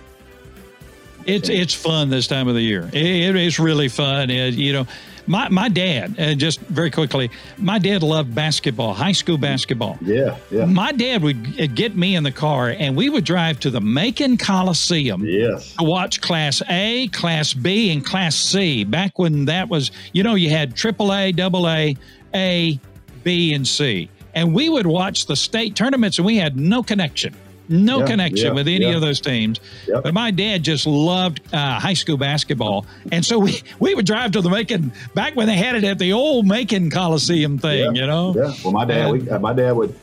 It's 1.25 1.49
it's 1.49 1.73
fun 1.73 2.09
this 2.09 2.25
time 2.27 2.47
of 2.47 2.55
the 2.55 2.61
year. 2.61 2.89
It, 2.91 3.05
it 3.05 3.35
is 3.35 3.59
really 3.59 3.87
fun. 3.89 4.29
It- 4.31 4.55
you 4.55 4.73
know, 4.73 4.87
my 5.27 5.49
my 5.49 5.69
dad. 5.69 6.19
Uh, 6.19 6.33
just 6.33 6.59
very 6.61 6.91
quickly, 6.91 7.29
my 7.57 7.79
dad 7.79 8.03
loved 8.03 8.33
basketball, 8.33 8.93
high 8.93 9.11
school 9.11 9.37
basketball. 9.37 9.97
Yeah, 10.01 10.37
yeah, 10.49 10.65
My 10.65 10.91
dad 10.91 11.21
would 11.23 11.59
uh, 11.59 11.67
get 11.67 11.95
me 11.95 12.15
in 12.15 12.23
the 12.23 12.31
car, 12.31 12.69
and 12.69 12.95
we 12.95 13.09
would 13.09 13.23
drive 13.23 13.59
to 13.61 13.69
the 13.69 13.81
Macon 13.81 14.37
Coliseum 14.37 15.25
yes. 15.25 15.75
to 15.75 15.83
watch 15.83 16.21
Class 16.21 16.61
A, 16.69 17.07
Class 17.09 17.53
B, 17.53 17.91
and 17.91 18.05
Class 18.05 18.35
C. 18.35 18.83
Back 18.83 19.19
when 19.19 19.45
that 19.45 19.69
was, 19.69 19.91
you 20.13 20.23
know, 20.23 20.35
you 20.35 20.49
had 20.49 20.75
Triple 20.75 21.13
A, 21.13 21.31
Double 21.31 21.67
A, 21.69 21.95
A, 22.33 22.79
B, 23.23 23.53
and 23.53 23.67
C, 23.67 24.09
and 24.33 24.53
we 24.53 24.69
would 24.69 24.87
watch 24.87 25.25
the 25.25 25.35
state 25.35 25.75
tournaments, 25.75 26.17
and 26.17 26.25
we 26.25 26.37
had 26.37 26.57
no 26.57 26.81
connection, 26.83 27.35
no 27.69 27.99
Yeah, 27.99 28.05
connection 28.07 28.47
yeah, 28.47 28.53
with 28.53 28.67
any 28.67 28.85
yeah. 28.85 28.95
of 28.95 29.01
those 29.01 29.19
teams. 29.21 29.59
Yep. 29.87 30.03
But 30.03 30.13
my 30.13 30.31
dad 30.31 30.63
just 30.63 30.85
loved 30.85 31.41
uh, 31.53 31.79
high 31.79 31.93
school 31.93 32.17
basketball, 32.17 32.85
and 33.11 33.25
so 33.25 33.39
we 33.39 33.61
we 33.79 33.95
would 33.95 34.05
drive 34.05 34.31
to 34.31 34.41
the 34.41 34.49
Macon 34.49 34.91
back 35.15 35.35
when 35.35 35.47
they 35.47 35.55
had 35.57 35.75
it 35.75 35.83
at 35.83 35.99
the 35.99 36.13
old 36.13 36.45
Macon 36.47 36.89
Coliseum 36.89 37.57
thing, 37.57 37.95
you 37.95 38.05
know. 38.07 38.33
Yeah. 38.35 38.53
Well, 38.63 38.73
my 38.73 38.85
dad. 38.85 39.11
We, 39.11 39.29
uh, 39.29 39.39
my 39.39 39.53
dad 39.53 39.71
would. 39.73 39.95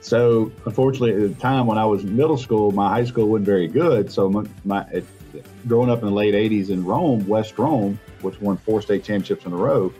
So 0.00 0.52
unfortunately, 0.64 1.12
at 1.24 1.34
the 1.34 1.40
time 1.40 1.66
when 1.66 1.76
I 1.76 1.84
was 1.84 2.04
in 2.04 2.16
middle 2.16 2.38
school, 2.38 2.70
my 2.70 2.88
high 2.88 3.04
school 3.04 3.28
wasn't 3.28 3.46
very 3.46 3.66
good. 3.68 4.10
So 4.12 4.30
my, 4.30 4.44
my 4.64 4.82
it, 4.92 5.04
growing 5.66 5.90
up 5.90 6.00
in 6.00 6.06
the 6.06 6.14
late 6.14 6.34
'80s 6.34 6.70
in 6.70 6.84
Rome, 6.84 7.26
West 7.26 7.58
Rome, 7.58 7.98
which 8.22 8.40
won 8.40 8.56
four 8.58 8.80
state 8.80 9.04
championships 9.04 9.44
in 9.44 9.52
a 9.52 9.56
row, 9.56 9.92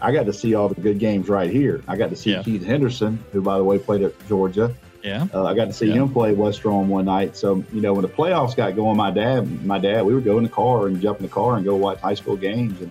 I 0.00 0.12
got 0.12 0.26
to 0.26 0.32
see 0.32 0.54
all 0.54 0.68
the 0.68 0.80
good 0.80 0.98
games 0.98 1.28
right 1.28 1.50
here. 1.50 1.82
I 1.88 1.96
got 1.96 2.10
to 2.10 2.16
see 2.16 2.32
Yeah. 2.32 2.42
Keith 2.42 2.64
Henderson, 2.64 3.18
who 3.32 3.40
by 3.42 3.56
the 3.56 3.64
way 3.64 3.78
played 3.78 4.02
at 4.02 4.12
Georgia. 4.28 4.74
Yeah. 5.08 5.26
Uh, 5.32 5.44
I 5.44 5.54
got 5.54 5.66
to 5.66 5.72
see 5.72 5.86
Yeah. 5.86 5.94
him 6.02 6.10
play 6.12 6.32
West 6.34 6.64
Rome 6.64 6.88
one 6.88 7.06
night. 7.06 7.36
So 7.36 7.64
you 7.72 7.80
know 7.80 7.92
when 7.94 8.02
the 8.02 8.08
playoffs 8.08 8.54
got 8.54 8.76
going, 8.76 8.96
my 8.96 9.10
dad, 9.10 9.64
my 9.64 9.78
dad, 9.78 10.04
we 10.04 10.14
would 10.14 10.24
go 10.24 10.36
in 10.38 10.44
the 10.44 10.50
car 10.50 10.86
and 10.86 11.00
jump 11.00 11.18
in 11.20 11.24
the 11.26 11.32
car 11.32 11.56
and 11.56 11.64
go 11.64 11.74
watch 11.76 11.98
high 12.00 12.14
school 12.14 12.36
games, 12.36 12.80
and 12.80 12.90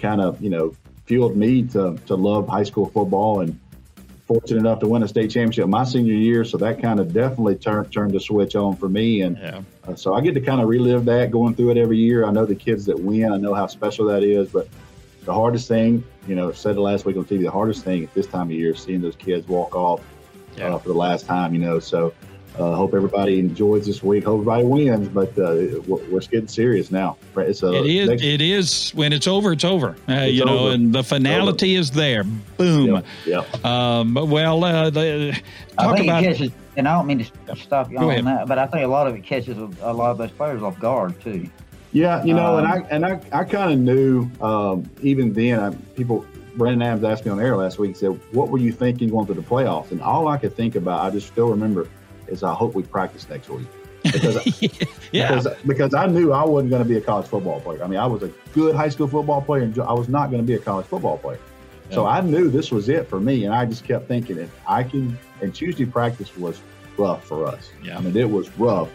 kind 0.00 0.20
of 0.20 0.40
you 0.42 0.50
know 0.50 0.74
fueled 1.06 1.36
me 1.36 1.62
to 1.64 1.98
to 2.06 2.14
love 2.14 2.48
high 2.48 2.62
school 2.64 2.86
football 2.86 3.40
and 3.40 3.58
fortunate 4.26 4.60
enough 4.60 4.78
to 4.78 4.86
win 4.86 5.02
a 5.02 5.08
state 5.08 5.28
championship 5.28 5.66
my 5.68 5.84
senior 5.84 6.14
year. 6.14 6.44
So 6.44 6.56
that 6.58 6.80
kind 6.80 7.00
of 7.00 7.12
definitely 7.12 7.56
turned 7.56 7.92
turned 7.92 8.12
the 8.12 8.20
switch 8.20 8.54
on 8.56 8.76
for 8.76 8.88
me, 8.88 9.22
and 9.22 9.36
Yeah. 9.36 9.60
uh, 9.86 9.94
so 9.96 10.14
I 10.14 10.20
get 10.20 10.34
to 10.34 10.40
kind 10.40 10.60
of 10.60 10.68
relive 10.68 11.04
that 11.06 11.30
going 11.30 11.54
through 11.54 11.70
it 11.72 11.76
every 11.76 11.98
year. 11.98 12.24
I 12.24 12.30
know 12.30 12.46
the 12.46 12.54
kids 12.54 12.86
that 12.86 12.98
win, 12.98 13.32
I 13.32 13.36
know 13.38 13.54
how 13.54 13.66
special 13.66 14.06
that 14.06 14.22
is, 14.22 14.48
but 14.48 14.68
the 15.24 15.34
hardest 15.34 15.68
thing, 15.68 16.02
you 16.26 16.34
know, 16.34 16.50
said 16.52 16.76
it 16.76 16.80
last 16.80 17.04
week 17.04 17.16
on 17.16 17.24
TV, 17.24 17.42
the 17.42 17.50
hardest 17.50 17.84
thing 17.84 18.04
at 18.04 18.14
this 18.14 18.26
time 18.26 18.46
of 18.46 18.52
year 18.52 18.72
is 18.72 18.80
seeing 18.80 19.02
those 19.02 19.16
kids 19.16 19.46
walk 19.48 19.74
off 19.76 20.00
Yeah. 20.56 20.74
uh, 20.74 20.78
for 20.78 20.88
the 20.88 20.94
last 20.94 21.26
time, 21.26 21.54
you 21.54 21.60
know. 21.60 21.78
So 21.78 22.12
uh, 22.58 22.74
hope 22.74 22.94
everybody 22.94 23.38
enjoys 23.38 23.86
this 23.86 24.02
week. 24.02 24.24
Hope 24.24 24.40
everybody 24.40 24.64
wins, 24.64 25.08
but 25.08 25.28
uh, 25.38 25.80
we're, 25.86 26.04
we're 26.10 26.20
getting 26.20 26.48
serious 26.48 26.90
now. 26.90 27.16
It's 27.36 27.62
a, 27.62 27.72
It 27.72 27.86
is. 27.86 28.08
next- 28.08 28.22
It 28.24 28.40
is. 28.40 28.90
When 28.90 29.12
it's 29.12 29.26
over, 29.28 29.52
it's 29.52 29.64
over. 29.64 29.90
Uh, 30.08 30.12
It's 30.12 30.32
you 30.34 30.44
know, 30.44 30.58
over. 30.66 30.74
and 30.74 30.92
the 30.92 31.02
finality 31.04 31.76
is 31.76 31.92
there. 31.92 32.24
Boom. 32.56 32.86
Yep, 32.96 33.04
yep. 33.26 33.64
Um, 33.64 34.14
well, 34.14 34.64
uh, 34.64 34.90
the, 34.90 35.40
talk 35.78 35.96
think 35.96 36.08
about. 36.08 36.24
it 36.24 36.26
catches, 36.36 36.50
and 36.76 36.88
I 36.88 36.94
don't 36.96 37.06
mean 37.06 37.24
to 37.46 37.56
stop 37.56 37.90
you 37.90 37.98
Go 37.98 38.04
on 38.06 38.10
ahead. 38.10 38.26
that, 38.26 38.48
but 38.48 38.58
I 38.58 38.66
think 38.66 38.84
a 38.84 38.88
lot 38.88 39.06
of 39.06 39.14
it 39.14 39.22
catches 39.22 39.56
a 39.56 39.92
lot 39.92 40.10
of 40.10 40.18
those 40.18 40.32
players 40.32 40.62
off 40.62 40.78
guard 40.80 41.20
too. 41.22 41.48
Yeah, 41.92 42.22
you 42.24 42.34
know, 42.34 42.58
and 42.58 42.66
I 42.68 42.76
Um, 42.78 42.86
and 42.90 43.06
I, 43.06 43.20
I 43.32 43.42
kind 43.44 43.72
of 43.72 43.78
knew 43.80 44.30
um, 44.40 44.88
even 45.02 45.32
then. 45.32 45.58
I, 45.58 45.70
people, 45.96 46.24
Brandon 46.56 46.82
Adams 46.82 47.04
asked 47.04 47.24
me 47.24 47.30
on 47.30 47.40
air 47.40 47.56
last 47.56 47.78
week. 47.78 47.96
Said, 47.96 48.18
"What 48.32 48.48
were 48.48 48.58
you 48.58 48.72
thinking 48.72 49.08
going 49.08 49.26
to 49.26 49.34
the 49.34 49.42
playoffs?" 49.42 49.90
And 49.90 50.00
all 50.00 50.28
I 50.28 50.38
could 50.38 50.54
think 50.54 50.76
about, 50.76 51.00
I 51.04 51.10
just 51.10 51.28
still 51.28 51.48
remember, 51.48 51.88
is 52.26 52.42
I 52.42 52.54
hope 52.54 52.74
we 52.74 52.82
practice 52.82 53.28
next 53.28 53.48
week 53.48 53.66
because 54.02 54.62
yeah. 55.12 55.28
because, 55.28 55.48
because 55.66 55.94
I 55.94 56.06
knew 56.06 56.32
I 56.32 56.44
wasn't 56.44 56.70
going 56.70 56.82
to 56.82 56.88
be 56.88 56.96
a 56.96 57.00
college 57.00 57.26
football 57.26 57.60
player. 57.60 57.82
I 57.82 57.86
mean, 57.86 57.98
I 57.98 58.06
was 58.06 58.22
a 58.22 58.28
good 58.52 58.74
high 58.74 58.88
school 58.88 59.08
football 59.08 59.42
player, 59.42 59.62
and 59.62 59.78
I 59.80 59.92
was 59.92 60.08
not 60.08 60.30
going 60.30 60.42
to 60.42 60.46
be 60.46 60.54
a 60.54 60.58
college 60.58 60.86
football 60.86 61.18
player. 61.18 61.40
So 61.92 62.06
I 62.06 62.20
knew 62.20 62.50
this 62.50 62.70
was 62.70 62.88
it 62.88 63.08
for 63.08 63.18
me, 63.18 63.46
and 63.46 63.52
I 63.52 63.64
just 63.64 63.84
kept 63.84 64.06
thinking, 64.06 64.38
if 64.38 64.50
I 64.66 64.84
can. 64.84 65.18
And 65.42 65.52
Tuesday 65.52 65.86
practice 65.86 66.36
was 66.36 66.60
rough 66.96 67.24
for 67.24 67.46
us. 67.46 67.70
Yeah. 67.82 67.98
I 67.98 68.00
mean, 68.00 68.16
it 68.16 68.30
was 68.30 68.48
rough, 68.58 68.90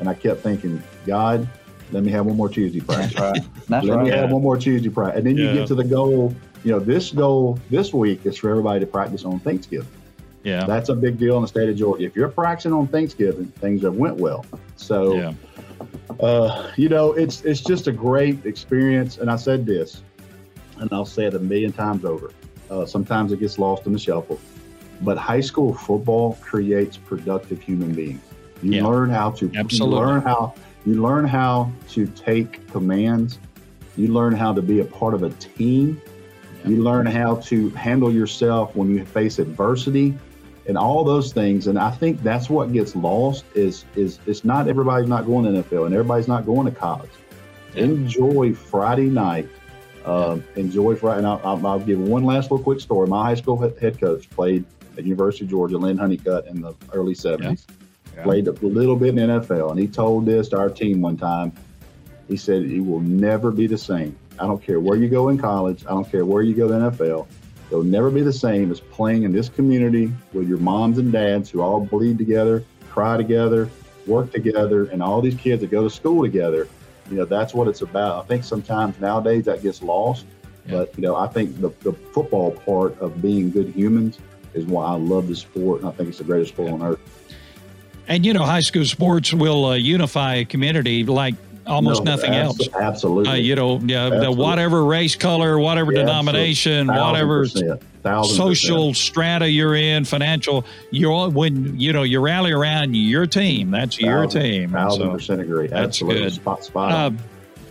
and 0.00 0.08
I 0.08 0.14
kept 0.14 0.40
thinking, 0.40 0.82
God, 1.04 1.46
let 1.92 2.04
me 2.04 2.10
have 2.12 2.26
one 2.26 2.36
more 2.36 2.48
Tuesday 2.48 2.80
practice. 2.80 3.14
That's 3.14 3.38
right. 3.40 3.66
That's 3.68 3.86
Let 3.86 3.98
me 4.02 4.10
right. 4.10 4.18
have 4.18 4.30
one 4.30 4.42
more 4.42 4.56
Tuesday 4.56 4.88
practice. 4.88 5.18
And 5.18 5.26
then 5.26 5.36
you 5.36 5.52
get 5.52 5.66
to 5.68 5.74
the 5.74 5.84
goal. 5.84 6.34
You 6.64 6.72
know, 6.72 6.78
this 6.80 7.10
goal 7.12 7.58
this 7.70 7.92
week 7.92 8.26
is 8.26 8.36
for 8.38 8.50
everybody 8.50 8.80
to 8.80 8.86
practice 8.86 9.24
on 9.24 9.38
Thanksgiving. 9.40 9.88
Yeah. 10.44 10.64
That's 10.66 10.88
a 10.88 10.94
big 10.94 11.18
deal 11.18 11.36
in 11.36 11.42
the 11.42 11.48
state 11.48 11.68
of 11.68 11.76
Georgia. 11.76 12.04
If 12.04 12.16
you're 12.16 12.28
practicing 12.28 12.72
on 12.72 12.86
Thanksgiving, 12.88 13.46
things 13.60 13.82
have 13.82 13.94
went 13.96 14.16
well. 14.16 14.44
So, 14.76 15.14
Yeah. 15.14 15.32
uh, 16.20 16.70
you 16.76 16.88
know, 16.88 17.12
it's 17.12 17.42
it's 17.44 17.60
just 17.60 17.86
a 17.86 17.92
great 17.92 18.44
experience. 18.46 19.18
And 19.18 19.30
I 19.30 19.36
said 19.36 19.66
this, 19.66 20.02
and 20.78 20.88
I'll 20.92 21.04
say 21.04 21.26
it 21.26 21.34
a 21.34 21.38
million 21.38 21.72
times 21.72 22.04
over. 22.04 22.30
Uh, 22.70 22.86
sometimes 22.86 23.32
it 23.32 23.40
gets 23.40 23.58
lost 23.58 23.86
in 23.86 23.92
the 23.92 23.98
shuffle, 23.98 24.38
but 25.02 25.16
high 25.16 25.40
school 25.40 25.74
football 25.74 26.38
creates 26.40 26.96
productive 26.96 27.60
human 27.60 27.92
beings. 27.92 28.20
You 28.62 28.72
Yeah. 28.72 28.86
learn 28.86 29.10
how 29.10 29.30
to 29.32 29.50
Absolutely. 29.54 29.98
You 29.98 30.04
learn 30.06 30.22
how 30.22 30.54
you 30.86 31.02
learn 31.02 31.24
how 31.24 31.70
to 31.90 32.06
take 32.08 32.66
commands. 32.70 33.38
You 33.96 34.08
learn 34.12 34.32
how 34.34 34.52
to 34.52 34.62
be 34.62 34.80
a 34.80 34.84
part 34.84 35.14
of 35.14 35.22
a 35.24 35.30
team. 35.30 36.00
You 36.68 36.82
learn 36.82 37.06
how 37.06 37.36
to 37.36 37.70
handle 37.70 38.12
yourself 38.12 38.76
when 38.76 38.90
you 38.90 39.04
face 39.04 39.38
adversity 39.38 40.16
and 40.66 40.76
all 40.76 41.02
those 41.02 41.32
things. 41.32 41.66
And 41.66 41.78
I 41.78 41.90
think 41.90 42.22
that's 42.22 42.50
what 42.50 42.72
gets 42.72 42.94
lost 42.94 43.44
is 43.54 43.84
is 43.96 44.18
it's 44.26 44.44
not 44.44 44.68
everybody's 44.68 45.08
not 45.08 45.26
going 45.26 45.52
to 45.52 45.62
NFL 45.62 45.86
and 45.86 45.94
everybody's 45.94 46.28
not 46.28 46.44
going 46.46 46.66
to 46.66 46.78
college. 46.78 47.10
Yeah. 47.74 47.84
Enjoy 47.84 48.54
Friday 48.54 49.08
night. 49.08 49.48
Um, 50.04 50.44
enjoy 50.56 50.94
Friday. 50.94 51.18
And 51.18 51.26
I'll, 51.26 51.40
I'll, 51.42 51.66
I'll 51.66 51.80
give 51.80 51.98
one 51.98 52.24
last 52.24 52.50
little 52.50 52.62
quick 52.62 52.80
story. 52.80 53.08
My 53.08 53.24
high 53.24 53.34
school 53.34 53.58
head 53.58 53.98
coach 53.98 54.28
played 54.30 54.64
at 54.96 55.04
University 55.04 55.44
of 55.44 55.50
Georgia, 55.50 55.78
Lynn 55.78 55.96
Honeycutt, 55.96 56.46
in 56.46 56.60
the 56.60 56.74
early 56.92 57.14
70s. 57.14 57.66
Yeah. 58.14 58.22
Played 58.22 58.48
a 58.48 58.52
little 58.52 58.96
bit 58.96 59.10
in 59.10 59.16
the 59.16 59.40
NFL. 59.40 59.70
And 59.70 59.80
he 59.80 59.86
told 59.86 60.26
this 60.26 60.48
to 60.48 60.58
our 60.58 60.70
team 60.70 61.00
one 61.00 61.16
time. 61.16 61.52
He 62.26 62.36
said, 62.36 62.62
It 62.62 62.80
will 62.80 63.00
never 63.00 63.50
be 63.50 63.66
the 63.66 63.78
same. 63.78 64.16
I 64.40 64.46
don't 64.46 64.62
care 64.62 64.80
where 64.80 64.96
you 64.96 65.08
go 65.08 65.28
in 65.28 65.38
college. 65.38 65.84
I 65.86 65.90
don't 65.90 66.10
care 66.10 66.24
where 66.24 66.42
you 66.42 66.54
go 66.54 66.70
in 66.72 66.80
the 66.80 66.90
NFL. 66.90 67.26
It'll 67.70 67.82
never 67.82 68.10
be 68.10 68.22
the 68.22 68.32
same 68.32 68.70
as 68.70 68.80
playing 68.80 69.24
in 69.24 69.32
this 69.32 69.48
community 69.48 70.12
with 70.32 70.48
your 70.48 70.58
moms 70.58 70.98
and 70.98 71.12
dads 71.12 71.50
who 71.50 71.60
all 71.60 71.80
bleed 71.80 72.16
together, 72.16 72.64
cry 72.88 73.16
together, 73.16 73.68
work 74.06 74.32
together, 74.32 74.86
and 74.86 75.02
all 75.02 75.20
these 75.20 75.34
kids 75.34 75.60
that 75.60 75.70
go 75.70 75.82
to 75.82 75.90
school 75.90 76.22
together. 76.22 76.66
You 77.10 77.18
know, 77.18 77.24
that's 77.24 77.54
what 77.54 77.68
it's 77.68 77.82
about. 77.82 78.24
I 78.24 78.26
think 78.26 78.44
sometimes 78.44 78.98
nowadays 79.00 79.44
that 79.44 79.62
gets 79.62 79.82
lost. 79.82 80.24
Yeah. 80.66 80.78
But, 80.78 80.96
you 80.96 81.02
know, 81.02 81.16
I 81.16 81.26
think 81.26 81.60
the, 81.60 81.70
the 81.80 81.92
football 81.92 82.52
part 82.52 82.98
of 83.00 83.20
being 83.20 83.50
good 83.50 83.68
humans 83.68 84.18
is 84.54 84.64
why 84.64 84.86
I 84.86 84.94
love 84.94 85.28
the 85.28 85.36
sport. 85.36 85.80
And 85.80 85.88
I 85.88 85.92
think 85.92 86.08
it's 86.08 86.18
the 86.18 86.24
greatest 86.24 86.52
sport 86.52 86.72
on 86.72 86.82
earth. 86.82 87.00
And 88.08 88.24
you 88.24 88.32
know, 88.32 88.44
high 88.44 88.60
school 88.60 88.86
sports 88.86 89.34
will 89.34 89.66
uh, 89.66 89.74
unify 89.74 90.36
a 90.36 90.44
community 90.46 91.04
like 91.04 91.34
almost 91.68 92.04
No, 92.04 92.12
nothing 92.16 92.34
abs- 92.34 92.60
else. 92.60 92.68
Absolutely. 92.74 93.30
Uh, 93.30 93.34
you 93.36 93.54
know, 93.54 93.78
yeah, 93.84 94.08
the 94.08 94.16
Absolutely. 94.16 94.44
whatever 94.44 94.84
race, 94.84 95.14
color, 95.16 95.58
whatever 95.58 95.92
Yeah, 95.92 96.00
denomination, 96.00 96.88
whatever 96.88 97.40
percent. 97.42 97.82
Social 98.24 98.88
percent. 98.88 98.96
strata 98.96 99.48
you're 99.50 99.74
in, 99.76 100.04
financial, 100.04 100.64
you're 100.90 101.12
all, 101.12 101.30
when 101.30 101.78
you 101.78 101.92
know 101.92 102.02
you 102.04 102.20
rally 102.20 102.52
around 102.52 102.94
your 102.94 103.26
team. 103.26 103.70
That's 103.70 104.00
your 104.00 104.26
team. 104.26 104.64
And 104.64 104.72
Thousand 104.72 105.02
so, 105.02 105.10
percent 105.12 105.40
agree. 105.42 105.66
that's 105.66 105.80
Absolutely. 106.00 106.22
good. 106.22 106.32
Spot, 106.32 106.64
spot 106.64 106.92
a 106.92 106.94
on. 106.94 107.18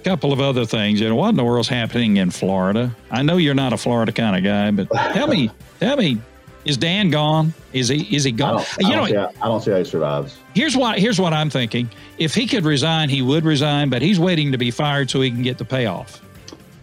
couple 0.04 0.32
of 0.32 0.40
other 0.40 0.66
things. 0.66 1.00
You 1.02 1.10
know, 1.10 1.16
what 1.16 1.30
in 1.30 1.36
the 1.38 1.44
world's 1.44 1.68
happening 1.70 2.18
in 2.18 2.30
Florida? 2.30 2.96
I 3.10 3.24
know 3.24 3.38
you're 3.38 3.56
not 3.56 3.74
a 3.74 3.78
Florida 3.78 4.12
kind 4.12 4.36
of 4.36 4.44
guy, 4.44 4.70
but 4.72 4.92
tell 5.14 5.28
me, 5.28 5.50
tell 5.80 5.98
me, 5.98 6.22
is 6.68 6.78
Dan 6.78 7.10
gone? 7.10 7.54
Is 7.74 7.88
he? 7.88 8.16
Is 8.16 8.24
he 8.24 8.32
I 8.32 8.36
gone? 8.36 8.60
I, 8.60 8.66
You 8.80 8.88
don't 8.90 8.98
know, 8.98 9.06
see 9.08 9.16
how, 9.16 9.32
I 9.42 9.48
don't 9.48 9.62
see 9.62 9.72
how 9.72 9.78
he 9.78 9.84
survives. 9.84 10.38
here's 10.54 10.76
what 10.76 11.00
here's 11.00 11.20
what 11.20 11.34
I'm 11.34 11.50
thinking. 11.50 11.90
If 12.18 12.34
he 12.36 12.46
could 12.48 12.66
resign, 12.66 13.10
he 13.10 13.22
would 13.22 13.46
resign, 13.46 13.90
but 13.90 14.02
he's 14.02 14.20
waiting 14.20 14.52
to 14.52 14.58
be 14.58 14.72
fired 14.72 15.10
so 15.10 15.22
he 15.22 15.30
can 15.32 15.42
get 15.44 15.58
the 15.58 15.66
payoff. 15.66 16.22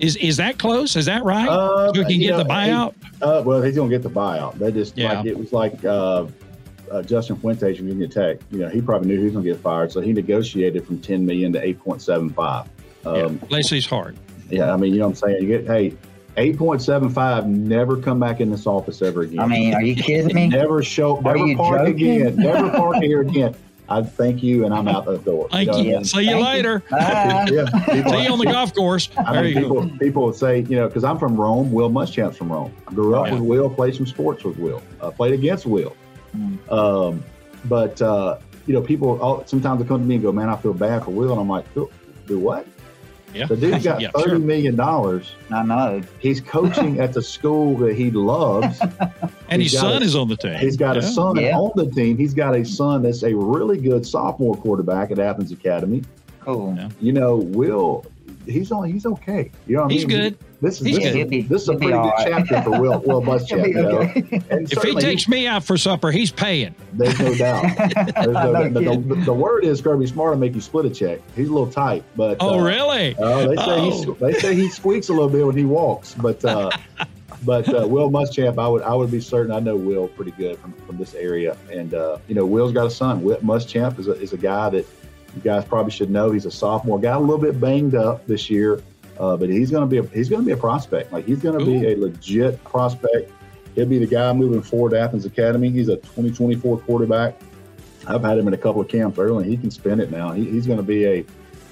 Is 0.01 0.16
is 0.16 0.37
that 0.38 0.59
close? 0.59 0.97
Is 0.97 1.07
that 1.07 1.23
right? 1.25 1.49
Uh, 1.49 1.92
so 1.94 2.05
he 2.05 2.14
can 2.14 2.20
get 2.20 2.31
know, 2.33 2.38
the 2.38 2.44
buyout. 2.49 2.94
Uh, 3.23 3.42
well, 3.44 3.62
he's 3.62 3.77
to 3.77 3.88
get 3.88 4.03
the 4.03 4.11
buyout. 4.11 4.55
They 4.59 4.73
just 4.73 4.97
Yeah. 4.99 5.14
like 5.18 5.27
it 5.27 5.38
was 5.38 5.53
like 5.53 5.85
uh, 5.85 6.27
uh, 6.90 7.03
Justin 7.03 7.37
Fuentes 7.37 7.77
from 7.79 7.87
Virginia 7.87 8.09
Tech. 8.09 8.38
You 8.51 8.59
know, 8.59 8.68
he 8.68 8.81
probably 8.81 9.09
knew 9.09 9.18
he 9.18 9.25
was 9.25 9.33
going 9.35 9.44
to 9.44 9.51
get 9.53 9.61
fired, 9.61 9.92
so 9.92 10.01
he 10.01 10.12
negotiated 10.12 10.85
from 10.87 10.99
ten 11.01 11.25
million 11.25 11.53
to 11.53 11.64
eight 11.64 11.79
point 11.79 12.03
seven 12.03 12.29
five. 12.31 12.68
Um, 13.07 13.14
yeah, 13.16 13.27
bless 13.49 13.70
his 13.70 13.87
heart. 13.87 14.16
yeah. 14.51 14.73
I 14.73 14.77
mean, 14.77 14.92
you 14.92 14.99
know 14.99 15.07
what 15.07 15.23
I'm 15.23 15.31
saying? 15.31 15.42
You 15.42 15.49
get 15.49 15.66
hey, 15.66 15.94
eight 16.37 16.57
point 16.59 16.83
seven 16.83 17.09
five. 17.09 17.47
Never 17.47 17.97
come 17.97 18.18
back 18.20 18.40
in 18.40 18.51
this 18.51 18.66
office 18.66 19.03
ever 19.03 19.23
again. 19.23 19.38
I 19.40 19.47
mean, 19.47 19.75
are 19.75 19.83
you 19.83 19.94
kidding 19.94 20.35
me? 20.35 20.49
never 20.49 20.83
show, 20.83 21.18
Are 21.18 21.23
never 21.23 21.47
you 21.47 21.57
park 21.57 21.87
joking? 21.87 22.23
again. 22.23 22.37
Never 22.37 22.70
park 22.70 22.97
here 22.97 23.20
again. 23.29 23.55
I 23.87 24.03
thank 24.03 24.42
you, 24.42 24.64
and 24.64 24.73
I'm 24.73 24.88
out 24.88 25.05
the 25.05 25.18
door. 25.18 25.47
Thank 25.51 25.66
know 25.68 25.73
what 25.77 25.81
I 25.81 25.85
you. 25.88 25.94
mean? 25.97 26.05
See 26.05 26.20
you 26.23 26.25
Thank 26.31 26.38
you. 26.38 26.44
later. 26.47 26.83
Bye. 26.90 27.47
Yeah, 27.53 27.64
people- 27.90 28.12
See 28.12 28.25
you 28.25 28.33
on 28.33 28.38
the 28.38 28.44
golf 28.51 28.75
course. 28.75 29.11
I 29.18 29.42
mean, 29.42 29.55
you 29.57 29.61
go. 29.68 29.83
people, 29.83 29.99
people 29.99 30.25
would 30.25 30.37
say, 30.37 30.61
you 30.61 30.77
know, 30.77 30.88
because 30.88 31.05
I'm 31.05 31.18
from 31.18 31.37
Rome. 31.38 31.70
Will 31.70 31.90
Muschamp's 31.90 32.38
from 32.38 32.51
Rome. 32.51 32.73
I 32.88 32.94
grew 32.94 33.14
up 33.14 33.27
Yeah. 33.27 33.35
with 33.35 33.42
Will, 33.42 33.68
played 33.68 33.94
some 33.94 34.07
sports 34.07 34.42
with 34.42 34.57
Will, 34.59 34.83
uh, 35.03 35.11
played 35.11 35.35
against 35.35 35.66
Will. 35.66 35.94
Mm. 36.35 36.73
Um, 36.73 37.23
but 37.66 38.01
uh, 38.01 38.38
you 38.66 38.73
know, 38.73 38.81
people 38.81 39.20
all, 39.20 39.44
sometimes 39.47 39.83
they 39.83 39.87
come 39.87 40.01
to 40.01 40.07
me 40.07 40.14
and 40.14 40.25
go, 40.25 40.33
"Man, 40.33 40.49
I 40.49 40.57
feel 40.57 40.73
bad 40.73 41.05
for 41.05 41.11
Will," 41.11 41.33
and 41.33 41.38
I'm 41.40 41.49
like, 41.51 41.73
"Do 41.75 41.90
do 42.27 42.38
what?" 42.38 42.66
Yeah. 43.35 43.47
The 43.47 43.57
dude's 43.57 43.85
got 43.85 44.01
Yeah, 44.03 44.11
thirty 44.14 44.31
sure. 44.31 44.38
million 44.38 44.77
dollars. 44.77 45.35
I 45.51 45.62
know. 45.64 46.01
He's 46.20 46.40
coaching 46.40 47.01
at 47.01 47.12
the 47.12 47.23
school 47.23 47.77
that 47.79 47.94
he 47.97 48.11
loves. 48.11 48.81
And 49.51 49.61
he's 49.61 49.73
his 49.73 49.81
son 49.81 50.03
a- 50.03 50.05
is 50.05 50.16
on 50.16 50.29
the 50.29 50.37
team. 50.37 50.59
He's 50.59 50.77
got 50.77 50.97
a 50.97 51.03
son 51.03 51.37
Yeah. 51.37 51.57
on 51.59 51.73
the 51.77 51.88
team. 51.90 52.16
He's 52.16 52.33
got 52.35 52.57
a 52.57 52.64
son 52.64 53.03
that's 53.03 53.23
a 53.23 53.35
really 53.37 53.79
good 53.79 54.07
sophomore 54.07 54.57
quarterback 54.57 55.11
at 55.11 55.18
Athens 55.18 55.53
Academy. 55.53 56.03
Cool. 56.40 56.75
Yeah. 56.77 56.88
You 57.01 57.12
know, 57.12 57.37
Will, 57.37 58.05
he's 58.47 58.72
on. 58.72 58.91
He's 58.91 59.05
okay. 59.07 59.51
You 59.66 59.76
know, 59.76 59.82
what 59.82 59.91
I 59.91 59.95
He's 59.95 60.07
mean? 60.07 60.16
good. 60.18 60.39
This 60.65 60.81
is 60.81 60.97
this, 60.97 61.05
is, 61.05 61.27
be- 61.29 61.43
this 61.43 61.62
is 61.62 61.69
a 61.69 61.73
pretty 61.77 61.93
good 61.93 61.99
right. 61.99 62.27
chapter 62.29 62.62
for 62.62 62.71
Will 62.81 62.99
Will 63.01 63.21
He'll 63.23 63.23
Muschamp. 63.23 63.69
You 63.69 63.75
know? 63.75 63.99
okay. 63.99 64.41
And 64.51 64.62
If 64.62 64.71
he 64.71 64.75
certainly 64.77 65.03
takes 65.03 65.29
me 65.29 65.47
out 65.47 65.62
for 65.62 65.77
supper, 65.77 66.11
he's 66.11 66.33
paying. 66.33 66.75
there's 66.95 67.19
no 67.19 67.35
doubt. 67.35 67.65
There's 67.79 68.27
no, 68.27 68.33
No 68.33 68.53
doubt. 68.53 68.75
the, 68.75 69.15
the, 69.15 69.23
the 69.27 69.33
word 69.33 69.65
is 69.65 69.81
Kirby 69.83 70.07
Smart 70.07 70.33
to 70.35 70.39
make 70.39 70.55
you 70.55 70.61
split 70.62 70.87
a 70.87 70.91
check. 70.91 71.21
He's 71.37 71.49
a 71.49 71.53
little 71.53 71.71
tight, 71.71 72.03
but 72.17 72.39
Oh, 72.41 72.59
uh, 72.61 72.65
really? 72.65 73.15
uh, 73.17 73.47
they 73.49 73.57
say 73.57 73.62
Oh. 73.67 73.91
he 73.91 74.12
they 74.21 74.33
say 74.41 74.55
he 74.55 74.69
squeaks 74.71 75.09
a 75.11 75.12
little 75.12 75.29
bit 75.29 75.45
when 75.47 75.57
he 75.57 75.65
walks, 75.67 76.15
but 76.15 76.43
uh, 76.45 76.71
but 77.45 77.69
uh, 77.69 77.87
Will 77.87 78.11
Muschamp, 78.11 78.59
I 78.59 78.67
would 78.67 78.83
I 78.83 78.95
would 78.95 79.11
be 79.11 79.21
certain 79.21 79.53
I 79.53 79.61
know 79.61 79.77
Will 79.77 80.09
pretty 80.09 80.31
good 80.33 80.59
from, 80.59 80.73
from 80.87 80.97
this 80.97 81.15
area, 81.15 81.57
and 81.71 81.93
uh, 81.93 82.19
you 82.27 82.35
know 82.35 82.47
Will's 82.47 82.73
got 82.73 82.87
a 82.87 82.91
son. 82.91 83.23
Will 83.23 83.37
Muschamp 83.39 83.99
is 83.99 84.09
a, 84.09 84.12
is 84.12 84.33
a 84.33 84.39
guy 84.39 84.71
that 84.71 84.87
you 85.35 85.43
guys 85.43 85.65
probably 85.65 85.91
should 85.91 86.11
know. 86.11 86.31
He's 86.31 86.47
a 86.47 86.51
sophomore, 86.51 86.99
got 86.99 87.17
a 87.19 87.21
little 87.21 87.39
bit 87.39 87.61
banged 87.61 87.95
up 87.95 88.27
this 88.27 88.49
year. 88.49 88.83
Uh, 89.19 89.37
but 89.37 89.49
he's 89.49 89.71
going 89.71 89.83
to 89.83 89.87
be 89.87 89.99
a, 89.99 90.03
he's 90.15 90.29
going 90.29 90.43
to 90.43 90.47
be 90.47 90.53
a 90.53 90.57
prospect. 90.57 91.12
Like 91.12 91.27
he's 91.27 91.41
going 91.41 91.59
to 91.59 91.65
be 91.65 91.87
a 91.87 91.97
legit 91.97 92.62
prospect. 92.65 93.31
He'll 93.75 93.87
be 93.87 93.99
the 93.99 94.07
guy 94.07 94.33
moving 94.33 94.62
forward 94.62 94.91
to 94.91 95.01
Athens 95.01 95.25
Academy. 95.25 95.71
He's 95.71 95.89
a 95.89 95.97
2024 95.97 96.79
quarterback. 96.81 97.41
I've 98.07 98.23
had 98.23 98.39
him 98.39 98.49
in 98.49 98.55
a 98.55 98.59
couple 98.59 98.81
of 98.81 98.89
camps 98.89 99.19
early. 99.19 99.49
He 99.49 99.57
can 99.57 99.71
spin 99.71 100.01
it 100.01 100.11
now. 100.11 100.33
He, 100.33 100.45
he's 100.45 100.67
going 100.67 100.79
to 100.79 100.85
be 100.85 101.05
a 101.07 101.25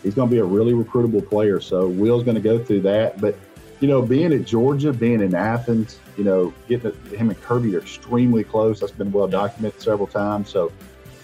he's 0.02 0.14
going 0.14 0.28
to 0.28 0.32
be 0.32 0.40
a 0.40 0.44
really 0.44 0.72
recruitable 0.72 1.26
player. 1.26 1.60
So 1.60 1.88
Will's 1.88 2.24
going 2.24 2.36
to 2.36 2.40
go 2.40 2.62
through 2.62 2.82
that. 2.82 3.20
But 3.20 3.36
you 3.80 3.88
know, 3.88 4.00
being 4.00 4.32
at 4.32 4.44
Georgia, 4.44 4.92
being 4.92 5.20
in 5.20 5.34
Athens, 5.34 5.98
you 6.16 6.24
know, 6.24 6.54
getting 6.68 6.92
him 7.16 7.30
and 7.30 7.40
Kirby 7.42 7.74
are 7.74 7.80
extremely 7.80 8.44
close. 8.44 8.80
That's 8.80 8.92
been 8.92 9.10
well 9.10 9.26
documented 9.26 9.82
several 9.82 10.06
times. 10.06 10.50
So 10.50 10.72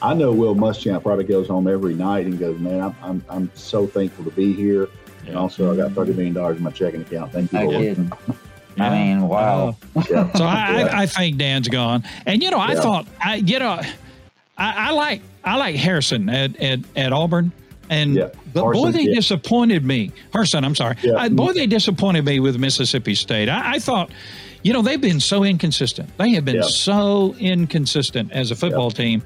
I 0.03 0.15
know 0.15 0.33
Will 0.33 0.55
Muschamp 0.55 1.03
probably 1.03 1.25
goes 1.25 1.49
home 1.49 1.69
every 1.69 1.95
night 1.95 2.27
and 2.27 2.39
goes, 2.39 2.59
man, 2.59 2.81
I'm, 2.83 2.97
I'm, 3.03 3.25
I'm 3.29 3.51
so 3.55 3.87
thankful 3.87 4.25
to 4.25 4.31
be 4.31 4.53
here. 4.53 4.89
Yeah. 5.29 5.33
And 5.33 5.39
also, 5.39 5.73
I 5.73 5.77
got 5.77 5.91
$30 5.91 6.17
million 6.17 6.57
in 6.57 6.63
my 6.63 6.71
checking 6.71 7.03
account. 7.03 7.33
Thank 7.33 7.53
you, 7.53 7.61
Lord. 7.61 8.13
I 8.81 8.91
mean, 8.91 9.29
wow. 9.29 9.77
Yeah. 10.09 10.33
So 10.33 10.45
I, 10.45 10.79
yeah. 10.79 10.87
I, 10.93 11.03
I, 11.03 11.07
think 11.07 11.37
Dan's 11.37 11.69
gone. 11.69 12.05
And, 12.27 12.43
you 12.43 12.51
know, 12.51 12.61
I 12.61 12.75
thought, 12.77 13.07
I, 13.21 13.37
you 13.37 13.59
know, 13.59 13.81
I, 14.57 14.89
I, 14.89 14.91
like 14.93 15.21
I 15.45 15.57
like 15.57 15.77
Harrison 15.77 16.29
at, 16.29 16.57
at, 16.63 16.81
at 16.97 17.13
Auburn. 17.13 17.53
And 17.91 18.15
yeah. 18.15 18.29
but 18.53 18.65
Harsin, 18.65 18.73
boy, 18.75 18.91
they 18.93 19.03
yeah. 19.03 19.15
disappointed 19.15 19.85
me. 19.85 20.13
Harsin, 20.33 20.65
I'm 20.65 20.75
sorry. 20.75 20.97
Yeah. 21.03 21.17
I, 21.17 21.29
boy, 21.29 21.55
they 21.55 21.67
disappointed 21.67 22.25
me 22.25 22.39
with 22.39 22.59
Mississippi 22.59 23.15
State. 23.15 23.49
I, 23.49 23.75
I, 23.75 23.79
thought, 23.79 24.11
you 24.63 24.73
know, 24.73 24.83
they've 24.83 25.01
been 25.01 25.21
so 25.21 25.43
inconsistent. 25.43 26.17
They 26.19 26.31
have 26.33 26.45
been 26.45 26.63
so 26.63 27.35
inconsistent 27.39 28.31
as 28.33 28.51
a 28.51 28.57
football 28.57 28.91
team. 28.91 29.23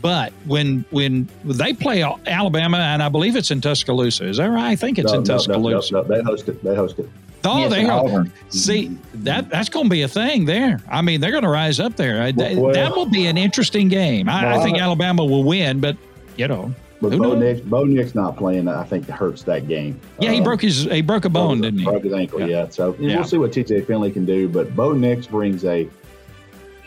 But 0.00 0.32
when 0.46 0.84
when 0.90 1.28
they 1.44 1.72
play 1.72 2.02
Alabama, 2.02 2.78
and 2.78 3.02
I 3.02 3.08
believe 3.08 3.36
it's 3.36 3.50
in 3.50 3.60
Tuscaloosa, 3.60 4.26
is 4.26 4.36
that 4.36 4.46
right? 4.46 4.70
I 4.70 4.76
think 4.76 4.98
it's 4.98 5.12
no, 5.12 5.18
in 5.18 5.24
no, 5.24 5.36
Tuscaloosa. 5.36 5.92
No, 5.92 6.02
no, 6.02 6.08
they 6.08 6.22
host 6.22 6.48
it. 6.48 6.62
They 6.62 6.74
host 6.74 6.98
it. 6.98 7.08
Oh, 7.44 7.58
yes, 7.58 7.70
they 7.70 7.86
are. 7.86 8.26
See 8.48 8.96
that 9.14 9.48
that's 9.48 9.68
going 9.68 9.86
to 9.86 9.90
be 9.90 10.02
a 10.02 10.08
thing 10.08 10.44
there. 10.44 10.80
I 10.88 11.02
mean, 11.02 11.20
they're 11.20 11.30
going 11.30 11.44
to 11.44 11.48
rise 11.48 11.80
up 11.80 11.96
there. 11.96 12.32
Well, 12.36 12.72
that 12.72 12.94
will 12.94 13.06
be 13.06 13.26
an 13.26 13.38
interesting 13.38 13.88
game. 13.88 14.28
I, 14.28 14.56
I 14.56 14.62
think 14.62 14.78
Alabama 14.78 15.24
will 15.24 15.44
win, 15.44 15.80
but 15.80 15.96
you 16.36 16.48
know. 16.48 16.74
But 17.00 17.16
Bo 17.16 17.34
Nix, 17.36 17.60
Bo 17.60 17.84
Nix 17.84 18.14
not 18.16 18.36
playing, 18.36 18.66
I 18.66 18.82
think 18.82 19.08
hurts 19.08 19.44
that 19.44 19.68
game. 19.68 20.00
Yeah, 20.18 20.32
he 20.32 20.40
uh, 20.40 20.44
broke 20.44 20.62
his 20.62 20.82
he 20.84 21.00
broke 21.00 21.24
a 21.24 21.28
bone, 21.28 21.60
broke, 21.60 21.62
didn't 21.62 21.78
he? 21.78 21.84
Broke 21.84 22.02
his 22.02 22.12
ankle. 22.12 22.40
Yeah. 22.40 22.46
yeah. 22.46 22.68
So 22.70 22.96
yeah. 22.98 23.16
we'll 23.16 23.24
see 23.24 23.38
what 23.38 23.52
TJ 23.52 23.86
Finley 23.86 24.10
can 24.10 24.24
do. 24.24 24.48
But 24.48 24.74
Bo 24.74 24.92
Nix 24.92 25.26
brings 25.26 25.64
a 25.64 25.88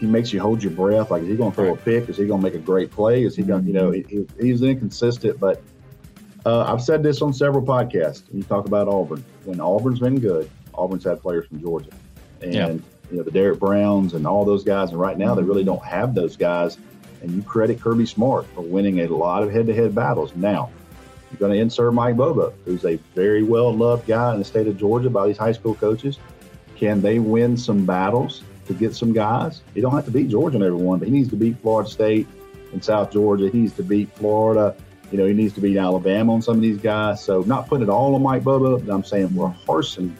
he 0.02 0.08
makes 0.08 0.34
you 0.34 0.42
hold 0.42 0.62
your 0.62 0.74
breath. 0.74 1.12
Like, 1.12 1.22
is 1.22 1.30
he 1.30 1.38
going 1.38 1.52
to 1.52 1.56
throw 1.56 1.74
a 1.74 1.78
pick? 1.78 2.10
Is 2.10 2.18
he 2.18 2.26
going 2.26 2.42
to 2.42 2.44
make 2.44 2.56
a 2.56 2.64
great 2.64 2.92
play? 2.92 3.24
Is 3.24 3.36
he 3.36 3.44
going? 3.44 3.62
to, 3.62 3.68
You 3.68 3.74
know, 3.74 3.92
he, 3.92 4.28
he's 4.40 4.62
inconsistent. 4.62 5.40
But 5.40 5.62
uh, 6.46 6.64
I've 6.64 6.82
said 6.82 7.04
this 7.04 7.22
on 7.22 7.34
several 7.34 7.64
podcasts. 7.64 8.24
You 8.34 8.44
talk 8.44 8.66
about 8.66 8.88
Auburn. 8.88 9.24
When 9.46 9.62
Auburn's 9.62 10.00
been 10.00 10.20
good, 10.20 10.50
Auburn's 10.74 11.04
had 11.04 11.22
players 11.22 11.48
from 11.48 11.62
Georgia, 11.62 11.92
and 12.42 12.54
yeah. 12.54 12.68
you 12.70 13.18
know 13.18 13.24
the 13.24 13.32
Derrick 13.32 13.60
Browns 13.60 14.16
and 14.16 14.26
all 14.26 14.44
those 14.44 14.64
guys. 14.64 14.90
And 14.90 15.00
right 15.00 15.18
now, 15.18 15.36
they 15.36 15.44
really 15.44 15.64
don't 15.64 15.86
have 15.86 16.16
those 16.16 16.36
guys 16.36 16.78
and 17.22 17.32
you 17.32 17.44
credit 17.44 17.80
Kirby 17.80 18.06
Smart 18.06 18.46
for 18.48 18.62
winning 18.62 19.02
a 19.02 19.08
lot 19.08 19.44
of 19.44 19.52
head-to-head 19.52 19.94
battles. 19.94 20.36
Now, 20.36 20.72
you're 21.30 21.40
going 21.40 21.52
to 21.54 21.60
insert 21.60 21.94
Mike 21.94 22.18
Bobo, 22.18 22.54
who's 22.66 22.84
a 22.86 22.96
very 23.16 23.44
well-loved 23.44 24.08
guy 24.08 24.34
in 24.34 24.40
the 24.40 24.46
state 24.46 24.68
of 24.68 24.78
Georgia 24.78 25.10
by 25.10 25.28
these 25.28 25.38
high 25.38 25.52
school 25.52 25.76
coaches. 25.76 26.18
Can 26.76 27.02
they 27.02 27.20
win 27.20 27.56
some 27.56 27.86
battles 27.86 28.44
to 28.72 28.80
get 28.80 28.96
some 28.96 29.14
guys? 29.14 29.62
He 29.74 29.82
don't 29.82 29.94
have 29.94 30.06
to 30.06 30.12
beat 30.12 30.30
Georgia 30.30 30.56
and 30.56 30.64
everyone, 30.64 31.00
but 31.00 31.08
he 31.08 31.14
needs 31.14 31.30
to 31.30 31.36
beat 31.36 31.62
Florida 31.62 31.90
State 31.90 32.28
and 32.74 32.84
South 32.84 33.12
Georgia. 33.12 33.50
He 33.50 33.60
needs 33.60 33.74
to 33.74 33.84
beat 33.84 34.12
Florida. 34.16 34.76
You 35.12 35.18
know, 35.18 35.26
he 35.26 35.34
needs 35.34 35.54
to 35.56 35.62
beat 35.62 35.78
Alabama 35.78 36.34
on 36.34 36.42
some 36.42 36.56
of 36.56 36.62
these 36.62 36.78
guys. 36.78 37.24
So 37.24 37.42
not 37.42 37.68
putting 37.68 37.84
it 37.88 37.90
all 37.90 38.16
on 38.16 38.24
Mike 38.24 38.44
Bobo, 38.44 38.80
but 38.80 38.94
I'm 38.94 39.04
saying 39.04 39.30
for 39.30 39.54
Harsin's 39.68 40.18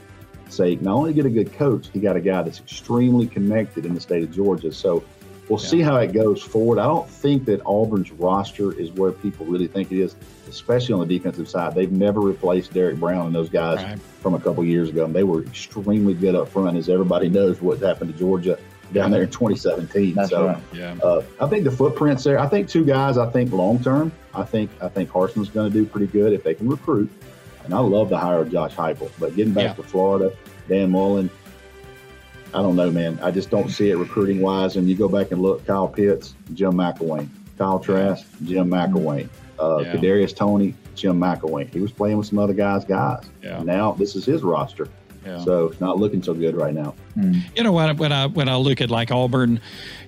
sake, 0.50 0.82
not 0.82 0.96
only 0.96 1.14
get 1.14 1.26
a 1.26 1.30
good 1.30 1.54
coach, 1.54 1.88
he 1.94 2.00
got 2.00 2.16
a 2.16 2.22
guy 2.22 2.42
that's 2.42 2.60
extremely 2.60 3.26
connected 3.28 3.86
in 3.86 3.94
the 3.94 4.02
state 4.02 4.24
of 4.24 4.32
Georgia. 4.32 4.72
So 4.72 5.04
We'll 5.52 5.60
yeah. 5.60 5.68
see 5.68 5.82
how 5.82 5.98
it 5.98 6.14
goes 6.14 6.42
forward. 6.42 6.80
I 6.80 6.86
don't 6.86 7.10
think 7.10 7.44
that 7.44 7.60
Auburn's 7.66 8.10
roster 8.14 8.72
is 8.72 8.90
where 8.92 9.12
people 9.12 9.46
really 9.46 9.68
think 9.68 9.92
it 9.92 10.00
is, 10.00 10.16
especially 10.48 10.94
on 10.94 11.06
the 11.06 11.18
defensive 11.18 11.50
side. 11.50 11.76
They've 11.76 11.92
never 11.92 12.22
replaced 12.22 12.72
Derrick 12.72 12.96
Brown 12.96 13.26
and 13.26 13.36
those 13.36 13.50
guys 13.50 13.84
right. 13.84 14.00
from 14.00 14.34
a 14.34 14.40
couple 14.40 14.64
years 14.64 14.88
ago. 14.88 15.04
And 15.04 15.14
they 15.14 15.24
were 15.24 15.42
extremely 15.42 16.14
good 16.14 16.36
up 16.36 16.48
front, 16.48 16.78
as 16.78 16.88
everybody 16.88 17.28
knows 17.28 17.62
what 17.62 17.82
happened 17.82 18.14
to 18.14 18.18
Georgia 18.18 18.58
down 18.94 19.12
there 19.12 19.24
in 19.24 19.30
2017. 19.30 20.14
That's 20.14 20.30
so 20.30 20.48
right. 20.48 20.64
yeah. 20.72 20.96
Uh, 21.04 21.22
I 21.42 21.48
think 21.48 21.66
the 21.66 21.72
footprints 21.72 22.24
there. 22.24 22.40
I 22.40 22.48
think 22.48 22.70
two 22.70 22.86
guys. 22.86 23.18
I 23.18 23.30
think 23.30 23.52
long 23.52 23.84
term. 23.84 24.14
I 24.34 24.44
think 24.44 24.72
I 24.82 24.88
think 24.88 25.10
Harsin's 25.10 25.50
going 25.50 25.70
to 25.70 25.78
do 25.78 25.86
pretty 25.86 26.08
good 26.08 26.32
if 26.32 26.46
they 26.46 26.54
can 26.54 26.70
recruit. 26.70 27.12
And 27.66 27.74
I 27.74 27.80
love 27.80 28.08
the 28.08 28.18
hire 28.18 28.40
of 28.40 28.50
Josh 28.54 28.74
Heupel. 28.74 29.12
But 29.20 29.36
getting 29.36 29.52
back 29.52 29.66
yeah. 29.66 29.74
to 29.74 29.84
Florida, 29.84 30.34
Dan 30.70 30.92
Mullen, 30.92 31.30
I 32.54 32.62
don't 32.62 32.76
know, 32.76 32.92
man. 32.92 33.20
I 33.22 33.32
just 33.32 33.50
don't 33.50 33.70
see 33.70 33.92
it 33.92 33.96
recruiting 33.96 34.42
wise. 34.42 34.76
And 34.76 34.90
you 34.90 34.96
go 34.96 35.08
back 35.08 35.32
and 35.32 35.42
look, 35.42 35.66
Kyle 35.66 35.88
Pitts, 35.88 36.36
Jim 36.54 36.74
McElwain, 36.74 37.30
Kyle 37.58 37.80
Trask, 37.80 38.26
Jim 38.44 38.70
McElwain, 38.70 39.30
uh, 39.60 39.80
yeah. 39.80 39.94
Kadarius 39.94 40.36
Toney, 40.36 40.74
Jim 40.96 41.20
McElwain. 41.20 41.72
He 41.72 41.80
was 41.80 41.92
playing 41.92 42.18
with 42.18 42.28
some 42.28 42.40
other 42.40 42.54
guys' 42.54 42.86
guys. 42.86 43.24
Yeah. 43.42 43.64
Now 43.64 43.94
this 43.94 44.16
is 44.16 44.26
his 44.26 44.44
roster. 44.44 44.88
Yeah. 45.26 45.40
So 45.44 45.68
it's 45.68 45.80
not 45.80 45.98
looking 45.98 46.24
so 46.24 46.34
good 46.34 46.56
right 46.56 46.74
now. 46.74 46.96
Mm. 47.16 47.42
You 47.56 47.64
know 47.64 47.72
when, 47.72 47.96
when 47.98 48.12
I 48.12 48.28
when 48.28 48.50
I 48.50 48.56
look 48.56 48.82
at 48.82 48.90
like 48.90 49.12
Auburn, 49.12 49.62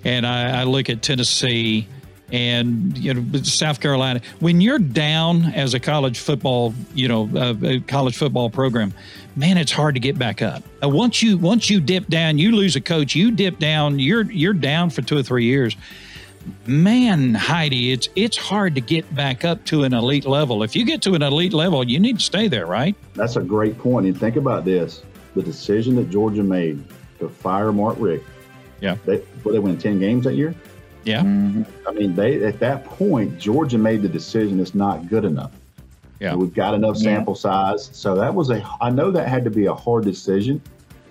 and 0.04 0.26
I, 0.26 0.62
I 0.62 0.64
look 0.64 0.90
at 0.90 1.02
Tennessee 1.02 1.86
and 2.32 2.96
you 2.98 3.14
know 3.14 3.42
South 3.42 3.80
Carolina. 3.80 4.20
When 4.40 4.60
you're 4.60 4.78
down 4.78 5.44
as 5.44 5.74
a 5.74 5.80
college 5.80 6.18
football, 6.18 6.74
you 6.94 7.06
know, 7.06 7.28
uh, 7.36 7.78
college 7.86 8.16
football 8.16 8.50
program, 8.50 8.92
man, 9.36 9.58
it's 9.58 9.72
hard 9.72 9.94
to 9.94 10.00
get 10.00 10.18
back 10.18 10.42
up. 10.42 10.62
Uh, 10.82 10.88
once 10.88 11.22
you 11.22 11.36
once 11.38 11.70
you 11.70 11.80
dip 11.80 12.06
down, 12.08 12.38
you 12.38 12.52
lose 12.52 12.76
a 12.76 12.80
coach, 12.80 13.14
you 13.14 13.30
dip 13.30 13.58
down, 13.58 13.98
you're 13.98 14.30
you're 14.30 14.54
down 14.54 14.90
for 14.90 15.02
two 15.02 15.16
or 15.16 15.22
three 15.22 15.44
years. 15.44 15.76
Man, 16.66 17.34
Heidi, 17.34 17.92
it's 17.92 18.08
it's 18.16 18.36
hard 18.36 18.74
to 18.74 18.80
get 18.80 19.12
back 19.14 19.44
up 19.44 19.64
to 19.66 19.84
an 19.84 19.94
elite 19.94 20.26
level. 20.26 20.62
If 20.62 20.76
you 20.76 20.84
get 20.84 21.00
to 21.02 21.14
an 21.14 21.22
elite 21.22 21.54
level, 21.54 21.84
you 21.88 21.98
need 21.98 22.18
to 22.18 22.24
stay 22.24 22.48
there, 22.48 22.66
right? 22.66 22.94
That's 23.14 23.36
a 23.36 23.42
great 23.42 23.78
point. 23.78 24.06
And 24.06 24.18
think 24.18 24.36
about 24.36 24.64
this: 24.64 25.02
the 25.34 25.42
decision 25.42 25.96
that 25.96 26.10
Georgia 26.10 26.42
made 26.42 26.84
to 27.18 27.28
fire 27.28 27.72
Mark 27.72 27.96
Richt. 27.98 28.26
Yeah, 28.80 28.96
they 29.06 29.22
well, 29.42 29.54
they 29.54 29.58
win 29.58 29.78
ten 29.78 29.98
games 29.98 30.24
that 30.24 30.34
year. 30.34 30.54
Yeah, 31.04 31.22
mm-hmm. 31.22 31.62
I 31.88 31.92
mean, 31.92 32.14
they 32.14 32.44
at 32.44 32.58
that 32.60 32.84
point, 32.84 33.38
Georgia 33.38 33.78
made 33.78 34.02
the 34.02 34.08
decision 34.08 34.60
it's 34.60 34.74
not 34.74 35.08
good 35.08 35.24
enough. 35.24 35.52
Yeah. 36.24 36.34
We've 36.36 36.54
got 36.54 36.74
enough 36.74 36.96
sample 36.96 37.34
yeah. 37.34 37.40
size. 37.40 37.90
So 37.92 38.14
that 38.14 38.34
was 38.34 38.48
a, 38.50 38.66
I 38.80 38.88
know 38.88 39.10
that 39.10 39.28
had 39.28 39.44
to 39.44 39.50
be 39.50 39.66
a 39.66 39.74
hard 39.74 40.04
decision. 40.04 40.62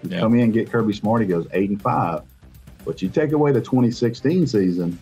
You 0.02 0.10
yeah. 0.10 0.20
come 0.20 0.34
in 0.34 0.42
and 0.42 0.54
get 0.54 0.72
Kirby 0.72 0.94
Smart, 0.94 1.22
he 1.22 1.28
goes 1.28 1.48
eight 1.54 1.70
and 1.70 1.82
five. 1.82 2.24
But 2.84 3.02
you 3.02 3.10
take 3.10 3.32
away 3.32 3.52
the 3.52 3.62
2016 3.62 4.48
season, 4.48 5.00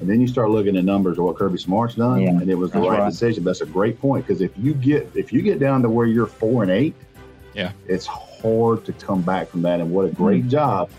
and 0.00 0.08
then 0.08 0.20
you 0.20 0.28
start 0.28 0.50
looking 0.50 0.76
at 0.76 0.84
numbers 0.84 1.18
of 1.18 1.24
what 1.24 1.36
Kirby 1.36 1.58
Smart's 1.58 1.94
done, 1.94 2.20
yeah. 2.20 2.28
and 2.28 2.48
it 2.48 2.54
was 2.54 2.70
the 2.70 2.78
right, 2.78 3.00
right, 3.00 3.10
decision. 3.10 3.42
That's 3.42 3.62
a 3.62 3.66
great 3.66 3.98
point 3.98 4.26
because 4.26 4.40
if 4.40 4.52
you 4.56 4.74
get 4.74 5.10
if 5.14 5.32
you 5.32 5.42
get 5.42 5.58
down 5.58 5.82
to 5.82 5.88
where 5.88 6.06
you're 6.06 6.26
four 6.26 6.62
and 6.62 6.70
eight, 6.70 6.94
yeah, 7.54 7.72
it's 7.88 8.06
hard 8.06 8.84
to 8.84 8.92
come 8.92 9.22
back 9.22 9.48
from 9.48 9.62
that. 9.62 9.80
And 9.80 9.90
what 9.90 10.04
a 10.04 10.10
great 10.10 10.44
mm 10.44 10.50
job, 10.50 10.90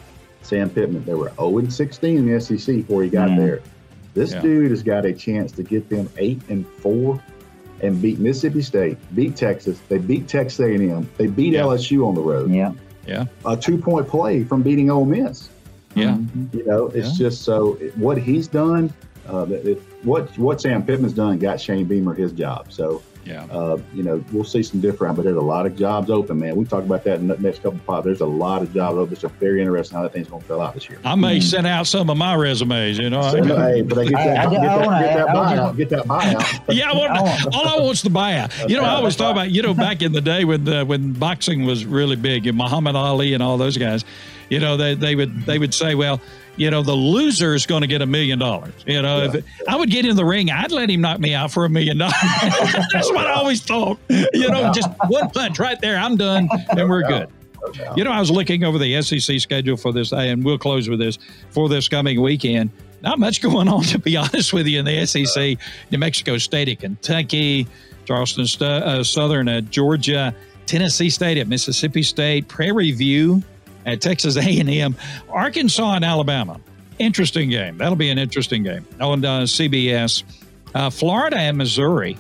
Sam 0.42 0.70
Pittman. 0.70 1.06
They 1.06 1.14
were 1.14 1.32
0 1.36 1.60
and 1.60 1.74
16 1.74 2.18
in 2.18 2.26
the 2.26 2.42
SEC 2.42 2.76
before 2.76 3.04
he 3.04 3.10
got 3.10 3.30
mm 3.30 3.38
there. 3.38 3.62
This 4.14 4.34
yeah. 4.34 4.42
dude 4.42 4.72
has 4.72 4.84
got 4.84 5.06
a 5.06 5.14
chance 5.14 5.54
to 5.54 5.64
get 5.64 5.88
them 5.88 6.10
eight 6.18 6.42
and 6.50 6.68
four 6.68 7.24
and 7.82 8.02
beat 8.02 8.20
Mississippi 8.20 8.62
State, 8.62 8.98
beat 9.16 9.36
Texas, 9.36 9.80
they 9.90 9.98
beat 9.98 10.28
Texas 10.28 10.60
A&M, 10.60 11.10
they 11.18 11.28
beat 11.28 11.54
yeah. 11.54 11.62
LSU 11.62 12.08
on 12.08 12.16
the 12.16 12.22
road. 12.22 12.52
Yeah, 12.52 12.74
yeah, 13.08 13.26
a 13.46 13.56
two 13.58 13.78
point 13.78 14.08
play 14.08 14.44
from 14.44 14.62
beating 14.62 14.90
Ole 14.90 15.06
Miss. 15.06 15.50
Yeah, 15.96 16.12
mm-hmm. 16.12 16.58
you 16.58 16.66
know, 16.66 16.88
it's 16.88 17.20
yeah. 17.20 17.26
just 17.30 17.44
so 17.44 17.74
what 17.96 18.18
he's 18.18 18.48
done. 18.48 18.94
Uh, 19.28 19.46
it, 19.50 19.82
what 20.04 20.36
what 20.38 20.62
Sam 20.62 20.84
Pittman's 20.84 21.14
done 21.14 21.38
got 21.38 21.62
Shane 21.62 21.86
Beamer 21.86 22.14
his 22.14 22.32
job. 22.32 22.72
So 22.72 23.02
yeah. 23.30 23.46
Uh, 23.52 23.80
you 23.94 24.02
know, 24.02 24.24
we'll 24.32 24.44
see 24.44 24.64
some 24.64 24.82
different, 24.82 25.16
but 25.16 25.24
there's 25.24 25.38
a 25.38 25.42
lot 25.42 25.68
of 25.68 25.76
jobs 25.76 26.10
open, 26.10 26.40
man. 26.40 26.56
We 26.56 26.66
talk 26.66 26.84
about 26.84 27.04
that 27.04 27.20
in 27.20 27.28
the 27.28 27.38
next 27.38 27.62
couple 27.62 27.78
of 27.78 27.86
pods. 27.86 28.06
There's 28.06 28.22
a 28.22 28.26
lot 28.26 28.64
of 28.64 28.74
jobs 28.74 28.98
open. 28.98 29.14
It's 29.14 29.22
very 29.40 29.62
interesting 29.62 29.98
how 29.98 30.04
that 30.04 30.14
thing's 30.14 30.30
going 30.30 30.42
to 30.42 30.48
fill 30.48 30.62
out 30.62 30.74
this 30.74 30.90
year. 30.90 31.00
I 31.06 31.14
may 31.14 31.38
mm. 31.38 31.44
send 31.44 31.68
out 31.68 31.86
some 31.86 32.10
of 32.10 32.18
my 32.18 32.34
resumes, 32.34 32.98
you 32.98 33.12
know. 33.12 33.22
So, 33.22 33.44
hey, 33.44 33.84
but 33.84 34.08
get 34.08 34.14
that, 34.14 34.50
get, 34.50 34.62
that, 34.62 35.02
get 35.02 35.14
that 35.14 35.28
buyout. 35.28 35.78
Get 35.78 35.90
that 35.90 36.06
buyout. 36.06 36.76
yeah, 36.76 36.90
I 36.92 36.98
want, 36.98 37.56
all 37.56 37.68
I 37.68 37.84
want's 37.84 38.02
the 38.02 38.10
buyout. 38.10 38.68
You 38.68 38.78
know, 38.78 38.84
I 38.84 38.96
always 38.96 39.16
thought 39.16 39.32
about, 39.32 39.52
you 39.52 39.62
know, 39.62 39.76
back 39.76 40.02
in 40.02 40.12
the 40.12 40.22
day 40.22 40.44
when 40.44 40.68
uh, 40.68 40.84
when 40.86 41.14
boxing 41.14 41.66
was 41.66 41.86
really 41.86 42.16
big, 42.16 42.48
and 42.48 42.58
Muhammad 42.58 42.96
Ali 42.96 43.36
and 43.36 43.44
all 43.44 43.58
those 43.58 43.78
guys, 43.78 44.04
you 44.50 44.60
know, 44.60 44.76
they, 44.76 44.96
they 44.96 45.16
would 45.16 45.46
they 45.46 45.60
would 45.60 45.74
say, 45.74 45.94
well, 45.94 46.20
you 46.56 46.70
know, 46.70 46.84
the 46.84 46.94
loser 46.94 47.54
is 47.54 47.66
going 47.66 47.82
to 47.82 47.88
get 47.88 48.02
a 48.02 48.06
million 48.06 48.40
dollars. 48.40 48.74
You 48.86 49.02
know, 49.02 49.24
yeah. 49.24 49.36
if 49.36 49.46
I 49.68 49.76
would 49.76 49.90
get 49.90 50.06
in 50.06 50.16
the 50.16 50.26
ring, 50.26 50.52
I'd 50.52 50.72
let 50.72 50.90
him 50.90 51.02
knock 51.02 51.20
me 51.20 51.34
out 51.34 51.52
for 51.52 51.66
a 51.66 51.70
million 51.70 51.98
dollars. 51.98 52.16
That's 52.94 53.12
what 53.12 53.28
I 53.28 53.34
always 53.34 53.62
thought. 53.62 54.00
You 54.10 54.50
know, 54.50 54.72
just 54.74 54.90
one 55.08 55.30
punch 55.30 55.60
right 55.60 55.80
there, 55.82 55.98
I'm 55.98 56.18
done, 56.18 56.50
and 56.70 56.90
we're 56.90 57.08
good. 57.08 57.30
You 57.96 58.04
know, 58.04 58.12
I 58.12 58.20
was 58.20 58.32
looking 58.32 58.64
over 58.64 58.78
the 58.78 59.02
SEC 59.02 59.40
schedule 59.40 59.78
for 59.78 59.92
this, 59.92 60.12
and 60.12 60.44
we'll 60.44 60.58
close 60.58 60.90
with 60.90 61.00
this 61.00 61.18
for 61.50 61.70
this 61.70 61.88
coming 61.88 62.22
weekend. 62.22 62.72
Not 63.02 63.20
much 63.20 63.42
going 63.42 63.68
on, 63.68 63.84
to 63.84 64.00
be 64.00 64.18
honest 64.18 64.54
with 64.54 64.68
you, 64.68 64.80
in 64.80 64.86
the 64.86 65.06
SEC. 65.06 65.58
New 65.92 65.98
Mexico 65.98 66.38
State 66.38 66.70
at 66.70 66.80
Kentucky, 66.80 67.68
Charleston 68.06 68.46
uh, 68.66 69.04
Southern 69.04 69.48
at 69.48 69.70
Georgia, 69.70 70.34
Tennessee 70.66 71.10
State 71.10 71.38
at 71.38 71.48
Mississippi 71.48 72.04
State, 72.04 72.48
Prairie 72.48 72.92
View 72.92 73.42
at 73.86 74.02
Texas 74.02 74.38
A&M, 74.38 74.96
Arkansas 75.30 75.96
and 75.96 76.06
Alabama. 76.06 76.60
Interesting 76.98 77.50
game. 77.50 77.78
That'll 77.78 77.96
be 77.96 78.10
an 78.10 78.18
interesting 78.18 78.64
game 78.64 78.86
on 79.00 79.24
uh, 79.24 79.42
CBS. 79.42 80.24
Uh, 80.76 80.90
Florida 80.90 81.38
and 81.38 81.58
Missouri. 81.58 82.18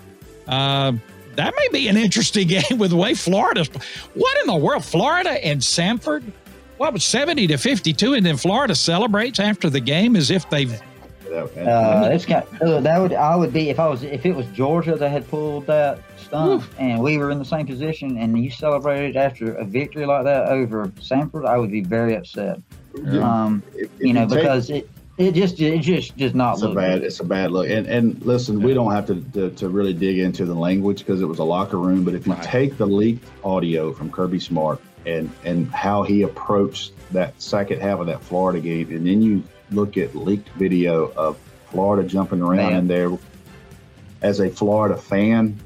Uh, 0.47 0.93
that 1.35 1.53
may 1.55 1.67
be 1.71 1.87
an 1.87 1.97
interesting 1.97 2.47
game 2.49 2.77
with 2.77 2.91
the 2.91 2.97
way 2.97 3.13
Florida's. 3.13 3.67
What 4.13 4.41
in 4.41 4.47
the 4.47 4.55
world? 4.55 4.83
Florida 4.83 5.31
and 5.45 5.61
Samford? 5.61 6.23
What 6.77 6.93
was 6.93 7.03
70 7.03 7.47
to 7.47 7.57
52, 7.57 8.13
and 8.13 8.25
then 8.25 8.37
Florida 8.37 8.73
celebrates 8.73 9.39
after 9.39 9.69
the 9.69 9.81
game 9.81 10.15
as 10.15 10.31
if 10.31 10.49
they've. 10.49 10.81
Uh, 11.31 12.09
it's 12.11 12.25
got, 12.25 12.47
uh, 12.61 12.81
that 12.81 12.97
would 12.99 13.13
I 13.13 13.35
would 13.35 13.53
be 13.53 13.69
if 13.69 13.79
I 13.79 13.87
was 13.87 14.03
if 14.03 14.25
it 14.25 14.35
was 14.35 14.45
Georgia 14.47 14.95
that 14.95 15.09
had 15.09 15.27
pulled 15.29 15.67
that 15.67 15.99
stunt 16.17 16.63
Oof. 16.63 16.75
and 16.79 17.01
we 17.01 17.17
were 17.17 17.31
in 17.31 17.39
the 17.39 17.45
same 17.45 17.65
position 17.65 18.17
and 18.17 18.41
you 18.43 18.49
celebrated 18.49 19.15
after 19.15 19.53
a 19.55 19.65
victory 19.65 20.05
like 20.05 20.25
that 20.25 20.49
over 20.49 20.87
Samford, 20.99 21.45
I 21.45 21.57
would 21.57 21.71
be 21.71 21.81
very 21.81 22.15
upset. 22.15 22.59
Yeah. 22.95 23.21
Um, 23.21 23.63
if, 23.75 23.89
if 23.95 24.01
you 24.01 24.13
know, 24.13 24.23
you 24.23 24.35
because 24.35 24.67
take, 24.67 24.83
it 24.83 24.89
it 25.19 25.33
just 25.33 25.59
it 25.59 25.79
just 25.79 26.17
does 26.17 26.33
not 26.33 26.53
it's 26.53 26.61
look 26.61 26.71
a 26.71 26.75
bad 26.75 26.99
good. 26.99 27.03
it's 27.03 27.19
a 27.19 27.25
bad 27.25 27.51
look. 27.51 27.69
And 27.69 27.85
and 27.87 28.25
listen, 28.25 28.61
we 28.61 28.73
don't 28.73 28.91
have 28.91 29.05
to 29.07 29.21
to, 29.33 29.49
to 29.51 29.69
really 29.69 29.93
dig 29.93 30.17
into 30.19 30.45
the 30.45 30.53
language 30.53 30.99
because 30.99 31.21
it 31.21 31.25
was 31.25 31.39
a 31.39 31.43
locker 31.43 31.77
room. 31.77 32.03
But 32.03 32.15
if 32.15 32.25
you 32.25 32.33
right. 32.33 32.43
take 32.43 32.77
the 32.77 32.87
leaked 32.87 33.27
audio 33.43 33.91
from 33.91 34.11
Kirby 34.11 34.39
Smart 34.39 34.81
and 35.05 35.29
and 35.43 35.69
how 35.71 36.03
he 36.03 36.21
approached 36.21 36.93
that 37.11 37.39
second 37.41 37.81
half 37.81 37.99
of 37.99 38.07
that 38.07 38.21
Florida 38.21 38.61
game, 38.61 38.89
and 38.91 39.05
then 39.05 39.21
you 39.21 39.43
look 39.71 39.97
at 39.97 40.15
leaked 40.15 40.49
video 40.49 41.11
of 41.13 41.37
Florida 41.67 42.07
jumping 42.07 42.41
around 42.41 42.57
Man. 42.57 42.73
in 42.73 42.87
there. 42.87 43.17
As 44.21 44.39
a 44.39 44.49
Florida 44.49 44.97
fan, 44.97 45.57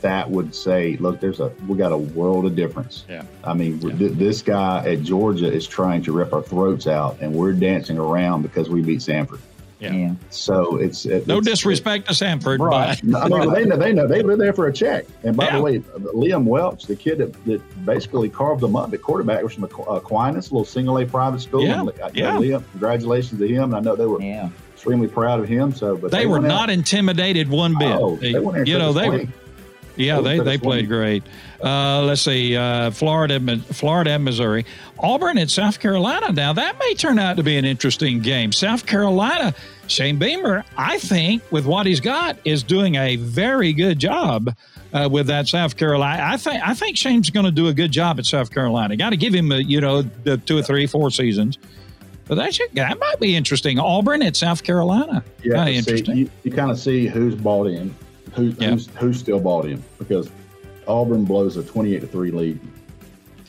that 0.00 0.30
would 0.30 0.54
say, 0.54 0.96
look, 0.98 1.20
there's 1.20 1.40
a 1.40 1.52
we 1.66 1.76
got 1.76 1.92
a 1.92 1.96
world 1.96 2.46
of 2.46 2.54
difference. 2.54 3.04
Yeah. 3.08 3.24
I 3.42 3.54
mean, 3.54 3.80
yeah. 3.80 4.08
this 4.12 4.42
guy 4.42 4.86
at 4.86 5.02
Georgia 5.02 5.50
is 5.52 5.66
trying 5.66 6.02
to 6.02 6.12
rip 6.12 6.32
our 6.32 6.42
throats 6.42 6.86
out, 6.86 7.18
and 7.20 7.34
we're 7.34 7.52
dancing 7.52 7.98
around 7.98 8.42
because 8.42 8.68
we 8.68 8.82
beat 8.82 9.00
Samford. 9.00 9.40
Yeah. 9.78 9.92
yeah. 9.92 10.14
So 10.30 10.76
it's, 10.76 11.04
it's 11.04 11.26
no 11.26 11.40
disrespect 11.40 12.06
to 12.06 12.14
Samford, 12.14 12.60
right. 12.60 12.98
but 13.04 13.22
I 13.22 13.28
mean, 13.28 13.52
they 13.52 13.64
know 13.66 13.76
they 13.76 13.92
know 13.92 14.06
they 14.06 14.22
live 14.22 14.38
there 14.38 14.54
for 14.54 14.68
a 14.68 14.72
check. 14.72 15.04
And 15.22 15.36
by 15.36 15.44
yeah. 15.44 15.56
the 15.56 15.62
way, 15.62 15.78
Liam 15.80 16.44
Welch, 16.44 16.84
the 16.84 16.96
kid 16.96 17.18
that, 17.18 17.44
that 17.44 17.84
basically 17.84 18.30
carved 18.30 18.62
them 18.62 18.74
up 18.74 18.94
at 18.94 19.02
quarterback, 19.02 19.42
was 19.42 19.52
from 19.52 19.64
Aquinas, 19.64 20.50
a 20.50 20.54
little 20.54 20.64
single 20.64 20.98
A 20.98 21.04
private 21.04 21.40
school. 21.40 21.62
Yeah. 21.62 21.80
And, 21.80 21.88
uh, 21.90 22.10
yeah. 22.14 22.36
Liam, 22.36 22.64
congratulations 22.70 23.38
to 23.38 23.46
him. 23.46 23.64
And 23.64 23.74
I 23.74 23.80
know 23.80 23.96
they 23.96 24.06
were 24.06 24.22
yeah. 24.22 24.48
extremely 24.72 25.08
proud 25.08 25.40
of 25.40 25.48
him. 25.48 25.74
So, 25.74 25.96
but 25.96 26.10
they, 26.10 26.20
they 26.20 26.26
were 26.26 26.40
not 26.40 26.64
out. 26.64 26.70
intimidated 26.70 27.50
one 27.50 27.78
bit. 27.78 27.92
Oh, 27.92 28.16
they, 28.16 28.32
they 28.32 28.64
you 28.64 28.78
know, 28.78 28.94
they 28.94 29.10
were. 29.10 29.24
Yeah, 29.96 30.20
they, 30.20 30.38
they 30.38 30.58
played 30.58 30.88
great. 30.88 31.22
Uh, 31.62 32.02
let's 32.02 32.20
see, 32.20 32.54
uh, 32.54 32.90
Florida, 32.90 33.40
Florida 33.58 34.10
and 34.10 34.24
Missouri, 34.24 34.66
Auburn 34.98 35.38
and 35.38 35.50
South 35.50 35.80
Carolina. 35.80 36.32
Now 36.32 36.52
that 36.52 36.78
may 36.78 36.94
turn 36.94 37.18
out 37.18 37.36
to 37.38 37.42
be 37.42 37.56
an 37.56 37.64
interesting 37.64 38.20
game. 38.20 38.52
South 38.52 38.84
Carolina, 38.84 39.54
Shane 39.86 40.18
Beamer, 40.18 40.64
I 40.76 40.98
think 40.98 41.42
with 41.50 41.64
what 41.64 41.86
he's 41.86 42.00
got, 42.00 42.36
is 42.44 42.62
doing 42.62 42.96
a 42.96 43.16
very 43.16 43.72
good 43.72 43.98
job 43.98 44.54
uh, 44.92 45.08
with 45.10 45.26
that 45.28 45.48
South 45.48 45.76
Carolina. 45.76 46.22
I 46.24 46.36
think 46.36 46.62
I 46.62 46.74
think 46.74 46.96
Shane's 46.98 47.30
going 47.30 47.46
to 47.46 47.52
do 47.52 47.68
a 47.68 47.74
good 47.74 47.90
job 47.90 48.18
at 48.18 48.26
South 48.26 48.50
Carolina. 48.50 48.96
Got 48.96 49.10
to 49.10 49.16
give 49.16 49.34
him, 49.34 49.50
a, 49.50 49.56
you 49.56 49.80
know, 49.80 50.02
the 50.02 50.36
two 50.36 50.58
or 50.58 50.62
three, 50.62 50.86
four 50.86 51.10
seasons. 51.10 51.58
But 52.28 52.34
that 52.34 52.54
should, 52.54 52.72
that 52.74 52.98
might 52.98 53.20
be 53.20 53.36
interesting. 53.36 53.78
Auburn 53.78 54.20
at 54.20 54.36
South 54.36 54.62
Carolina. 54.62 55.24
Yeah, 55.42 55.68
interesting. 55.68 56.16
You, 56.16 56.30
you 56.42 56.50
kind 56.50 56.70
of 56.70 56.78
see 56.78 57.06
who's 57.06 57.36
bought 57.36 57.68
in 57.68 57.94
who, 58.36 58.50
who's, 58.50 58.86
who's 58.98 59.18
still 59.18 59.40
bought 59.40 59.66
him 59.66 59.82
because 59.98 60.30
Auburn 60.86 61.24
blows 61.24 61.56
a 61.56 61.62
28 61.62 62.00
to 62.00 62.06
3 62.06 62.30
lead. 62.30 62.60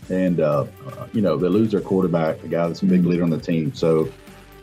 And, 0.09 0.39
uh, 0.39 0.65
uh, 0.87 1.07
you 1.11 1.21
know, 1.21 1.37
they 1.37 1.49
lose 1.49 1.71
their 1.71 1.81
quarterback, 1.81 2.41
the 2.41 2.47
guy 2.47 2.67
that's 2.67 2.81
a 2.81 2.85
big 2.85 3.05
leader 3.05 3.23
on 3.23 3.29
the 3.29 3.37
team. 3.37 3.73
So, 3.73 4.09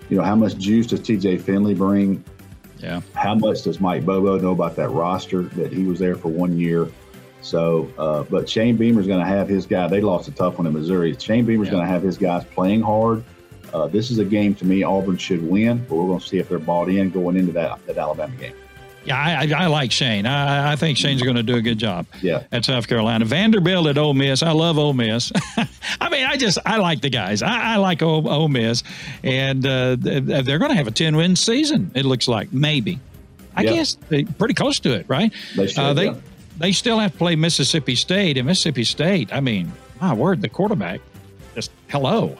you 0.09 0.17
know, 0.17 0.23
how 0.23 0.35
much 0.35 0.57
juice 0.57 0.87
does 0.87 1.01
TJ 1.01 1.43
Finley 1.43 1.75
bring? 1.75 2.25
Yeah. 2.79 3.03
How 3.15 3.35
much 3.35 3.63
does 3.63 3.81
Mike 3.81 4.05
Bobo 4.05 4.39
know 4.39 4.53
about 4.53 4.77
that 4.77 4.89
roster 4.89 5.43
that 5.43 5.73
he 5.73 5.85
was 5.85 5.99
there 5.99 6.15
for 6.15 6.29
one 6.29 6.59
year? 6.59 6.89
So, 7.43 7.91
uh, 7.99 8.23
but 8.25 8.49
Shane 8.49 8.77
Beamer's 8.77 9.07
going 9.07 9.21
to 9.21 9.27
have 9.27 9.49
his 9.49 9.67
guy. 9.67 9.87
They 9.87 10.01
lost 10.01 10.29
a 10.29 10.33
tough 10.33 10.57
one 10.57 10.67
in 10.67 10.73
Missouri. 10.73 11.15
Shane 11.19 11.45
Beamer's 11.45 11.67
yeah. 11.67 11.73
going 11.73 11.85
to 11.85 11.93
have 11.93 12.03
his 12.03 12.17
guys 12.17 12.45
playing 12.45 12.81
hard. 12.81 13.23
Uh, 13.75 13.87
this 13.87 14.11
is 14.11 14.19
a 14.19 14.25
game 14.25 14.55
to 14.55 14.65
me 14.65 14.83
Auburn 14.83 15.19
should 15.19 15.47
win, 15.47 15.85
but 15.89 15.97
we're 15.97 16.07
going 16.07 16.21
to 16.21 16.27
see 16.27 16.39
if 16.39 16.49
they're 16.49 16.59
bought 16.59 16.89
in 16.89 17.11
going 17.11 17.37
into 17.37 17.53
that, 17.53 17.85
that 17.87 17.99
Alabama 17.99 18.35
game. 18.37 18.55
Yeah, 19.05 19.19
I, 19.19 19.65
I, 19.65 19.67
like 19.67 19.93
Shane. 19.93 20.25
I, 20.25 20.73
I 20.73 20.77
think 20.77 20.97
Shane's 20.97 21.23
going 21.23 21.37
to 21.37 21.43
do 21.43 21.57
a 21.57 21.61
good 21.61 21.79
job. 21.79 22.07
Yeah. 22.23 22.45
at 22.53 22.65
South 22.65 22.89
Carolina. 22.89 23.25
Vanderbilt 23.27 23.87
at 23.87 23.99
Ole 23.99 24.15
Miss. 24.15 24.43
I 24.43 24.53
love 24.53 24.79
Ole 24.79 24.95
Miss. 24.95 25.31
I 26.01 26.09
mean, 26.09 26.25
I 26.25 26.37
just 26.37 26.59
I 26.65 26.79
like 26.79 27.03
the 27.03 27.11
guys. 27.11 27.43
I, 27.43 27.75
I 27.75 27.77
like 27.77 28.03
Ole, 28.03 28.29
Ole 28.29 28.49
Miss, 28.49 28.83
and 29.23 29.67
uh, 29.67 29.97
they're 29.99 30.59
going 30.59 30.71
to 30.71 30.77
have 30.77 30.87
a 30.87 30.93
ten 30.93 31.17
win 31.17 31.37
season. 31.37 31.91
It 31.95 32.05
looks 32.05 32.29
like 32.29 32.53
maybe. 32.53 32.99
I 33.57 33.63
yep. 33.63 33.75
guess 33.75 33.95
pretty 34.39 34.55
close 34.55 34.81
to 34.81 34.93
it, 34.95 35.07
right? 35.09 35.33
They 35.57 35.69
should, 35.69 35.79
uh, 35.79 35.95
they 35.95 36.07
yeah. 36.07 36.17
they 36.59 36.73
still 36.73 36.99
have 36.99 37.13
to 37.13 37.19
play 37.19 37.37
Mississippi 37.37 37.95
State, 37.95 38.37
and 38.39 38.47
Mississippi 38.47 38.85
State. 38.85 39.33
I 39.33 39.41
mean, 39.41 39.73
my 40.01 40.15
word, 40.15 40.41
the 40.43 40.49
quarterback, 40.49 41.01
just 41.55 41.71
hello. 41.89 42.37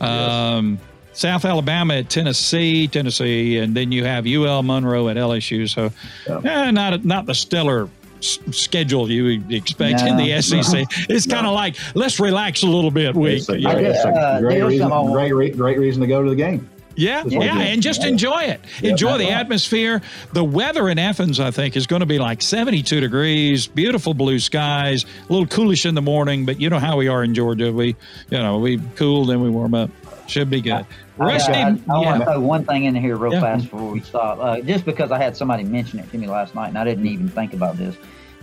Yes. 0.00 0.02
Um, 0.02 0.78
South 1.18 1.44
Alabama 1.44 1.94
at 1.94 2.08
Tennessee, 2.08 2.86
Tennessee, 2.86 3.58
and 3.58 3.74
then 3.74 3.90
you 3.90 4.04
have 4.04 4.24
UL 4.24 4.62
Monroe 4.62 5.08
at 5.08 5.16
LSU. 5.16 5.68
So, 5.68 5.90
yeah. 6.28 6.66
eh, 6.66 6.70
not 6.70 7.04
not 7.04 7.26
the 7.26 7.34
stellar 7.34 7.88
s- 8.18 8.38
schedule 8.52 9.10
you 9.10 9.42
expect 9.50 10.04
no, 10.04 10.06
in 10.06 10.16
the 10.16 10.40
SEC. 10.40 10.62
No, 10.72 11.14
it's 11.14 11.26
kind 11.26 11.44
of 11.44 11.54
like 11.54 11.74
let's 11.96 12.20
relax 12.20 12.62
a 12.62 12.68
little 12.68 12.92
bit. 12.92 13.16
Week, 13.16 13.38
it's 13.38 13.48
a, 13.48 13.60
great, 13.60 13.84
it's 13.84 14.04
uh, 14.04 14.38
great, 14.40 14.62
reason, 14.62 14.88
great, 15.10 15.56
great 15.56 15.78
reason 15.78 16.00
to 16.02 16.06
go 16.06 16.22
to 16.22 16.30
the 16.30 16.36
game. 16.36 16.70
Yeah, 16.94 17.24
yeah, 17.26 17.58
and 17.58 17.82
just 17.82 18.04
enjoy 18.04 18.42
it. 18.42 18.60
Enjoy 18.82 19.18
the 19.18 19.30
atmosphere. 19.30 20.02
The 20.32 20.44
weather 20.44 20.88
in 20.88 21.00
Athens, 21.00 21.40
I 21.40 21.50
think, 21.50 21.76
is 21.76 21.88
going 21.88 22.00
to 22.00 22.06
be 22.06 22.18
like 22.18 22.42
72 22.42 23.00
degrees, 23.00 23.66
beautiful 23.66 24.14
blue 24.14 24.38
skies, 24.38 25.04
a 25.04 25.32
little 25.32 25.46
coolish 25.46 25.84
in 25.86 25.94
the 25.94 26.02
morning, 26.02 26.44
but 26.44 26.60
you 26.60 26.70
know 26.70 26.80
how 26.80 26.96
we 26.96 27.06
are 27.06 27.22
in 27.22 27.34
Georgia. 27.34 27.72
We, 27.72 27.96
you 28.30 28.38
know, 28.38 28.58
we 28.58 28.80
cool, 28.96 29.26
then 29.26 29.40
we 29.40 29.50
warm 29.50 29.74
up. 29.74 29.90
Should 30.28 30.50
be 30.50 30.60
good. 30.60 30.86
Rusty, 31.18 31.52
I, 31.52 31.60
I, 31.60 31.64
I 31.64 31.70
yeah. 31.70 31.78
want 31.86 32.18
to 32.18 32.24
throw 32.24 32.40
one 32.40 32.64
thing 32.64 32.84
in 32.84 32.94
here 32.94 33.16
real 33.16 33.32
yeah. 33.32 33.40
fast 33.40 33.64
before 33.64 33.90
we 33.90 34.00
stop. 34.00 34.38
Uh, 34.38 34.60
just 34.60 34.84
because 34.84 35.10
I 35.10 35.18
had 35.18 35.36
somebody 35.36 35.64
mention 35.64 35.98
it 35.98 36.10
to 36.10 36.18
me 36.18 36.26
last 36.26 36.54
night 36.54 36.68
and 36.68 36.78
I 36.78 36.84
didn't 36.84 37.06
even 37.06 37.28
think 37.28 37.52
about 37.52 37.76
this. 37.76 37.96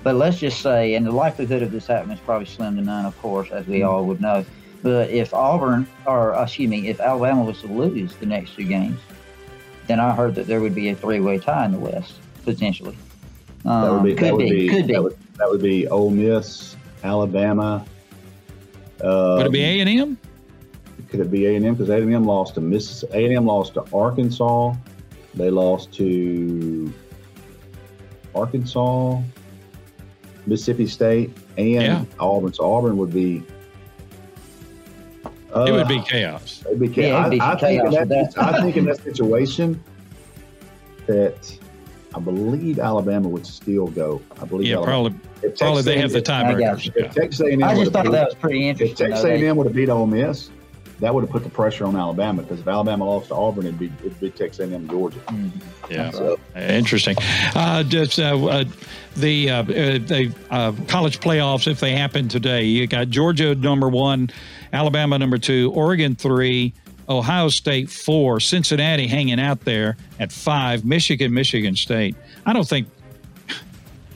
But 0.04 0.16
let's 0.16 0.38
just 0.38 0.62
say, 0.62 0.94
and 0.94 1.06
the 1.06 1.12
likelihood 1.12 1.64
of 1.64 1.72
this 1.72 1.88
happening 1.88 2.18
is 2.18 2.24
probably 2.24 2.46
slim 2.46 2.76
to 2.76 2.82
none, 2.82 3.06
of 3.06 3.20
course, 3.22 3.50
as 3.52 3.66
we 3.66 3.80
mm-hmm. 3.80 3.90
all 3.90 4.06
would 4.06 4.22
know. 4.22 4.46
But 4.84 5.10
if 5.10 5.34
Auburn, 5.34 5.88
or 6.06 6.36
uh, 6.36 6.44
excuse 6.44 6.70
me, 6.70 6.88
if 6.90 7.00
Alabama 7.00 7.44
was 7.44 7.60
to 7.62 7.68
lose 7.68 8.16
the 8.18 8.28
next 8.28 8.56
two 8.56 8.66
games, 8.66 9.00
then 9.88 10.00
I 10.00 10.14
heard 10.14 10.36
that 10.36 10.46
there 10.46 10.62
would 10.62 10.76
be 10.76 10.90
a 10.90 10.96
three-way 10.96 11.40
tie 11.40 11.66
in 11.66 11.72
the 11.72 11.80
West 11.80 12.20
potentially. 12.44 12.96
Um, 13.66 13.82
that 13.82 13.94
would 13.94 14.04
be. 14.04 14.14
Could 14.14 14.28
that 14.28 14.36
would 14.36 14.50
be, 14.50 14.68
be. 14.68 14.70
Could 14.70 14.88
be. 14.88 14.94
That 14.94 15.04
would, 15.04 15.18
that 15.38 15.50
would 15.50 15.62
be 15.62 15.88
Ole 15.88 16.12
Miss, 16.12 16.76
Alabama. 17.04 17.84
Um, 19.02 19.38
would 19.38 19.48
it 19.48 19.52
be 19.52 19.64
A 19.64 19.80
and 19.80 19.90
M? 19.90 20.18
Could 21.10 21.20
it 21.20 21.32
be 21.32 21.46
A 21.46 21.56
and 21.56 21.66
M? 21.66 21.76
Because 21.76 21.90
A 21.90 21.98
and 21.98 22.14
M 22.14 22.26
lost 22.26 22.56
to 22.56 22.62
Mississippi. 22.62 23.14
A 23.14 23.26
and 23.26 23.36
M 23.36 23.46
lost 23.46 23.74
to 23.76 23.86
Arkansas. 23.94 24.76
They 25.34 25.50
lost 25.50 25.92
to 25.94 26.94
Arkansas, 28.34 29.22
Mississippi 30.46 30.88
State, 30.88 31.32
and 31.58 31.70
yeah. 31.70 32.06
Auburn. 32.20 32.54
So 32.54 32.72
Auburn 32.72 32.98
would 32.98 33.14
be. 33.14 33.44
Uh, 35.56 35.66
it 35.66 35.72
would 35.72 35.88
be 35.88 36.02
chaos. 36.02 36.64
It'd 36.66 36.80
be 36.80 36.90
chaos. 36.90 37.34
Yeah, 37.34 37.46
I, 37.46 37.54
I, 37.54 37.60
think 37.60 37.92
that, 37.92 38.10
that. 38.10 38.34
I 38.38 38.62
think 38.62 38.78
in 38.78 38.86
that 38.86 38.98
situation 39.04 39.82
that 41.08 41.58
I 42.14 42.20
believe 42.20 42.80
Alabama 42.80 43.28
would 43.28 43.46
still 43.46 43.88
go. 43.88 44.22
I 44.42 44.46
believe. 44.46 44.68
Yeah, 44.68 44.78
Alabama. 44.78 45.10
probably. 45.12 45.52
Probably 45.58 45.82
they 45.84 46.00
have 46.00 46.12
the 46.12 46.22
tiebreakers. 46.22 46.96
If 46.96 47.14
Texas 47.14 47.42
A&M 47.42 47.64
I 47.64 47.76
just 47.76 47.92
thought 47.92 48.04
beat, 48.04 48.12
that 48.14 48.26
was 48.26 48.36
pretty 48.36 48.68
interesting. 48.68 49.08
If 49.08 49.14
Texas 49.14 49.26
A&M 49.26 49.56
would 49.58 49.68
have 49.68 49.76
beat 49.76 49.90
Ole 49.90 50.08
Miss, 50.08 50.50
that 51.00 51.14
would 51.14 51.22
have 51.24 51.30
put 51.30 51.44
the 51.44 51.50
pressure 51.50 51.86
on 51.86 51.96
Alabama 51.96 52.42
because 52.42 52.60
if 52.60 52.68
Alabama 52.68 53.06
lost 53.06 53.28
to 53.28 53.36
Auburn, 53.36 53.66
it'd 53.66 53.80
be, 53.80 53.92
it'd 54.00 54.20
be 54.20 54.32
Texas 54.32 54.70
A&M 54.70 54.88
Georgia. 54.88 55.20
Mm-hmm. 55.20 55.92
Yeah, 55.92 56.12
so. 56.12 56.40
interesting. 56.56 57.16
Uh, 57.54 57.84
just 57.84 58.20
uh, 58.20 58.46
uh, 58.46 58.64
the 59.16 59.50
uh, 59.50 59.62
uh, 59.62 59.64
the 59.66 60.34
uh, 60.50 60.72
college 60.88 61.20
playoffs, 61.20 61.68
if 61.70 61.80
they 61.80 61.92
happen 61.92 62.28
today, 62.28 62.64
you 62.64 62.88
got 62.88 63.10
Georgia 63.10 63.56
number 63.56 63.90
one, 63.90 64.30
Alabama 64.74 65.20
number 65.20 65.38
two, 65.38 65.72
Oregon 65.74 66.16
three. 66.16 66.74
Ohio 67.08 67.50
State 67.50 67.88
four, 67.88 68.40
Cincinnati 68.40 69.06
hanging 69.06 69.40
out 69.40 69.60
there 69.60 69.96
at 70.20 70.32
five, 70.32 70.84
Michigan, 70.86 71.32
Michigan 71.36 71.76
State. 71.76 72.16
I 72.48 72.54
don't 72.54 72.68
think, 72.68 72.88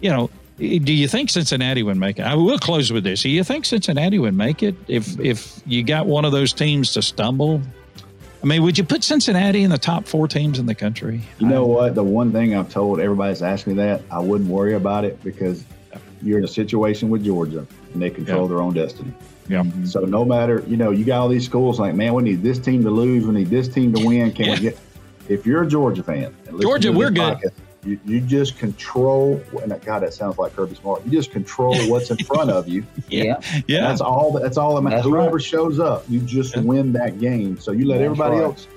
you 0.02 0.10
know, 0.10 0.32
do 0.60 0.94
you 0.94 1.08
think 1.08 1.30
Cincinnati 1.30 1.84
would 1.84 1.98
make 1.98 2.20
it? 2.20 2.24
I 2.24 2.36
will 2.36 2.60
close 2.60 2.92
with 2.92 3.04
this. 3.04 3.22
Do 3.24 3.30
you 3.30 3.44
think 3.44 3.66
Cincinnati 3.66 4.20
would 4.20 4.34
make 4.36 4.62
it 4.62 4.76
if 4.88 5.20
if 5.20 5.62
you 5.66 5.84
got 5.84 6.06
one 6.06 6.26
of 6.26 6.32
those 6.32 6.54
teams 6.54 6.92
to 6.94 7.02
stumble? 7.02 7.62
I 8.42 8.46
mean, 8.46 8.64
would 8.64 8.78
you 8.78 8.84
put 8.86 9.04
Cincinnati 9.04 9.64
in 9.64 9.70
the 9.70 9.78
top 9.78 10.06
four 10.08 10.28
teams 10.28 10.60
in 10.60 10.66
the 10.66 10.76
country? 10.76 11.22
You 11.40 11.48
know 11.48 11.66
what? 11.66 11.96
The 11.96 12.04
one 12.04 12.32
thing 12.32 12.56
I've 12.56 12.70
told 12.70 13.00
everybody's 13.02 13.42
asked 13.42 13.68
me 13.68 13.74
that 13.76 14.02
I 14.12 14.20
wouldn't 14.20 14.50
worry 14.50 14.76
about 14.76 15.04
it 15.04 15.22
because 15.24 15.66
you're 16.22 16.38
in 16.40 16.46
a 16.46 16.48
situation 16.50 17.10
with 17.10 17.24
Georgia 17.26 17.66
and 17.94 18.02
they 18.02 18.10
control 18.10 18.44
Yeah. 18.44 18.48
their 18.50 18.62
own 18.62 18.74
destiny. 18.74 19.12
Yeah. 19.50 19.64
So 19.84 20.02
no 20.02 20.24
matter, 20.24 20.64
you 20.68 20.78
know, 20.78 20.92
you 20.92 21.04
got 21.06 21.20
all 21.22 21.28
these 21.28 21.44
schools 21.46 21.80
like, 21.80 21.96
man, 21.96 22.14
we 22.14 22.24
need 22.24 22.42
this 22.44 22.60
team 22.60 22.84
to 22.84 22.90
lose, 22.90 23.26
we 23.26 23.34
need 23.34 23.50
this 23.50 23.68
team 23.68 23.94
to 23.94 24.06
win. 24.06 24.32
Can 24.32 24.46
Yeah. 24.46 24.54
we 24.54 24.60
get? 24.60 24.80
If 25.28 25.46
you're 25.46 25.64
a 25.64 25.68
Georgia 25.68 26.04
fan, 26.04 26.34
Georgia, 26.62 26.92
we're 26.92 27.10
good. 27.12 27.38
podcast, 27.40 27.52
You, 27.84 28.00
you 28.06 28.20
just 28.22 28.58
control. 28.58 29.42
And 29.62 29.70
God, 29.86 30.00
that 30.04 30.14
sounds 30.14 30.38
like 30.38 30.56
Kirby 30.56 30.76
Smart. 30.76 31.06
You 31.06 31.12
just 31.12 31.32
control 31.32 31.76
what's 31.90 32.12
in 32.12 32.18
front 32.26 32.50
of 32.52 32.68
you. 32.68 32.86
Yeah. 33.10 33.40
Yeah. 33.68 33.82
That's 33.88 34.02
all. 34.02 34.32
That's 34.34 34.58
all. 34.58 34.76
That 34.76 34.82
matters. 34.82 34.98
That's 35.00 35.08
Whoever 35.08 35.36
right. 35.38 35.44
shows 35.44 35.80
up, 35.80 36.04
you 36.10 36.20
just 36.20 36.56
Yeah. 36.56 36.62
win 36.64 36.92
that 36.94 37.20
game. 37.20 37.58
So 37.60 37.72
you 37.72 37.86
let 37.88 38.00
That's 38.00 38.06
everybody 38.06 38.36
right. 38.36 38.44
else 38.46 38.68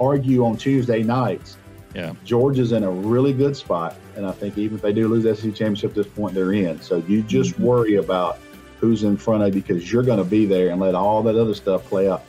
argue 0.00 0.44
on 0.44 0.56
Tuesday 0.56 1.02
nights. 1.02 1.56
Yeah. 1.94 2.12
Georgia's 2.24 2.72
in 2.72 2.84
a 2.84 2.90
really 2.90 3.32
good 3.34 3.54
spot, 3.56 3.96
and 4.16 4.24
I 4.26 4.32
think 4.32 4.56
even 4.56 4.76
if 4.76 4.82
they 4.82 4.92
do 4.94 5.08
lose 5.08 5.24
the 5.24 5.34
SEC 5.36 5.54
championship 5.54 5.90
at 5.90 5.96
this 5.96 6.06
point, 6.06 6.34
they're 6.34 6.52
in. 6.54 6.80
So 6.80 7.02
you 7.06 7.22
just 7.22 7.52
Mm-hmm. 7.54 7.64
worry 7.64 7.94
about 7.96 8.38
who's 8.80 9.02
in 9.04 9.16
front 9.16 9.42
of 9.42 9.54
you 9.54 9.60
because 9.60 9.92
you're 9.92 10.02
going 10.02 10.18
to 10.18 10.24
be 10.24 10.46
there 10.46 10.70
and 10.70 10.80
let 10.80 10.94
all 10.94 11.22
that 11.24 11.36
other 11.36 11.54
stuff 11.54 11.84
play 11.84 12.08
out. 12.08 12.22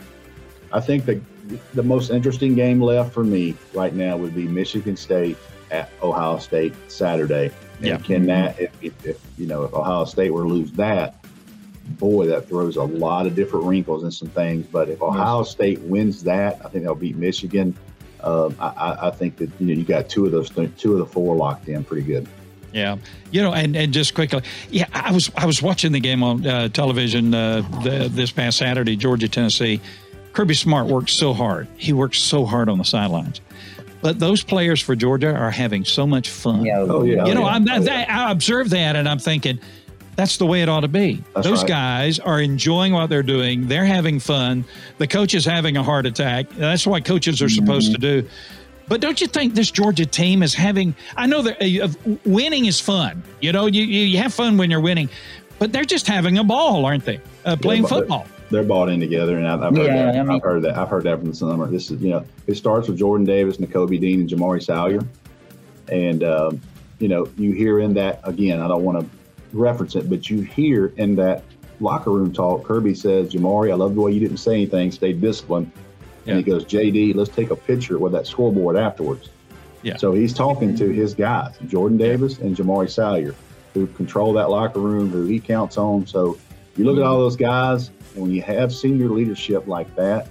I 0.71 0.79
think 0.81 1.05
the 1.05 1.21
the 1.73 1.83
most 1.83 2.09
interesting 2.09 2.55
game 2.55 2.81
left 2.81 3.13
for 3.13 3.23
me 3.23 3.55
right 3.73 3.93
now 3.93 4.15
would 4.17 4.33
be 4.33 4.47
Michigan 4.47 4.95
State 4.97 5.37
at 5.73 5.89
Ohio 6.01 6.37
State 6.37 6.73
Saturday. 6.89 7.51
And 7.79 7.87
Yeah. 7.87 7.97
Can 7.97 8.25
that 8.27 8.59
if, 8.59 8.71
if, 8.81 9.05
if 9.05 9.21
you 9.37 9.47
know 9.47 9.63
if 9.63 9.73
Ohio 9.73 10.05
State 10.05 10.31
were 10.31 10.43
to 10.43 10.47
lose 10.47 10.71
that, 10.73 11.15
boy, 11.99 12.27
that 12.27 12.47
throws 12.47 12.77
a 12.77 12.83
lot 12.83 13.25
of 13.25 13.35
different 13.35 13.65
wrinkles 13.65 14.03
and 14.03 14.13
some 14.13 14.29
things. 14.29 14.65
But 14.67 14.89
if 14.89 15.01
Ohio 15.01 15.43
State 15.43 15.81
wins 15.81 16.23
that, 16.23 16.61
I 16.63 16.69
think 16.69 16.83
they'll 16.85 16.95
beat 16.95 17.17
Michigan. 17.17 17.75
Um, 18.21 18.55
I, 18.59 18.67
I, 18.67 19.07
I 19.07 19.11
think 19.11 19.35
that 19.37 19.49
you 19.59 19.67
know 19.67 19.73
you 19.73 19.83
got 19.83 20.07
two 20.07 20.25
of 20.25 20.31
those 20.31 20.49
th- 20.49 20.71
two 20.77 20.93
of 20.93 20.99
the 20.99 21.05
four 21.05 21.35
locked 21.35 21.67
in 21.67 21.83
pretty 21.83 22.03
good. 22.03 22.27
Yeah, 22.71 22.95
you 23.31 23.41
know, 23.41 23.53
and, 23.53 23.75
and 23.75 23.93
just 23.93 24.15
quickly, 24.15 24.41
yeah, 24.71 24.85
I 24.93 25.11
was 25.11 25.29
I 25.35 25.45
was 25.45 25.61
watching 25.61 25.91
the 25.91 25.99
game 25.99 26.23
on 26.23 26.45
uh, 26.45 26.69
television 26.69 27.33
uh, 27.33 27.61
the, 27.83 28.09
this 28.11 28.31
past 28.31 28.57
Saturday, 28.57 28.95
Georgia 28.95 29.27
Tennessee. 29.27 29.81
Kirby 30.31 30.55
Smart 30.55 30.87
worked 30.87 31.11
so 31.11 31.33
hard. 31.33 31.67
He 31.77 31.93
worked 31.93 32.15
so 32.15 32.45
hard 32.45 32.69
on 32.69 32.79
the 32.79 32.83
sidelines, 32.83 33.41
but 34.03 34.19
those 34.19 34.43
players 34.43 34.79
for 34.79 34.95
Georgia 34.95 35.33
are 35.33 35.49
having 35.49 35.83
so 35.85 36.05
much 36.05 36.29
fun. 36.29 36.63
Yeah. 36.63 36.79
Oh, 36.81 37.03
yeah. 37.03 37.25
you 37.25 37.33
know, 37.33 37.41
yeah. 37.41 37.47
I'm 37.47 37.67
Oh, 37.67 37.79
that, 37.79 38.09
I 38.09 38.31
observed 38.31 38.69
that, 38.71 38.95
and 38.95 39.09
I'm 39.09 39.19
thinking. 39.19 39.59
That's 40.15 40.37
the 40.37 40.45
way 40.45 40.61
it 40.61 40.69
ought 40.69 40.81
to 40.81 40.87
be. 40.87 41.23
That's 41.33 41.47
Those 41.47 41.61
right. 41.63 41.69
guys 41.69 42.19
are 42.19 42.39
enjoying 42.39 42.93
what 42.93 43.09
they're 43.09 43.23
doing. 43.23 43.67
They're 43.67 43.83
having 43.83 44.19
fun. 44.19 44.63
The 44.99 45.07
coach 45.07 45.33
is 45.33 45.43
having 45.43 45.75
a 45.75 45.81
heart 45.81 46.05
attack. 46.05 46.49
That's 46.51 46.85
what 46.85 47.03
coaches 47.03 47.41
are 47.41 47.49
supposed 47.49 47.93
to 47.93 47.97
do. 47.97 48.29
But 48.87 49.01
don't 49.01 49.19
you 49.19 49.25
think 49.25 49.55
this 49.55 49.71
Georgia 49.71 50.05
team 50.05 50.43
is 50.43 50.53
having? 50.53 50.93
I 51.17 51.25
know 51.25 51.41
that 51.41 51.59
uh, 51.59 51.87
winning 52.25 52.65
is 52.65 52.79
fun. 52.79 53.23
You 53.41 53.53
know, 53.53 53.65
you, 53.65 53.81
you 53.81 54.01
you 54.05 54.17
have 54.19 54.31
fun 54.35 54.55
when 54.55 54.69
you're 54.69 54.81
winning, 54.81 55.09
but 55.57 55.71
they're 55.71 55.83
just 55.83 56.05
having 56.05 56.37
a 56.37 56.43
ball, 56.43 56.85
aren't 56.85 57.05
they? 57.05 57.19
Uh, 57.43 57.55
playing 57.55 57.81
but- 57.81 57.89
football. 57.89 58.27
They're 58.49 58.63
bought 58.63 58.89
in 58.89 58.99
together, 58.99 59.37
and 59.37 59.47
I've, 59.47 59.61
I've 59.63 59.75
heard 59.75 59.85
Yeah, 59.87 60.05
that. 60.11 60.15
I 60.15 60.23
mean- 60.23 60.31
I've 60.31 60.43
heard 60.43 60.61
that. 60.63 60.77
I've 60.77 60.89
heard 60.89 61.03
that 61.03 61.19
from 61.19 61.29
the 61.29 61.35
summer. 61.35 61.65
This 61.67 61.89
is 61.91 62.01
you 62.01 62.09
know 62.11 62.25
it 62.47 62.55
starts 62.55 62.87
with 62.87 62.97
Jordan 62.97 63.25
Davis, 63.25 63.57
Nakobe 63.57 63.99
Dean, 63.99 64.21
and 64.21 64.29
Jamaree 64.29 64.63
Salyer, 64.63 65.01
and 65.89 66.23
um, 66.23 66.61
you 66.99 67.07
know 67.07 67.27
you 67.37 67.51
hear 67.53 67.79
in 67.79 67.93
that 67.95 68.19
again. 68.23 68.59
I 68.61 68.67
don't 68.67 68.83
want 68.83 68.99
to 68.99 69.09
reference 69.57 69.95
it, 69.95 70.09
but 70.09 70.29
you 70.29 70.41
hear 70.41 70.87
in 70.97 71.15
that 71.15 71.43
locker 71.79 72.11
room 72.11 72.31
talk. 72.31 72.63
Kirby 72.63 72.93
says, 72.95 73.33
"Jamaree, 73.33 73.71
I 73.71 73.75
love 73.75 73.95
the 73.95 74.01
way 74.01 74.11
you 74.11 74.19
didn't 74.19 74.37
say 74.37 74.53
anything, 74.53 74.91
stay 74.91 75.13
disciplined." 75.13 75.71
Yeah. 76.25 76.35
And 76.35 76.45
he 76.45 76.49
goes, 76.51 76.63
"JD, 76.65 77.15
let's 77.15 77.29
take 77.35 77.49
a 77.49 77.55
picture 77.55 77.97
with 77.97 78.11
that 78.13 78.27
scoreboard 78.27 78.75
afterwards." 78.77 79.29
Yeah. 79.81 79.97
So 79.97 80.13
he's 80.13 80.33
talking 80.33 80.75
to 80.77 80.89
his 80.89 81.13
guys, 81.13 81.55
Jordan 81.67 81.97
Davis 81.97 82.37
and 82.39 82.55
Jamaree 82.55 82.89
Salyer, 82.89 83.35
who 83.73 83.87
control 83.87 84.31
that 84.33 84.49
locker 84.49 84.79
room, 84.79 85.09
who 85.09 85.25
he 85.25 85.39
counts 85.41 85.77
on. 85.77 86.07
So 86.07 86.37
you 86.77 86.85
look 86.85 86.97
at 86.97 87.03
all 87.03 87.17
those 87.19 87.35
guys, 87.35 87.91
and 88.13 88.21
when 88.23 88.31
you 88.31 88.41
have 88.41 88.73
senior 88.73 89.09
leadership 89.09 89.67
like 89.67 89.93
that, 89.95 90.27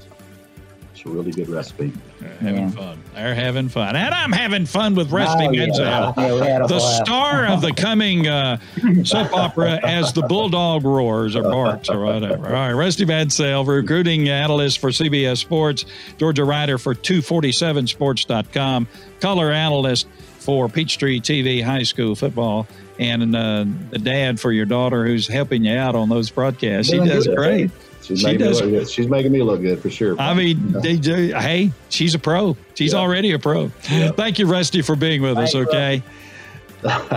it's 0.94 1.04
a 1.04 1.08
really 1.08 1.32
good 1.32 1.48
recipe. 1.48 1.92
They're 2.20 2.30
having 2.40 2.56
Yeah. 2.64 2.70
fun. 2.70 2.98
They're 3.14 3.34
having 3.34 3.68
fun, 3.68 3.96
and 3.96 4.14
I'm 4.14 4.30
having 4.30 4.66
fun 4.66 4.94
with 4.94 5.10
Rusty 5.10 5.46
Oh. 5.46 5.50
Mansell. 5.50 6.14
Yeah, 6.16 6.34
we 6.34 6.40
had 6.46 6.62
a 6.62 6.66
the 6.66 6.78
star 6.78 7.46
of 7.46 7.60
the 7.60 7.72
coming 7.72 8.28
uh, 8.28 8.58
soap 9.04 9.34
opera 9.34 9.80
as 9.82 10.12
the 10.12 10.22
bulldog 10.22 10.84
roars 10.84 11.34
or 11.34 11.42
barks 11.42 11.88
or 11.88 12.04
whatever. 12.04 12.46
All 12.46 12.52
right, 12.52 12.72
Rusty 12.72 13.04
Mansell, 13.04 13.64
recruiting 13.64 14.28
analyst 14.28 14.78
for 14.78 14.90
CBS 14.90 15.38
Sports, 15.40 15.84
Georgia 16.18 16.44
writer 16.44 16.78
for 16.78 16.94
247sports.com, 16.94 18.86
color 19.20 19.50
analyst 19.50 20.06
for 20.42 20.68
Peachtree 20.68 21.20
TV 21.20 21.62
High 21.62 21.82
School 21.84 22.14
football, 22.14 22.66
and 22.98 23.34
uh, 23.34 23.64
the 23.90 23.98
dad 23.98 24.40
for 24.40 24.52
your 24.52 24.66
daughter 24.66 25.06
who's 25.06 25.26
helping 25.26 25.64
you 25.64 25.76
out 25.76 25.94
on 25.94 26.08
those 26.08 26.30
broadcasts. 26.30 26.90
She 26.90 26.98
does 26.98 27.26
good. 27.26 27.36
great. 27.36 27.70
She's 28.02 28.18
She 28.20 28.26
making 28.26 28.40
me 28.40 28.46
does- 28.48 28.60
look 28.60 28.70
good. 28.70 28.90
She's 28.90 29.08
making 29.08 29.30
me 29.32 29.42
look 29.42 29.60
good 29.60 29.80
for 29.80 29.88
sure. 29.88 30.20
I 30.20 30.34
mean, 30.34 30.56
DJ, 30.58 31.38
hey, 31.40 31.70
she's 31.88 32.14
a 32.14 32.18
pro. 32.18 32.56
She's 32.74 32.92
Yeah. 32.92 32.98
already 32.98 33.30
a 33.32 33.38
pro. 33.38 33.70
Yeah. 33.90 34.10
Thank 34.10 34.38
you, 34.40 34.46
Rusty, 34.46 34.82
for 34.82 34.96
being 34.96 35.22
with 35.22 35.38
us. 35.38 35.54
Okay. 35.54 36.02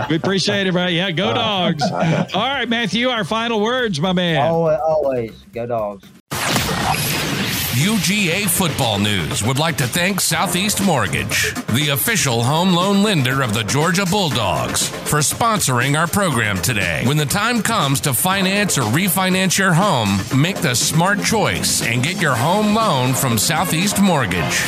we 0.08 0.14
appreciate 0.14 0.68
it, 0.68 0.72
right? 0.74 0.92
Yeah, 0.92 1.10
go 1.10 1.34
dogs. 1.34 1.82
All 1.82 1.98
right, 2.34 2.68
Matthew, 2.68 3.08
our 3.08 3.24
final 3.24 3.60
words, 3.60 4.00
my 4.00 4.12
man. 4.12 4.40
Always, 4.46 4.78
always 4.78 5.32
go 5.52 5.66
dogs. 5.66 6.06
UGA 7.76 8.48
Football 8.48 9.00
News 9.00 9.42
would 9.42 9.58
like 9.58 9.76
to 9.76 9.86
thank 9.86 10.22
Southeast 10.22 10.82
Mortgage, 10.82 11.52
the 11.74 11.90
official 11.92 12.42
home 12.42 12.72
loan 12.72 13.02
lender 13.02 13.42
of 13.42 13.52
the 13.52 13.64
Georgia 13.64 14.06
Bulldogs, 14.06 14.88
for 14.88 15.18
sponsoring 15.18 15.94
our 15.98 16.06
program 16.06 16.56
today. 16.56 17.02
When 17.04 17.18
the 17.18 17.26
time 17.26 17.60
comes 17.60 18.00
to 18.00 18.14
finance 18.14 18.78
or 18.78 18.82
refinance 18.82 19.58
your 19.58 19.74
home, 19.74 20.20
make 20.34 20.56
the 20.56 20.74
smart 20.74 21.22
choice 21.22 21.82
and 21.82 22.02
get 22.02 22.18
your 22.18 22.34
home 22.34 22.74
loan 22.74 23.12
from 23.12 23.36
Southeast 23.36 24.00
Mortgage. 24.00 24.62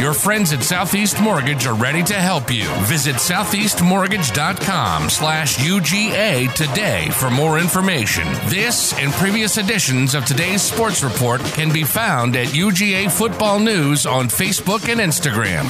Your 0.00 0.14
friends 0.14 0.54
at 0.54 0.62
Southeast 0.62 1.20
Mortgage 1.20 1.66
are 1.66 1.74
ready 1.74 2.02
to 2.04 2.14
help 2.14 2.50
you. 2.50 2.64
Visit 2.84 3.16
southeastmortgage.com 3.16 5.10
slash 5.10 5.58
UGA 5.58 6.52
today 6.54 7.10
for 7.10 7.30
more 7.30 7.58
information. 7.58 8.26
This 8.46 8.98
and 8.98 9.12
previous 9.12 9.58
editions 9.58 10.14
of 10.14 10.24
today's 10.24 10.62
sports 10.62 11.02
report 11.02 11.42
can 11.42 11.70
be 11.70 11.84
found 11.84 12.34
at 12.36 12.45
UGA 12.46 13.10
Football 13.10 13.58
News 13.60 14.06
on 14.06 14.28
Facebook 14.28 14.88
and 14.90 15.00
Instagram, 15.00 15.64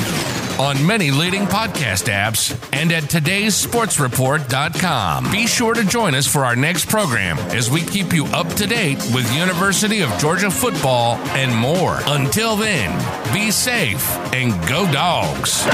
on 0.61 0.85
many 0.87 1.11
leading 1.11 1.47
podcast 1.47 2.09
apps, 2.12 2.55
and 2.72 2.93
at 2.93 3.03
today'ssportsreport.com. 3.05 5.33
Be 5.33 5.47
sure 5.47 5.74
to 5.74 5.85
join 5.85 6.14
us 6.14 6.27
for 6.27 6.45
our 6.45 6.57
next 6.57 6.89
program 6.89 7.39
as 7.51 7.70
we 7.70 7.83
keep 7.83 8.12
you 8.12 8.27
up 8.27 8.49
to 8.55 8.66
date 8.66 8.99
with 9.14 9.33
University 9.35 10.03
of 10.03 10.11
Georgia 10.18 10.51
football 10.51 11.16
and 11.37 11.55
more. 11.55 11.99
Until 12.07 12.57
then, 12.57 12.93
be 13.33 13.51
safe 13.51 14.07
and 14.33 14.53
go 14.68 14.91
dogs. 14.93 15.64